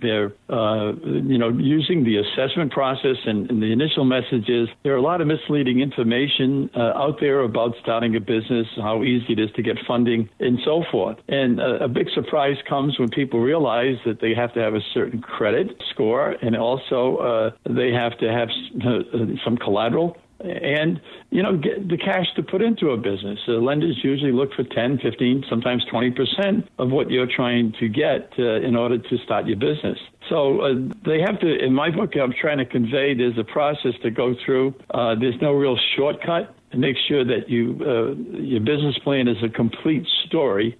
their, 0.02 0.32
uh, 0.50 0.94
you 1.04 1.38
know, 1.38 1.50
using 1.50 2.06
the 2.06 2.16
assessment 2.16 2.72
process 2.72 3.18
and, 3.26 3.52
and, 3.52 3.62
the 3.62 3.74
initial 3.74 4.06
messages, 4.06 4.70
there 4.84 4.94
are 4.94 4.96
a 4.96 5.02
lot 5.02 5.20
of 5.20 5.28
misleading 5.28 5.82
information 5.82 6.70
uh, 6.78 6.94
out 6.96 7.18
there 7.20 7.42
about 7.42 7.74
starting 7.82 8.16
a 8.16 8.22
business, 8.22 8.68
how 8.78 9.04
easy 9.04 9.34
it 9.34 9.40
is 9.40 9.50
to 9.58 9.62
get 9.62 9.76
funding, 9.86 10.30
and 10.40 10.58
so 10.64 10.86
forth. 10.90 11.18
And 11.28 11.60
uh, 11.60 11.80
a 11.80 11.90
big 11.90 12.08
surprise 12.16 12.56
comes 12.70 12.98
when 12.98 13.10
people 13.10 13.42
realize 13.42 13.98
that 14.06 14.22
they 14.22 14.34
have 14.34 14.54
to 14.54 14.62
have 14.62 14.76
a 14.76 14.82
certain 14.94 15.20
credit 15.20 15.76
score, 15.92 16.38
and 16.42 16.56
also 16.56 17.52
they 17.70 17.92
have 17.92 18.18
to 18.20 18.32
have 18.32 18.48
some 19.44 19.58
collateral 19.58 20.16
and 20.40 21.02
you 21.30 21.44
know 21.44 21.58
get 21.58 21.88
the 21.90 21.98
cash 21.98 22.26
to 22.36 22.44
put 22.44 22.62
into 22.62 22.90
a 22.90 22.98
business. 22.98 23.40
Lenders 23.48 24.00
usually 24.04 24.32
look 24.32 24.54
for 24.54 24.64
10, 24.64 25.00
15, 25.00 25.46
sometimes 25.50 25.84
20 25.92 26.12
percent 26.12 26.70
of 26.78 26.90
what 26.92 27.10
you're 27.10 27.28
trying 27.28 27.74
to 27.80 27.90
get 27.90 28.32
uh, 28.40 28.62
in 28.62 28.76
order 28.76 28.98
to 28.98 29.18
start 29.24 29.46
your 29.46 29.58
business. 29.58 29.98
So 30.30 30.62
uh, 30.62 30.74
they 31.06 31.20
have 31.22 31.40
to. 31.42 31.64
In 31.64 31.74
my 31.74 31.90
book, 31.90 32.14
I'm 32.16 32.34
trying 32.40 32.60
to 32.60 32.66
convey 32.66 33.14
there's 33.14 33.38
a 33.38 33.44
process 33.44 33.94
to 34.04 34.12
go 34.12 34.36
through. 34.46 34.74
Uh, 34.94 35.16
there's 35.20 35.40
no 35.42 35.54
real 35.54 35.78
shortcut. 35.96 36.56
Make 36.76 36.98
sure 37.08 37.26
that 37.26 37.50
you 37.50 37.78
uh, 37.82 38.40
your 38.40 38.62
business 38.62 38.98
plan 39.04 39.28
is 39.28 39.38
a 39.44 39.50
complete 39.50 40.06
story 40.28 40.78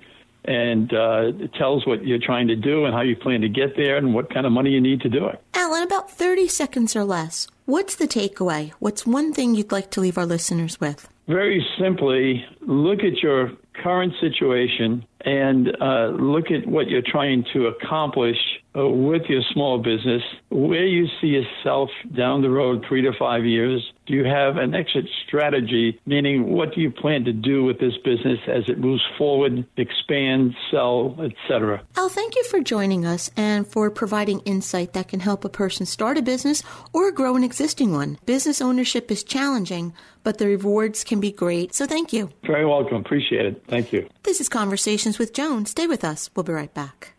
and 0.50 0.92
uh, 0.96 1.32
tells 1.60 1.86
what 1.86 2.04
you're 2.04 2.20
trying 2.20 2.48
to 2.48 2.56
do 2.56 2.86
and 2.86 2.94
how 2.94 3.02
you 3.02 3.16
plan 3.16 3.42
to 3.42 3.48
get 3.48 3.78
there 3.78 3.98
and 3.98 4.16
what 4.16 4.34
kind 4.34 4.48
of 4.48 4.52
money 4.52 4.72
you 4.72 4.82
need 4.82 5.00
to 5.02 5.10
do 5.10 5.28
it. 5.28 5.40
Alan, 5.54 5.84
about 5.84 6.10
30 6.10 6.48
seconds 6.48 6.96
or 6.96 7.04
less. 7.04 7.48
What's 7.66 7.96
the 7.96 8.08
takeaway? 8.08 8.72
What's 8.80 9.06
one 9.06 9.32
thing 9.32 9.54
you'd 9.54 9.72
like 9.72 9.92
to 9.92 10.02
leave 10.02 10.18
our 10.18 10.26
listeners 10.26 10.82
with? 10.82 11.08
Very 11.28 11.64
simply, 11.80 12.44
look 12.62 13.02
at 13.02 13.22
your 13.22 13.52
current 13.76 14.14
situation 14.20 15.06
and 15.22 15.70
uh, 15.80 16.08
look 16.08 16.50
at 16.50 16.66
what 16.66 16.88
you're 16.90 17.04
trying 17.06 17.46
to 17.54 17.68
accomplish 17.68 18.38
Uh, 18.80 18.88
with 18.88 19.24
your 19.28 19.42
small 19.52 19.80
business, 19.80 20.22
where 20.50 20.86
you 20.86 21.08
see 21.20 21.28
yourself 21.28 21.90
down 22.16 22.42
the 22.42 22.50
road 22.50 22.86
three 22.88 23.02
to 23.02 23.12
five 23.18 23.44
years. 23.44 23.92
Do 24.06 24.14
you 24.14 24.26
have 24.26 24.58
an 24.58 24.74
exit 24.74 25.06
strategy? 25.26 26.00
Meaning, 26.06 26.52
what 26.52 26.74
do 26.74 26.82
you 26.82 26.92
plan 26.92 27.26
to 27.26 27.34
do 27.34 27.64
with 27.64 27.80
this 27.80 27.98
business 28.06 28.40
as 28.48 28.64
it 28.68 28.80
moves 28.80 29.02
forward, 29.18 29.66
expand, 29.78 30.56
sell, 30.72 31.18
etc.? 31.20 31.82
Al, 31.98 32.10
thank 32.10 32.36
you 32.36 32.44
for 32.46 32.62
joining 32.62 33.06
us 33.06 33.30
and 33.36 33.68
for 33.68 33.90
providing 33.90 34.40
insight 34.42 34.94
that 34.94 35.08
can 35.08 35.20
help 35.20 35.44
a 35.44 35.50
person 35.50 35.86
start 35.86 36.18
a 36.18 36.22
business 36.22 36.64
or 36.94 37.12
grow 37.12 37.36
an 37.36 37.44
existing 37.44 37.92
one. 37.92 38.18
Business 38.26 38.62
ownership 38.62 39.12
is 39.12 39.24
challenging, 39.24 39.94
but 40.24 40.38
the 40.38 40.48
rewards 40.48 41.04
can 41.04 41.20
be 41.20 41.32
great. 41.32 41.74
So, 41.74 41.86
thank 41.86 42.14
you. 42.14 42.30
Very 42.46 42.66
welcome. 42.66 42.98
Appreciate 42.98 43.46
it. 43.46 43.64
Thank 43.68 43.92
you. 43.92 44.08
This 44.24 44.40
is 44.40 44.48
Conversations 44.48 45.20
with 45.20 45.34
Joan. 45.34 45.66
Stay 45.66 45.88
with 45.88 46.04
us. 46.04 46.30
We'll 46.36 46.44
be 46.44 46.54
right 46.54 46.74
back. 46.74 47.19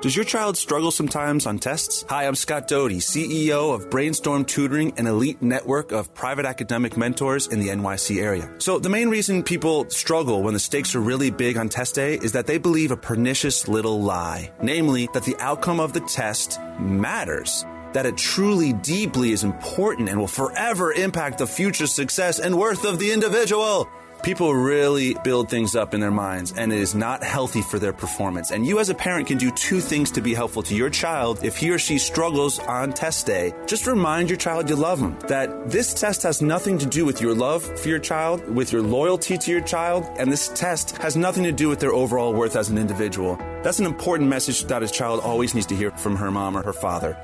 Does 0.00 0.14
your 0.14 0.24
child 0.24 0.56
struggle 0.56 0.92
sometimes 0.92 1.44
on 1.44 1.58
tests? 1.58 2.04
Hi, 2.08 2.28
I'm 2.28 2.36
Scott 2.36 2.68
Doty, 2.68 2.98
CEO 2.98 3.74
of 3.74 3.90
Brainstorm 3.90 4.44
Tutoring, 4.44 4.92
an 4.96 5.08
elite 5.08 5.42
network 5.42 5.90
of 5.90 6.14
private 6.14 6.46
academic 6.46 6.96
mentors 6.96 7.48
in 7.48 7.58
the 7.58 7.70
NYC 7.70 8.22
area. 8.22 8.48
So, 8.58 8.78
the 8.78 8.88
main 8.88 9.08
reason 9.08 9.42
people 9.42 9.90
struggle 9.90 10.44
when 10.44 10.54
the 10.54 10.60
stakes 10.60 10.94
are 10.94 11.00
really 11.00 11.32
big 11.32 11.56
on 11.56 11.68
test 11.68 11.96
day 11.96 12.14
is 12.14 12.30
that 12.30 12.46
they 12.46 12.58
believe 12.58 12.92
a 12.92 12.96
pernicious 12.96 13.66
little 13.66 14.00
lie, 14.00 14.52
namely, 14.62 15.08
that 15.14 15.24
the 15.24 15.36
outcome 15.40 15.80
of 15.80 15.92
the 15.92 16.00
test 16.02 16.60
matters 16.78 17.64
that 17.92 18.06
it 18.06 18.16
truly 18.16 18.72
deeply 18.74 19.32
is 19.32 19.44
important 19.44 20.08
and 20.08 20.20
will 20.20 20.26
forever 20.26 20.92
impact 20.92 21.38
the 21.38 21.46
future 21.46 21.86
success 21.86 22.38
and 22.38 22.56
worth 22.56 22.84
of 22.84 22.98
the 22.98 23.10
individual. 23.10 23.88
People 24.22 24.52
really 24.52 25.14
build 25.22 25.48
things 25.48 25.76
up 25.76 25.94
in 25.94 26.00
their 26.00 26.10
minds, 26.10 26.52
and 26.52 26.72
it 26.72 26.78
is 26.80 26.94
not 26.94 27.22
healthy 27.22 27.62
for 27.62 27.78
their 27.78 27.92
performance. 27.92 28.50
And 28.50 28.66
you, 28.66 28.80
as 28.80 28.90
a 28.90 28.94
parent, 28.94 29.28
can 29.28 29.38
do 29.38 29.50
two 29.52 29.80
things 29.80 30.10
to 30.12 30.20
be 30.20 30.34
helpful 30.34 30.62
to 30.64 30.74
your 30.74 30.90
child 30.90 31.44
if 31.44 31.56
he 31.56 31.70
or 31.70 31.78
she 31.78 31.98
struggles 31.98 32.58
on 32.58 32.92
test 32.92 33.26
day. 33.26 33.54
Just 33.66 33.86
remind 33.86 34.28
your 34.28 34.36
child 34.36 34.68
you 34.68 34.74
love 34.74 34.98
them, 34.98 35.16
that 35.28 35.70
this 35.70 35.94
test 35.94 36.24
has 36.24 36.42
nothing 36.42 36.78
to 36.78 36.86
do 36.86 37.04
with 37.04 37.20
your 37.20 37.34
love 37.34 37.62
for 37.78 37.88
your 37.88 38.00
child, 38.00 38.46
with 38.48 38.72
your 38.72 38.82
loyalty 38.82 39.38
to 39.38 39.50
your 39.52 39.62
child, 39.62 40.04
and 40.18 40.32
this 40.32 40.48
test 40.48 40.96
has 40.98 41.16
nothing 41.16 41.44
to 41.44 41.52
do 41.52 41.68
with 41.68 41.78
their 41.78 41.94
overall 41.94 42.34
worth 42.34 42.56
as 42.56 42.70
an 42.70 42.76
individual. 42.76 43.36
That's 43.62 43.78
an 43.78 43.86
important 43.86 44.28
message 44.28 44.64
that 44.64 44.82
a 44.82 44.88
child 44.88 45.20
always 45.20 45.54
needs 45.54 45.66
to 45.68 45.76
hear 45.76 45.92
from 45.92 46.16
her 46.16 46.30
mom 46.30 46.56
or 46.56 46.62
her 46.62 46.72
father. 46.72 47.16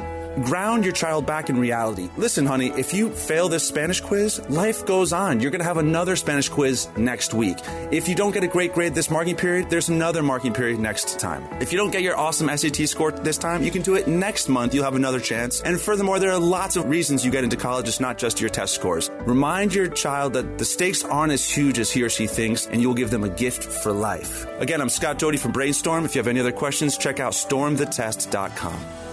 Ground 0.42 0.84
your 0.84 0.92
child 0.92 1.26
back 1.26 1.48
in 1.48 1.56
reality. 1.56 2.10
Listen, 2.16 2.44
honey, 2.44 2.72
if 2.76 2.92
you 2.92 3.08
fail 3.10 3.48
this 3.48 3.62
Spanish 3.66 4.00
quiz, 4.00 4.40
life 4.50 4.84
goes 4.84 5.12
on. 5.12 5.38
You're 5.38 5.52
going 5.52 5.60
to 5.60 5.66
have 5.66 5.76
another 5.76 6.16
Spanish 6.16 6.48
quiz 6.48 6.88
next 6.96 7.34
week. 7.34 7.58
If 7.92 8.08
you 8.08 8.16
don't 8.16 8.32
get 8.32 8.42
a 8.42 8.48
great 8.48 8.74
grade 8.74 8.96
this 8.96 9.12
marking 9.12 9.36
period, 9.36 9.70
there's 9.70 9.90
another 9.90 10.24
marking 10.24 10.52
period 10.52 10.80
next 10.80 11.20
time. 11.20 11.46
If 11.60 11.70
you 11.70 11.78
don't 11.78 11.92
get 11.92 12.02
your 12.02 12.16
awesome 12.16 12.48
SAT 12.48 12.88
score 12.88 13.12
this 13.12 13.38
time, 13.38 13.62
you 13.62 13.70
can 13.70 13.82
do 13.82 13.94
it 13.94 14.08
next 14.08 14.48
month. 14.48 14.74
You'll 14.74 14.84
have 14.84 14.96
another 14.96 15.20
chance. 15.20 15.60
And 15.60 15.80
furthermore, 15.80 16.18
there 16.18 16.32
are 16.32 16.40
lots 16.40 16.74
of 16.74 16.88
reasons 16.88 17.24
you 17.24 17.30
get 17.30 17.44
into 17.44 17.56
college. 17.56 17.86
It's 17.86 18.00
not 18.00 18.18
just 18.18 18.40
your 18.40 18.50
test 18.50 18.74
scores. 18.74 19.10
Remind 19.20 19.72
your 19.72 19.86
child 19.86 20.32
that 20.32 20.58
the 20.58 20.64
stakes 20.64 21.04
aren't 21.04 21.32
as 21.32 21.48
huge 21.48 21.78
as 21.78 21.92
he 21.92 22.02
or 22.02 22.08
she 22.08 22.26
thinks, 22.26 22.66
and 22.66 22.82
you 22.82 22.88
will 22.88 22.96
give 22.96 23.10
them 23.10 23.22
a 23.22 23.28
gift 23.28 23.62
for 23.62 23.92
life. 23.92 24.48
Again, 24.58 24.80
I'm 24.80 24.88
Scott 24.88 25.20
Doty 25.20 25.36
from 25.36 25.52
Brainstorm. 25.52 26.04
If 26.04 26.16
you 26.16 26.18
have 26.18 26.26
any 26.26 26.40
other 26.40 26.50
questions, 26.50 26.98
check 26.98 27.20
out 27.20 27.34
stormthetest.com. 27.34 29.03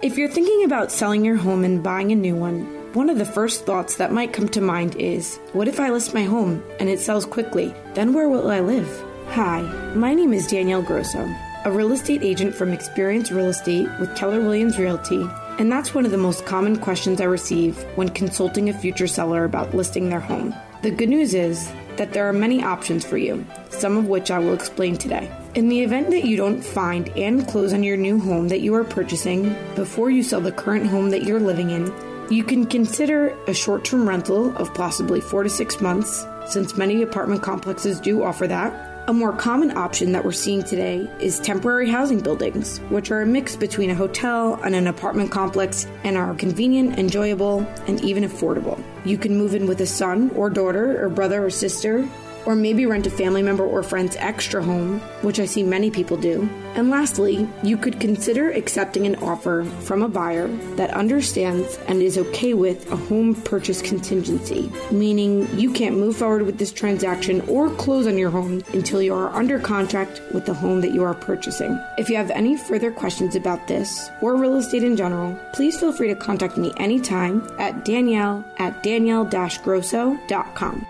If 0.00 0.16
you're 0.16 0.28
thinking 0.28 0.64
about 0.64 0.90
selling 0.90 1.24
your 1.24 1.36
home 1.36 1.64
and 1.64 1.82
buying 1.82 2.12
a 2.12 2.14
new 2.14 2.34
one, 2.34 2.77
one 2.98 3.10
of 3.10 3.18
the 3.18 3.24
first 3.24 3.64
thoughts 3.64 3.94
that 3.94 4.10
might 4.10 4.32
come 4.32 4.48
to 4.48 4.60
mind 4.60 4.96
is 4.96 5.36
what 5.52 5.68
if 5.68 5.78
I 5.78 5.90
list 5.90 6.14
my 6.14 6.24
home 6.24 6.64
and 6.80 6.88
it 6.88 6.98
sells 6.98 7.24
quickly? 7.24 7.72
Then 7.94 8.12
where 8.12 8.28
will 8.28 8.50
I 8.50 8.58
live? 8.58 8.88
Hi, 9.28 9.62
my 9.94 10.14
name 10.14 10.32
is 10.32 10.48
Danielle 10.48 10.82
Grosso, 10.82 11.32
a 11.64 11.70
real 11.70 11.92
estate 11.92 12.24
agent 12.24 12.56
from 12.56 12.72
Experience 12.72 13.30
Real 13.30 13.46
Estate 13.46 13.88
with 14.00 14.16
Keller 14.16 14.40
Williams 14.40 14.80
Realty, 14.80 15.24
and 15.60 15.70
that's 15.70 15.94
one 15.94 16.06
of 16.06 16.10
the 16.10 16.16
most 16.16 16.44
common 16.44 16.76
questions 16.76 17.20
I 17.20 17.26
receive 17.26 17.80
when 17.94 18.08
consulting 18.08 18.68
a 18.68 18.72
future 18.76 19.06
seller 19.06 19.44
about 19.44 19.76
listing 19.76 20.08
their 20.08 20.18
home. 20.18 20.52
The 20.82 20.90
good 20.90 21.08
news 21.08 21.34
is 21.34 21.70
that 21.98 22.12
there 22.12 22.28
are 22.28 22.32
many 22.32 22.64
options 22.64 23.04
for 23.04 23.16
you, 23.16 23.46
some 23.70 23.96
of 23.96 24.08
which 24.08 24.32
I 24.32 24.40
will 24.40 24.54
explain 24.54 24.96
today. 24.96 25.30
In 25.54 25.68
the 25.68 25.82
event 25.82 26.10
that 26.10 26.24
you 26.24 26.36
don't 26.36 26.62
find 26.62 27.08
and 27.10 27.46
close 27.46 27.72
on 27.72 27.84
your 27.84 27.96
new 27.96 28.18
home 28.18 28.48
that 28.48 28.60
you 28.60 28.74
are 28.74 28.82
purchasing 28.82 29.54
before 29.76 30.10
you 30.10 30.24
sell 30.24 30.40
the 30.40 30.50
current 30.50 30.88
home 30.88 31.10
that 31.10 31.22
you're 31.22 31.38
living 31.38 31.70
in, 31.70 31.92
You 32.30 32.44
can 32.44 32.66
consider 32.66 33.34
a 33.46 33.54
short 33.54 33.84
term 33.84 34.06
rental 34.06 34.54
of 34.58 34.74
possibly 34.74 35.18
four 35.18 35.44
to 35.44 35.48
six 35.48 35.80
months, 35.80 36.26
since 36.46 36.76
many 36.76 37.00
apartment 37.00 37.42
complexes 37.42 37.98
do 38.00 38.22
offer 38.22 38.46
that. 38.46 39.08
A 39.08 39.14
more 39.14 39.32
common 39.32 39.74
option 39.74 40.12
that 40.12 40.22
we're 40.22 40.32
seeing 40.32 40.62
today 40.62 41.10
is 41.20 41.40
temporary 41.40 41.88
housing 41.88 42.20
buildings, 42.20 42.80
which 42.90 43.10
are 43.10 43.22
a 43.22 43.26
mix 43.26 43.56
between 43.56 43.88
a 43.88 43.94
hotel 43.94 44.60
and 44.62 44.74
an 44.74 44.88
apartment 44.88 45.30
complex 45.30 45.86
and 46.04 46.18
are 46.18 46.34
convenient, 46.34 46.98
enjoyable, 46.98 47.60
and 47.86 48.04
even 48.04 48.24
affordable. 48.24 48.78
You 49.06 49.16
can 49.16 49.38
move 49.38 49.54
in 49.54 49.66
with 49.66 49.80
a 49.80 49.86
son 49.86 50.30
or 50.36 50.50
daughter 50.50 51.02
or 51.02 51.08
brother 51.08 51.46
or 51.46 51.48
sister 51.48 52.06
or 52.48 52.56
maybe 52.56 52.86
rent 52.86 53.06
a 53.06 53.10
family 53.10 53.42
member 53.42 53.62
or 53.62 53.82
friend's 53.82 54.16
extra 54.16 54.64
home, 54.64 55.00
which 55.20 55.38
I 55.38 55.44
see 55.44 55.62
many 55.62 55.90
people 55.90 56.16
do. 56.16 56.48
And 56.76 56.88
lastly, 56.88 57.46
you 57.62 57.76
could 57.76 58.00
consider 58.00 58.50
accepting 58.50 59.04
an 59.04 59.16
offer 59.16 59.64
from 59.80 60.02
a 60.02 60.08
buyer 60.08 60.48
that 60.76 60.90
understands 60.92 61.78
and 61.88 62.00
is 62.00 62.16
okay 62.16 62.54
with 62.54 62.90
a 62.90 62.96
home 62.96 63.34
purchase 63.34 63.82
contingency, 63.82 64.72
meaning 64.90 65.46
you 65.58 65.70
can't 65.70 65.98
move 65.98 66.16
forward 66.16 66.40
with 66.40 66.56
this 66.56 66.72
transaction 66.72 67.42
or 67.42 67.68
close 67.74 68.06
on 68.06 68.16
your 68.16 68.30
home 68.30 68.62
until 68.72 69.02
you 69.02 69.12
are 69.12 69.28
under 69.36 69.58
contract 69.58 70.22
with 70.32 70.46
the 70.46 70.54
home 70.54 70.80
that 70.80 70.94
you 70.94 71.04
are 71.04 71.12
purchasing. 71.12 71.78
If 71.98 72.08
you 72.08 72.16
have 72.16 72.30
any 72.30 72.56
further 72.56 72.90
questions 72.90 73.36
about 73.36 73.68
this 73.68 74.08
or 74.22 74.36
real 74.36 74.56
estate 74.56 74.84
in 74.84 74.96
general, 74.96 75.38
please 75.52 75.78
feel 75.78 75.92
free 75.92 76.08
to 76.08 76.14
contact 76.14 76.56
me 76.56 76.72
anytime 76.78 77.46
at 77.58 77.84
danielle 77.84 78.42
at 78.56 78.82
danielle-grosso.com. 78.82 80.86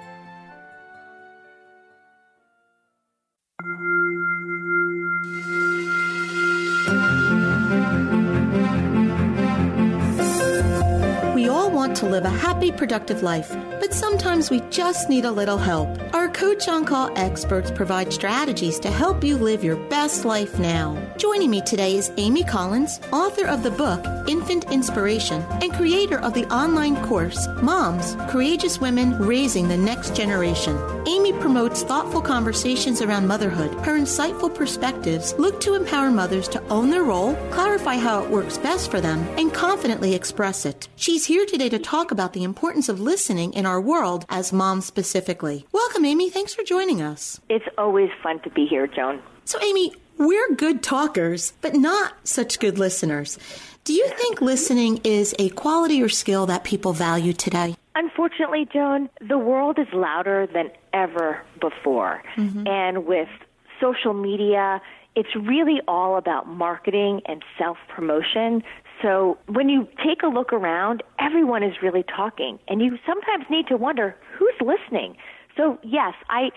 live 12.19 12.33
a 12.33 12.37
happy, 12.37 12.73
productive 12.73 13.23
life, 13.23 13.49
but 13.79 13.95
sometimes 13.95 14.51
we 14.51 14.61
just 14.71 15.09
need 15.09 15.25
a 15.25 15.31
little 15.31 15.57
help. 15.57 15.89
Our 16.13 16.29
Coach 16.29 16.67
on 16.67 16.85
Call 16.85 17.17
experts 17.17 17.71
provide 17.71 18.13
strategies 18.13 18.81
to 18.81 18.91
help 18.91 19.23
you 19.23 19.37
live 19.37 19.63
your 19.63 19.77
best 19.89 20.25
life 20.25 20.59
now. 20.59 21.01
Joining 21.17 21.49
me 21.49 21.61
today 21.61 21.97
is 21.97 22.11
Amy 22.17 22.43
Collins, 22.43 22.99
author 23.13 23.47
of 23.47 23.63
the 23.63 23.71
book 23.71 24.05
Infant 24.27 24.69
Inspiration 24.73 25.45
and 25.63 25.73
creator 25.73 26.19
of 26.19 26.35
the 26.35 26.45
online 26.53 26.97
course 27.07 27.47
Moms 27.63 28.17
Courageous 28.29 28.81
Women 28.81 29.17
Raising 29.17 29.69
the 29.69 29.77
Next 29.77 30.17
Generation. 30.17 30.77
Amy 31.07 31.33
promotes 31.35 31.85
thoughtful 31.85 32.21
conversations 32.21 33.01
around 33.01 33.29
motherhood. 33.29 33.73
Her 33.87 33.97
insightful 33.97 34.53
perspectives 34.53 35.35
look 35.39 35.61
to 35.61 35.75
empower 35.75 36.11
mothers 36.11 36.49
to 36.49 36.63
own 36.69 36.91
their 36.91 37.05
role, 37.05 37.35
clarify 37.53 37.95
how 37.95 38.25
it 38.25 38.31
works 38.31 38.59
best 38.59 38.91
for 38.91 39.01
them, 39.01 39.21
and 39.39 39.55
confidently 39.55 40.15
express 40.15 40.67
it. 40.67 40.89
She's 40.97 41.25
here 41.25 41.47
today 41.47 41.69
to 41.69 41.79
talk 41.79 42.08
about 42.11 42.33
the 42.33 42.45
importance 42.45 42.89
of 42.89 43.01
listening 43.01 43.53
in 43.53 43.67
our 43.67 43.81
world 43.81 44.25
as 44.29 44.53
moms 44.53 44.87
specifically. 44.87 45.67
Welcome, 45.73 46.05
Amy. 46.05 46.31
Thanks 46.31 46.55
for 46.55 46.63
joining 46.63 47.03
us. 47.03 47.41
It's 47.49 47.65
always 47.77 48.11
fun 48.23 48.41
to 48.41 48.51
be 48.51 48.67
here, 48.67 48.87
Joan. 48.87 49.21
So, 49.45 49.61
Amy, 49.63 49.93
we're 50.19 50.55
good 50.55 50.83
talkers, 50.83 51.53
but 51.61 51.75
not 51.75 52.15
such 52.25 52.59
good 52.59 52.79
listeners. 52.79 53.39
Do 53.85 53.95
you 53.95 54.07
think 54.09 54.43
listening 54.43 55.01
is 55.05 55.35
a 55.39 55.49
quality 55.51 56.03
or 56.03 56.09
skill 56.09 56.47
that 56.47 56.65
people 56.65 56.93
value 56.93 57.33
today? 57.33 57.75
Unfortunately, 57.95 58.69
Joan, 58.73 59.09
the 59.21 59.39
world 59.39 59.79
is 59.79 59.87
louder 59.93 60.47
than 60.47 60.71
ever 60.93 61.41
before. 61.61 62.23
Mm-hmm. 62.37 62.67
And 62.69 63.07
with 63.07 63.29
social 63.81 64.13
media, 64.13 64.83
it's 65.15 65.35
really 65.35 65.81
all 65.89 66.17
about 66.17 66.47
marketing 66.47 67.23
and 67.27 67.43
self 67.59 67.79
promotion. 67.89 68.63
So 69.03 69.39
when 69.47 69.69
you 69.69 69.87
take 70.05 70.23
a 70.23 70.27
look 70.27 70.53
around, 70.53 71.03
everyone 71.19 71.63
is 71.63 71.75
really 71.83 72.03
talking, 72.05 72.59
and 72.69 72.83
you 72.83 72.99
sometimes 73.07 73.45
need 73.49 73.67
to 73.69 73.77
wonder 73.77 74.17
who's 74.37 74.55
listening. 74.61 75.17
So 75.57 75.79
yes, 75.83 76.15
I 76.29 76.51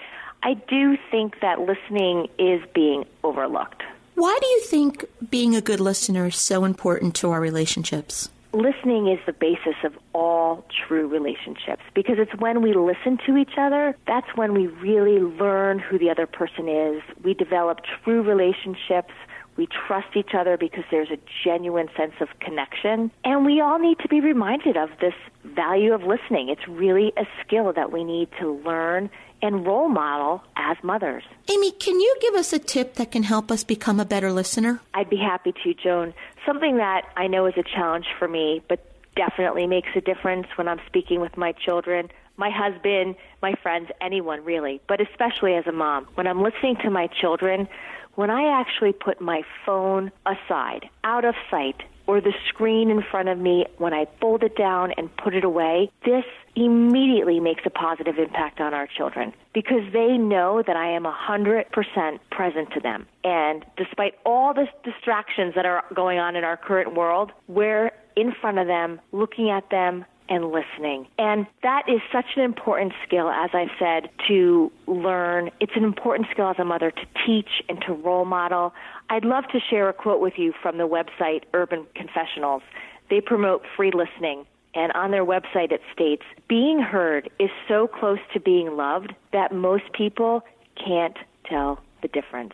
I 0.44 0.56
do 0.56 0.98
think 1.12 1.39
that 1.42 1.60
listening 1.60 2.28
is 2.39 2.62
being 2.74 3.06
overlooked. 3.24 3.84
Why 4.16 4.38
do 4.42 4.48
you 4.48 4.62
think 4.62 5.06
being 5.30 5.56
a 5.56 5.62
good 5.62 5.80
listener 5.80 6.28
is 6.28 6.36
so 6.36 6.66
important 6.66 7.16
to 7.16 7.32
our 7.32 7.39
relationships? 7.39 8.30
Listening 8.54 9.08
is 9.08 9.20
the 9.26 9.34
basis 9.34 9.76
of 9.84 9.94
all 10.14 10.66
true 10.86 11.08
relationships 11.08 11.84
because 11.94 12.18
it's 12.20 12.36
when 12.36 12.62
we 12.62 12.74
listen 12.74 13.18
to 13.26 13.38
each 13.38 13.58
other, 13.58 13.96
that's 14.08 14.28
when 14.36 14.54
we 14.54 14.68
really 14.68 15.20
learn 15.20 15.80
who 15.80 15.98
the 15.98 16.10
other 16.10 16.28
person 16.28 16.68
is. 16.68 17.02
We 17.24 17.34
develop 17.34 17.80
true 18.04 18.22
relationships 18.22 19.14
we 19.58 19.68
trust 19.88 20.16
each 20.16 20.32
other 20.38 20.58
because 20.58 20.84
there's 20.91 21.12
a 21.12 21.18
genuine 21.43 21.89
sense 21.95 22.14
of 22.20 22.30
connection. 22.39 23.12
And 23.24 23.45
we 23.45 23.62
all 23.62 23.80
need 23.80 23.99
to 23.99 24.08
be 24.08 24.22
reminded 24.22 24.78
of 24.78 24.89
this 24.99 25.14
value 25.43 25.93
of 25.93 26.04
listening. 26.04 26.49
It's 26.49 26.68
really 26.68 27.14
a 27.18 27.26
skill 27.43 27.74
that 27.74 27.91
we 27.91 28.04
need 28.04 28.30
to 28.39 28.52
learn 28.66 29.10
and 29.41 29.66
role 29.66 29.89
model 29.89 30.43
as 30.56 30.78
mothers. 30.84 31.24
Amy, 31.52 31.72
can 31.72 31.99
you 31.99 32.16
give 32.22 32.36
us 32.36 32.54
a 32.54 32.60
tip 32.60 32.95
that 32.95 33.12
can 33.12 33.24
help 33.24 33.52
us 33.52 33.64
become 33.64 33.99
a 33.99 34.06
better 34.06 34.32
listener? 34.32 34.80
I'd 34.93 35.10
be 35.10 35.18
happy 35.18 35.54
to, 35.64 35.74
Joan. 35.74 36.14
Something 36.45 36.78
that 36.78 37.04
I 37.18 37.28
know 37.28 37.47
is 37.47 37.56
a 37.58 37.64
challenge 37.64 38.06
for 38.20 38.28
me, 38.28 38.62
but 38.70 38.86
definitely 39.16 39.68
makes 39.68 39.89
a 39.95 40.02
difference 40.02 40.47
when 40.56 40.68
I'm 40.68 40.80
speaking 40.88 41.22
with 41.22 41.38
my 41.38 41.54
children, 41.54 42.10
my 42.38 42.49
husband, 42.49 43.16
my 43.41 43.54
friends, 43.62 43.89
anyone 43.99 44.43
really, 44.43 44.82
but 44.88 45.02
especially 45.02 45.56
as 45.56 45.68
a 45.68 45.72
mom. 45.72 46.08
When 46.16 46.28
I'm 46.28 46.41
listening 46.41 46.78
to 46.84 46.89
my 46.89 47.08
children, 47.08 47.68
when 48.16 48.30
I 48.30 48.59
actually 48.59 48.93
put 48.93 49.22
my 49.22 49.43
phone 49.66 50.12
aside, 50.26 50.89
out 51.03 51.26
of 51.26 51.36
sight, 51.49 51.82
or 52.07 52.20
the 52.20 52.34
screen 52.49 52.89
in 52.89 53.01
front 53.09 53.30
of 53.30 53.38
me, 53.38 53.66
when 53.78 53.93
I 53.93 54.05
fold 54.20 54.43
it 54.43 54.57
down 54.57 54.91
and 54.97 55.16
put 55.18 55.36
it 55.36 55.43
away, 55.43 55.91
this 56.03 56.26
immediately 56.55 57.39
makes 57.39 57.62
a 57.66 57.70
positive 57.70 58.18
impact 58.18 58.59
on 58.59 58.74
our 58.74 58.88
children 58.88 59.34
because 59.53 59.84
they 59.93 60.18
know 60.18 60.62
that 60.66 60.76
I 60.76 60.91
am 60.91 61.03
100% 61.03 62.20
present 62.30 62.72
to 62.74 62.80
them. 62.82 63.07
And 63.24 63.66
despite 63.78 64.16
all 64.26 64.53
the 64.53 64.68
distractions 64.84 65.55
that 65.55 65.66
are 65.66 65.86
going 65.93 66.20
on 66.20 66.36
in 66.36 66.43
our 66.43 66.57
current 66.57 66.95
world, 66.95 67.32
we're 67.47 67.91
in 68.16 68.34
front 68.41 68.57
of 68.57 68.68
them, 68.68 68.99
looking 69.12 69.49
at 69.49 69.70
them, 69.70 70.05
and 70.32 70.45
listening. 70.45 71.05
And 71.19 71.45
that 71.61 71.84
is 71.89 71.99
such 72.09 72.38
an 72.38 72.43
important 72.43 72.93
skill, 73.05 73.29
as 73.29 73.49
I 73.53 73.65
said, 73.77 74.09
to 74.29 74.71
learn. 74.88 75.51
It's 75.59 75.73
an 75.75 75.84
important 75.84 76.29
skill 76.32 76.49
as 76.49 76.55
a 76.57 76.63
mother 76.63 76.89
to 76.89 77.05
teach 77.27 77.49
and 77.67 77.82
to 77.86 77.93
role 77.93 78.23
model. 78.23 78.73
I'd 79.09 79.25
love 79.25 79.43
to 79.51 79.59
share 79.59 79.89
a 79.89 79.93
quote 79.93 80.21
with 80.21 80.36
you 80.38 80.53
from 80.61 80.77
the 80.77 80.88
website 80.88 81.43
Urban 81.53 81.86
Confessionals. 81.95 82.63
They 83.09 83.19
promote 83.19 83.63
free 83.75 83.91
listening. 83.93 84.45
And 84.73 84.93
on 84.93 85.11
their 85.11 85.25
website, 85.25 85.73
it 85.73 85.82
states, 85.93 86.23
being 86.47 86.79
heard 86.79 87.29
is 87.38 87.49
so 87.67 87.86
close 87.88 88.19
to 88.34 88.39
being 88.39 88.77
loved 88.77 89.13
that 89.34 89.53
most 89.53 89.91
people 89.91 90.45
can't 90.77 91.17
tell 91.45 91.82
the 92.01 92.07
difference. 92.07 92.53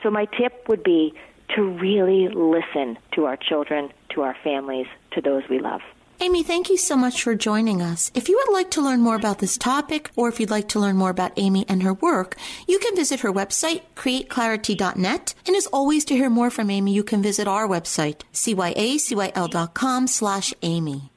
So 0.00 0.10
my 0.10 0.26
tip 0.26 0.68
would 0.68 0.84
be 0.84 1.12
to 1.56 1.62
really 1.62 2.28
listen 2.28 2.98
to 3.16 3.24
our 3.24 3.36
children, 3.36 3.90
to 4.10 4.22
our 4.22 4.36
families, 4.44 4.86
to 5.10 5.20
those 5.20 5.42
we 5.50 5.58
love. 5.58 5.80
Amy, 6.18 6.42
thank 6.42 6.70
you 6.70 6.76
so 6.76 6.96
much 6.96 7.22
for 7.22 7.34
joining 7.34 7.82
us. 7.82 8.10
If 8.14 8.28
you 8.28 8.36
would 8.36 8.52
like 8.52 8.70
to 8.72 8.80
learn 8.80 9.00
more 9.00 9.16
about 9.16 9.38
this 9.38 9.58
topic, 9.58 10.10
or 10.16 10.28
if 10.28 10.40
you'd 10.40 10.50
like 10.50 10.68
to 10.68 10.80
learn 10.80 10.96
more 10.96 11.10
about 11.10 11.32
Amy 11.36 11.66
and 11.68 11.82
her 11.82 11.92
work, 11.92 12.36
you 12.66 12.78
can 12.78 12.96
visit 12.96 13.20
her 13.20 13.32
website, 13.32 13.82
createclarity.net. 13.96 15.34
And 15.46 15.56
as 15.56 15.66
always, 15.66 16.04
to 16.06 16.14
hear 16.14 16.30
more 16.30 16.50
from 16.50 16.70
Amy, 16.70 16.92
you 16.94 17.04
can 17.04 17.22
visit 17.22 17.46
our 17.46 17.68
website, 17.68 18.22
cyacyl.com 18.32 20.06
slash 20.06 20.54
Amy. 20.62 21.10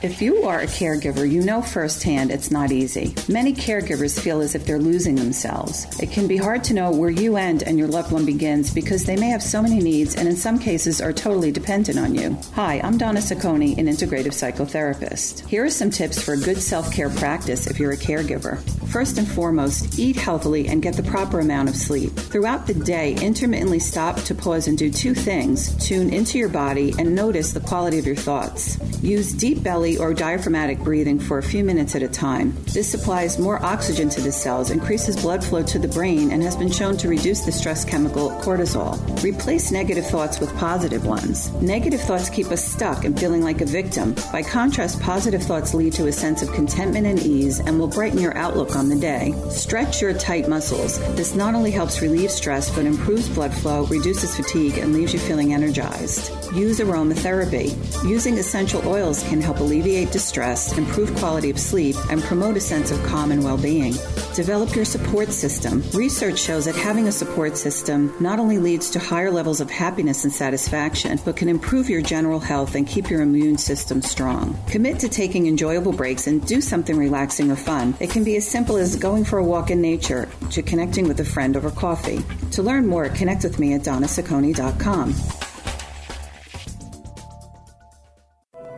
If 0.00 0.22
you 0.22 0.44
are 0.44 0.60
a 0.60 0.66
caregiver, 0.66 1.28
you 1.28 1.42
know 1.42 1.60
firsthand 1.60 2.30
it's 2.30 2.52
not 2.52 2.70
easy. 2.70 3.16
Many 3.26 3.52
caregivers 3.52 4.20
feel 4.20 4.40
as 4.40 4.54
if 4.54 4.64
they're 4.64 4.78
losing 4.78 5.16
themselves. 5.16 5.86
It 5.98 6.12
can 6.12 6.28
be 6.28 6.36
hard 6.36 6.62
to 6.64 6.74
know 6.74 6.92
where 6.92 7.10
you 7.10 7.36
end 7.36 7.64
and 7.64 7.76
your 7.76 7.88
loved 7.88 8.12
one 8.12 8.24
begins 8.24 8.72
because 8.72 9.02
they 9.02 9.16
may 9.16 9.26
have 9.30 9.42
so 9.42 9.60
many 9.60 9.80
needs 9.80 10.14
and 10.14 10.28
in 10.28 10.36
some 10.36 10.60
cases 10.60 11.00
are 11.00 11.12
totally 11.12 11.50
dependent 11.50 11.98
on 11.98 12.14
you. 12.14 12.38
Hi, 12.54 12.80
I'm 12.80 12.96
Donna 12.96 13.18
Saccone, 13.18 13.76
an 13.76 13.86
integrative 13.86 14.36
psychotherapist. 14.38 15.44
Here 15.48 15.64
are 15.64 15.70
some 15.70 15.90
tips 15.90 16.22
for 16.22 16.34
a 16.34 16.38
good 16.38 16.62
self 16.62 16.92
care 16.92 17.10
practice 17.10 17.66
if 17.66 17.80
you're 17.80 17.90
a 17.90 17.96
caregiver. 17.96 18.62
First 18.90 19.18
and 19.18 19.28
foremost, 19.28 19.98
eat 19.98 20.16
healthily 20.16 20.66
and 20.68 20.80
get 20.80 20.94
the 20.94 21.02
proper 21.02 21.40
amount 21.40 21.68
of 21.68 21.76
sleep. 21.76 22.10
Throughout 22.12 22.66
the 22.66 22.72
day, 22.72 23.14
intermittently 23.20 23.78
stop 23.78 24.16
to 24.22 24.34
pause 24.34 24.66
and 24.66 24.78
do 24.78 24.90
two 24.90 25.14
things 25.14 25.76
tune 25.86 26.10
into 26.10 26.38
your 26.38 26.48
body 26.48 26.94
and 26.98 27.14
notice 27.14 27.52
the 27.52 27.60
quality 27.60 27.98
of 27.98 28.06
your 28.06 28.16
thoughts. 28.16 28.78
Use 29.02 29.34
deep 29.34 29.62
belly 29.62 29.98
or 29.98 30.14
diaphragmatic 30.14 30.78
breathing 30.80 31.20
for 31.20 31.36
a 31.36 31.42
few 31.42 31.62
minutes 31.64 31.94
at 31.94 32.02
a 32.02 32.08
time. 32.08 32.56
This 32.72 32.90
supplies 32.90 33.38
more 33.38 33.62
oxygen 33.62 34.08
to 34.08 34.22
the 34.22 34.32
cells, 34.32 34.70
increases 34.70 35.20
blood 35.20 35.44
flow 35.44 35.62
to 35.64 35.78
the 35.78 35.88
brain, 35.88 36.32
and 36.32 36.42
has 36.42 36.56
been 36.56 36.70
shown 36.70 36.96
to 36.96 37.08
reduce 37.08 37.42
the 37.42 37.52
stress 37.52 37.84
chemical 37.84 38.30
cortisol. 38.40 38.96
Replace 39.22 39.70
negative 39.70 40.06
thoughts 40.06 40.40
with 40.40 40.54
positive 40.56 41.04
ones. 41.04 41.52
Negative 41.60 42.00
thoughts 42.00 42.30
keep 42.30 42.46
us 42.46 42.64
stuck 42.64 43.04
and 43.04 43.20
feeling 43.20 43.42
like 43.42 43.60
a 43.60 43.66
victim. 43.66 44.14
By 44.32 44.42
contrast, 44.42 45.00
positive 45.02 45.42
thoughts 45.42 45.74
lead 45.74 45.92
to 45.94 46.06
a 46.06 46.12
sense 46.12 46.40
of 46.42 46.52
contentment 46.52 47.06
and 47.06 47.20
ease 47.20 47.60
and 47.60 47.78
will 47.78 47.88
brighten 47.88 48.18
your 48.18 48.36
outlook 48.36 48.77
on 48.78 48.88
the 48.88 48.96
day. 48.96 49.34
Stretch 49.50 50.00
your 50.00 50.14
tight 50.14 50.48
muscles. 50.48 50.98
This 51.16 51.34
not 51.34 51.54
only 51.54 51.70
helps 51.70 52.00
relieve 52.00 52.30
stress, 52.30 52.74
but 52.74 52.86
improves 52.86 53.28
blood 53.28 53.52
flow, 53.52 53.84
reduces 53.86 54.36
fatigue, 54.36 54.78
and 54.78 54.94
leaves 54.94 55.12
you 55.12 55.18
feeling 55.18 55.52
energized. 55.52 56.32
Use 56.54 56.80
aromatherapy. 56.80 57.76
Using 58.08 58.38
essential 58.38 58.86
oils 58.88 59.22
can 59.28 59.40
help 59.40 59.60
alleviate 59.60 60.12
distress, 60.12 60.78
improve 60.78 61.14
quality 61.16 61.50
of 61.50 61.58
sleep, 61.58 61.96
and 62.10 62.22
promote 62.22 62.56
a 62.56 62.60
sense 62.60 62.90
of 62.90 63.02
calm 63.04 63.32
and 63.32 63.44
well 63.44 63.58
being. 63.58 63.94
Develop 64.34 64.74
your 64.74 64.84
support 64.84 65.28
system. 65.30 65.82
Research 65.92 66.38
shows 66.38 66.64
that 66.66 66.76
having 66.76 67.08
a 67.08 67.12
support 67.12 67.56
system 67.56 68.14
not 68.20 68.38
only 68.38 68.58
leads 68.58 68.90
to 68.90 68.98
higher 68.98 69.30
levels 69.30 69.60
of 69.60 69.70
happiness 69.70 70.24
and 70.24 70.32
satisfaction, 70.32 71.18
but 71.24 71.36
can 71.36 71.48
improve 71.48 71.90
your 71.90 72.02
general 72.02 72.40
health 72.40 72.74
and 72.74 72.86
keep 72.86 73.10
your 73.10 73.20
immune 73.20 73.58
system 73.58 74.00
strong. 74.00 74.56
Commit 74.68 75.00
to 75.00 75.08
taking 75.08 75.46
enjoyable 75.48 75.92
breaks 75.92 76.26
and 76.26 76.46
do 76.46 76.60
something 76.60 76.96
relaxing 76.96 77.50
or 77.50 77.56
fun. 77.56 77.94
It 78.00 78.10
can 78.10 78.24
be 78.24 78.36
as 78.36 78.46
simple 78.48 78.67
as 78.76 78.96
going 78.96 79.24
for 79.24 79.38
a 79.38 79.44
walk 79.44 79.70
in 79.70 79.80
nature 79.80 80.28
to 80.50 80.62
connecting 80.62 81.08
with 81.08 81.20
a 81.20 81.24
friend 81.24 81.56
over 81.56 81.70
coffee. 81.70 82.22
To 82.52 82.62
learn 82.62 82.86
more, 82.86 83.08
connect 83.08 83.44
with 83.44 83.58
me 83.58 83.74
at 83.74 83.82
donnaciccone.com. 83.82 85.14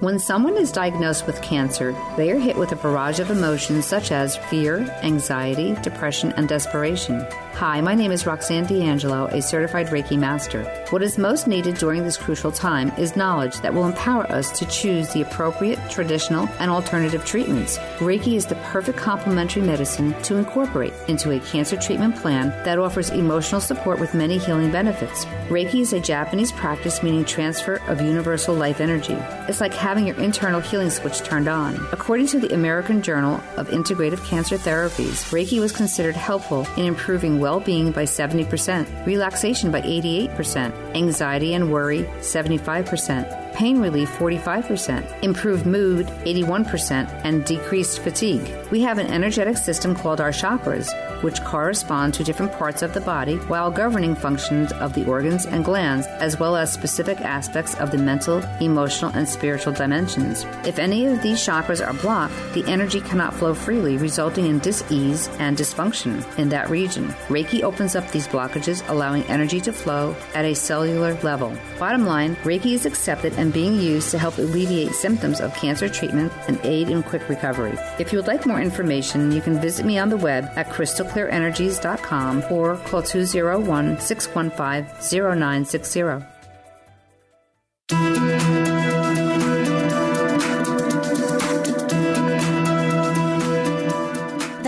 When 0.01 0.19
someone 0.19 0.57
is 0.57 0.73
diagnosed 0.73 1.27
with 1.27 1.43
cancer, 1.43 1.95
they 2.17 2.31
are 2.31 2.39
hit 2.39 2.57
with 2.57 2.73
a 2.73 2.77
barrage 2.77 3.21
of 3.21 3.31
emotions 3.31 3.85
such 3.85 4.13
as 4.13 4.37
fear, 4.37 4.79
anxiety, 5.03 5.77
depression, 5.83 6.33
and 6.39 6.49
desperation. 6.49 7.27
Hi, 7.61 7.83
my 7.83 7.95
name 7.95 8.11
is 8.11 8.25
Roxanne 8.25 8.65
D'Angelo, 8.65 9.27
a 9.27 9.43
certified 9.43 9.89
Reiki 9.89 10.19
master. 10.19 10.65
What 10.89 11.03
is 11.03 11.19
most 11.19 11.47
needed 11.47 11.75
during 11.75 12.03
this 12.05 12.17
crucial 12.17 12.51
time 12.51 12.91
is 12.97 13.17
knowledge 13.17 13.61
that 13.61 13.75
will 13.75 13.85
empower 13.85 14.23
us 14.33 14.51
to 14.59 14.65
choose 14.65 15.13
the 15.13 15.21
appropriate 15.21 15.79
traditional 15.91 16.49
and 16.59 16.71
alternative 16.71 17.23
treatments. 17.27 17.77
Reiki 17.99 18.33
is 18.33 18.47
the 18.47 18.55
perfect 18.73 18.97
complementary 18.97 19.61
medicine 19.61 20.15
to 20.23 20.37
incorporate 20.37 20.95
into 21.07 21.33
a 21.33 21.41
cancer 21.41 21.77
treatment 21.77 22.17
plan 22.17 22.49
that 22.65 22.79
offers 22.79 23.11
emotional 23.11 23.61
support 23.61 24.01
with 24.01 24.15
many 24.15 24.39
healing 24.39 24.73
benefits. 24.73 25.27
Reiki 25.51 25.83
is 25.83 25.93
a 25.93 26.01
Japanese 26.01 26.53
practice 26.53 27.03
meaning 27.03 27.27
transfer 27.27 27.75
of 27.89 28.01
universal 28.01 28.55
life 28.55 28.81
energy. 28.81 29.19
It's 29.51 29.61
like 29.61 29.75
having 29.75 30.07
your 30.07 30.17
internal 30.17 30.61
healing 30.63 30.89
switch 30.89 31.19
turned 31.19 31.47
on. 31.47 31.75
According 31.93 32.29
to 32.29 32.41
the 32.41 32.55
American 32.55 33.03
Journal 33.03 33.35
of 33.59 33.69
Integrative 33.69 34.25
Cancer 34.25 34.57
Therapies, 34.57 35.29
Reiki 35.31 35.61
was 35.61 35.73
considered 35.73 36.17
helpful 36.17 36.67
in 36.79 36.87
improving 36.87 37.39
well 37.39 37.50
being 37.59 37.91
by 37.91 38.05
70%, 38.05 39.07
relaxation 39.07 39.73
by 39.73 39.81
88%, 39.81 40.95
anxiety 40.95 41.55
and 41.55 41.73
worry 41.73 42.05
75%, 42.21 43.50
pain 43.61 43.79
relief 43.79 44.09
45%, 44.17 45.23
improved 45.23 45.67
mood 45.67 46.07
81%, 46.25 47.07
and 47.25 47.45
decreased 47.45 48.01
fatigue. 48.01 48.51
We 48.71 48.81
have 48.81 48.97
an 48.97 49.09
energetic 49.09 49.59
system 49.59 49.95
called 49.95 50.19
our 50.19 50.31
chakras, 50.31 50.89
which 51.23 51.45
correspond 51.45 52.15
to 52.15 52.25
different 52.25 52.53
parts 52.53 52.81
of 52.81 52.95
the 52.95 53.03
body 53.03 53.37
while 53.53 53.71
governing 53.71 54.15
functions 54.15 54.73
of 54.73 54.95
the 54.95 55.05
organs 55.05 55.45
and 55.45 55.63
glands, 55.63 56.07
as 56.07 56.41
well 56.41 56.57
as 56.57 56.73
specific 56.73 57.21
aspects 57.21 57.75
of 57.75 57.91
the 57.91 57.99
mental, 57.99 58.39
emotional, 58.63 59.11
and 59.15 59.29
spiritual 59.29 59.75
dimensions. 59.75 60.47
If 60.65 60.79
any 60.79 61.05
of 61.05 61.21
these 61.21 61.39
chakras 61.39 61.87
are 61.87 61.93
blocked, 61.93 62.33
the 62.55 62.65
energy 62.67 63.03
cannot 63.03 63.35
flow 63.35 63.53
freely, 63.53 63.99
resulting 63.99 64.47
in 64.47 64.61
dis-ease 64.61 65.29
and 65.39 65.55
dysfunction 65.55 66.25
in 66.39 66.49
that 66.49 66.71
region. 66.71 67.09
Reiki 67.29 67.63
opens 67.63 67.95
up 67.95 68.11
these 68.11 68.27
blockages, 68.27 68.89
allowing 68.89 69.25
energy 69.25 69.61
to 69.61 69.73
flow 69.73 70.17
at 70.35 70.47
a 70.47 70.55
cellular 70.55 71.13
level. 71.23 71.55
Bottom 71.79 72.07
line, 72.07 72.37
Reiki 72.37 72.73
is 72.73 72.87
accepted 72.87 73.35
and 73.35 73.50
being 73.51 73.79
used 73.79 74.11
to 74.11 74.19
help 74.19 74.39
alleviate 74.39 74.93
symptoms 74.93 75.41
of 75.41 75.55
cancer 75.55 75.89
treatment 75.89 76.33
and 76.49 76.59
aid 76.65 76.89
in 76.89 77.03
quick 77.03 77.29
recovery. 77.29 77.79
If 77.99 78.13
you 78.13 78.19
would 78.19 78.27
like 78.27 78.47
more 78.47 78.61
information, 78.61 79.33
you 79.33 79.41
can 79.41 79.61
visit 79.61 79.85
me 79.87 79.99
on 79.99 80.09
the 80.09 80.17
web 80.17 80.51
at 80.57 80.69
crystalclearenergies.com 80.69 82.45
or 82.51 82.77
call 82.77 83.03
201 83.03 84.01
615 84.01 84.85
0960. 85.11 86.40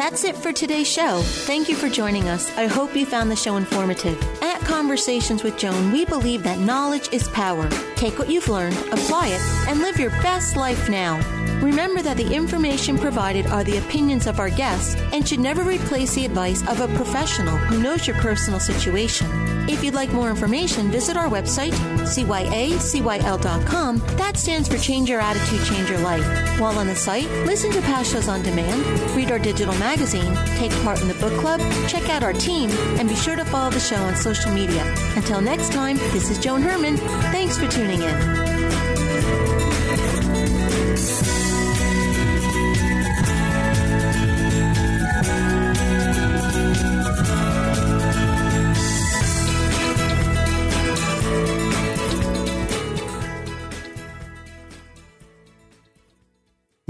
That's 0.03 0.25
it 0.25 0.35
for 0.35 0.53
today's 0.53 0.89
show. 0.89 1.23
Thank 1.23 1.69
you 1.69 1.77
for 1.77 1.89
joining 1.89 2.29
us. 2.29 2.51
I 2.59 2.67
hope 2.67 2.97
you 2.97 3.07
found 3.07 3.31
the 3.31 3.37
show 3.37 3.57
informative. 3.57 4.21
At 4.43 4.61
Conversations 4.63 5.45
with 5.45 5.57
Joan, 5.57 5.93
we 5.93 6.05
believe 6.05 6.43
that 6.43 6.59
knowledge 6.59 7.09
is 7.13 7.29
power. 7.29 7.71
Take 7.95 8.19
what 8.19 8.29
you've 8.29 8.49
learned, 8.49 8.77
apply 8.91 9.29
it, 9.29 9.41
and 9.69 9.79
live 9.79 10.01
your 10.01 10.11
best 10.11 10.57
life 10.57 10.89
now. 10.89 11.21
Remember 11.61 12.03
that 12.03 12.17
the 12.17 12.35
information 12.35 12.99
provided 12.99 13.47
are 13.47 13.63
the 13.63 13.79
opinions 13.79 14.27
of 14.27 14.41
our 14.41 14.51
guests 14.51 14.97
and 15.13 15.27
should 15.27 15.39
never 15.39 15.63
replace 15.63 16.17
the 16.17 16.25
advice 16.25 16.67
of 16.67 16.81
a 16.81 16.93
professional 16.97 17.57
who 17.57 17.81
knows 17.81 18.05
your 18.05 18.17
personal 18.17 18.59
situation. 18.59 19.62
If 19.69 19.83
you'd 19.85 19.95
like 19.95 20.13
more 20.13 20.31
information, 20.31 20.91
visit 20.91 21.17
our 21.17 21.29
website, 21.29 21.73
cyacyl.com. 22.03 23.99
That 24.17 24.37
stands 24.37 24.69
for 24.69 24.79
Change 24.79 25.09
Your 25.09 25.21
Attitude, 25.21 25.65
Change 25.65 25.89
Your 25.89 26.01
Life. 26.01 26.27
While 26.61 26.79
on 26.79 26.87
the 26.87 26.95
site, 26.95 27.31
listen 27.47 27.71
to 27.73 27.81
past 27.83 28.13
shows 28.13 28.29
on 28.29 28.43
demand, 28.43 28.85
read 29.17 29.31
our 29.31 29.39
digital 29.39 29.75
magazine, 29.75 30.35
take 30.57 30.73
part 30.83 31.01
in 31.01 31.09
the 31.09 31.15
book 31.15 31.39
club, 31.41 31.61
check 31.89 32.09
out 32.09 32.23
our 32.23 32.33
team, 32.33 32.71
and 32.99 33.09
be 33.09 33.15
sure 33.15 33.37
to 33.37 33.45
follow 33.45 33.71
the 33.71 33.81
show 33.81 33.97
on 33.97 34.17
social 34.17 34.53
media. 34.53 34.85
Until 35.17 35.41
next 35.41 35.73
time, 35.73 35.97
this 36.13 36.31
is 36.31 36.39
Joan 36.39 36.63
Herrmann. 36.63 36.97
Thanks 37.33 37.57
for 37.57 37.69
tuning 37.69 38.03
in. 38.03 39.62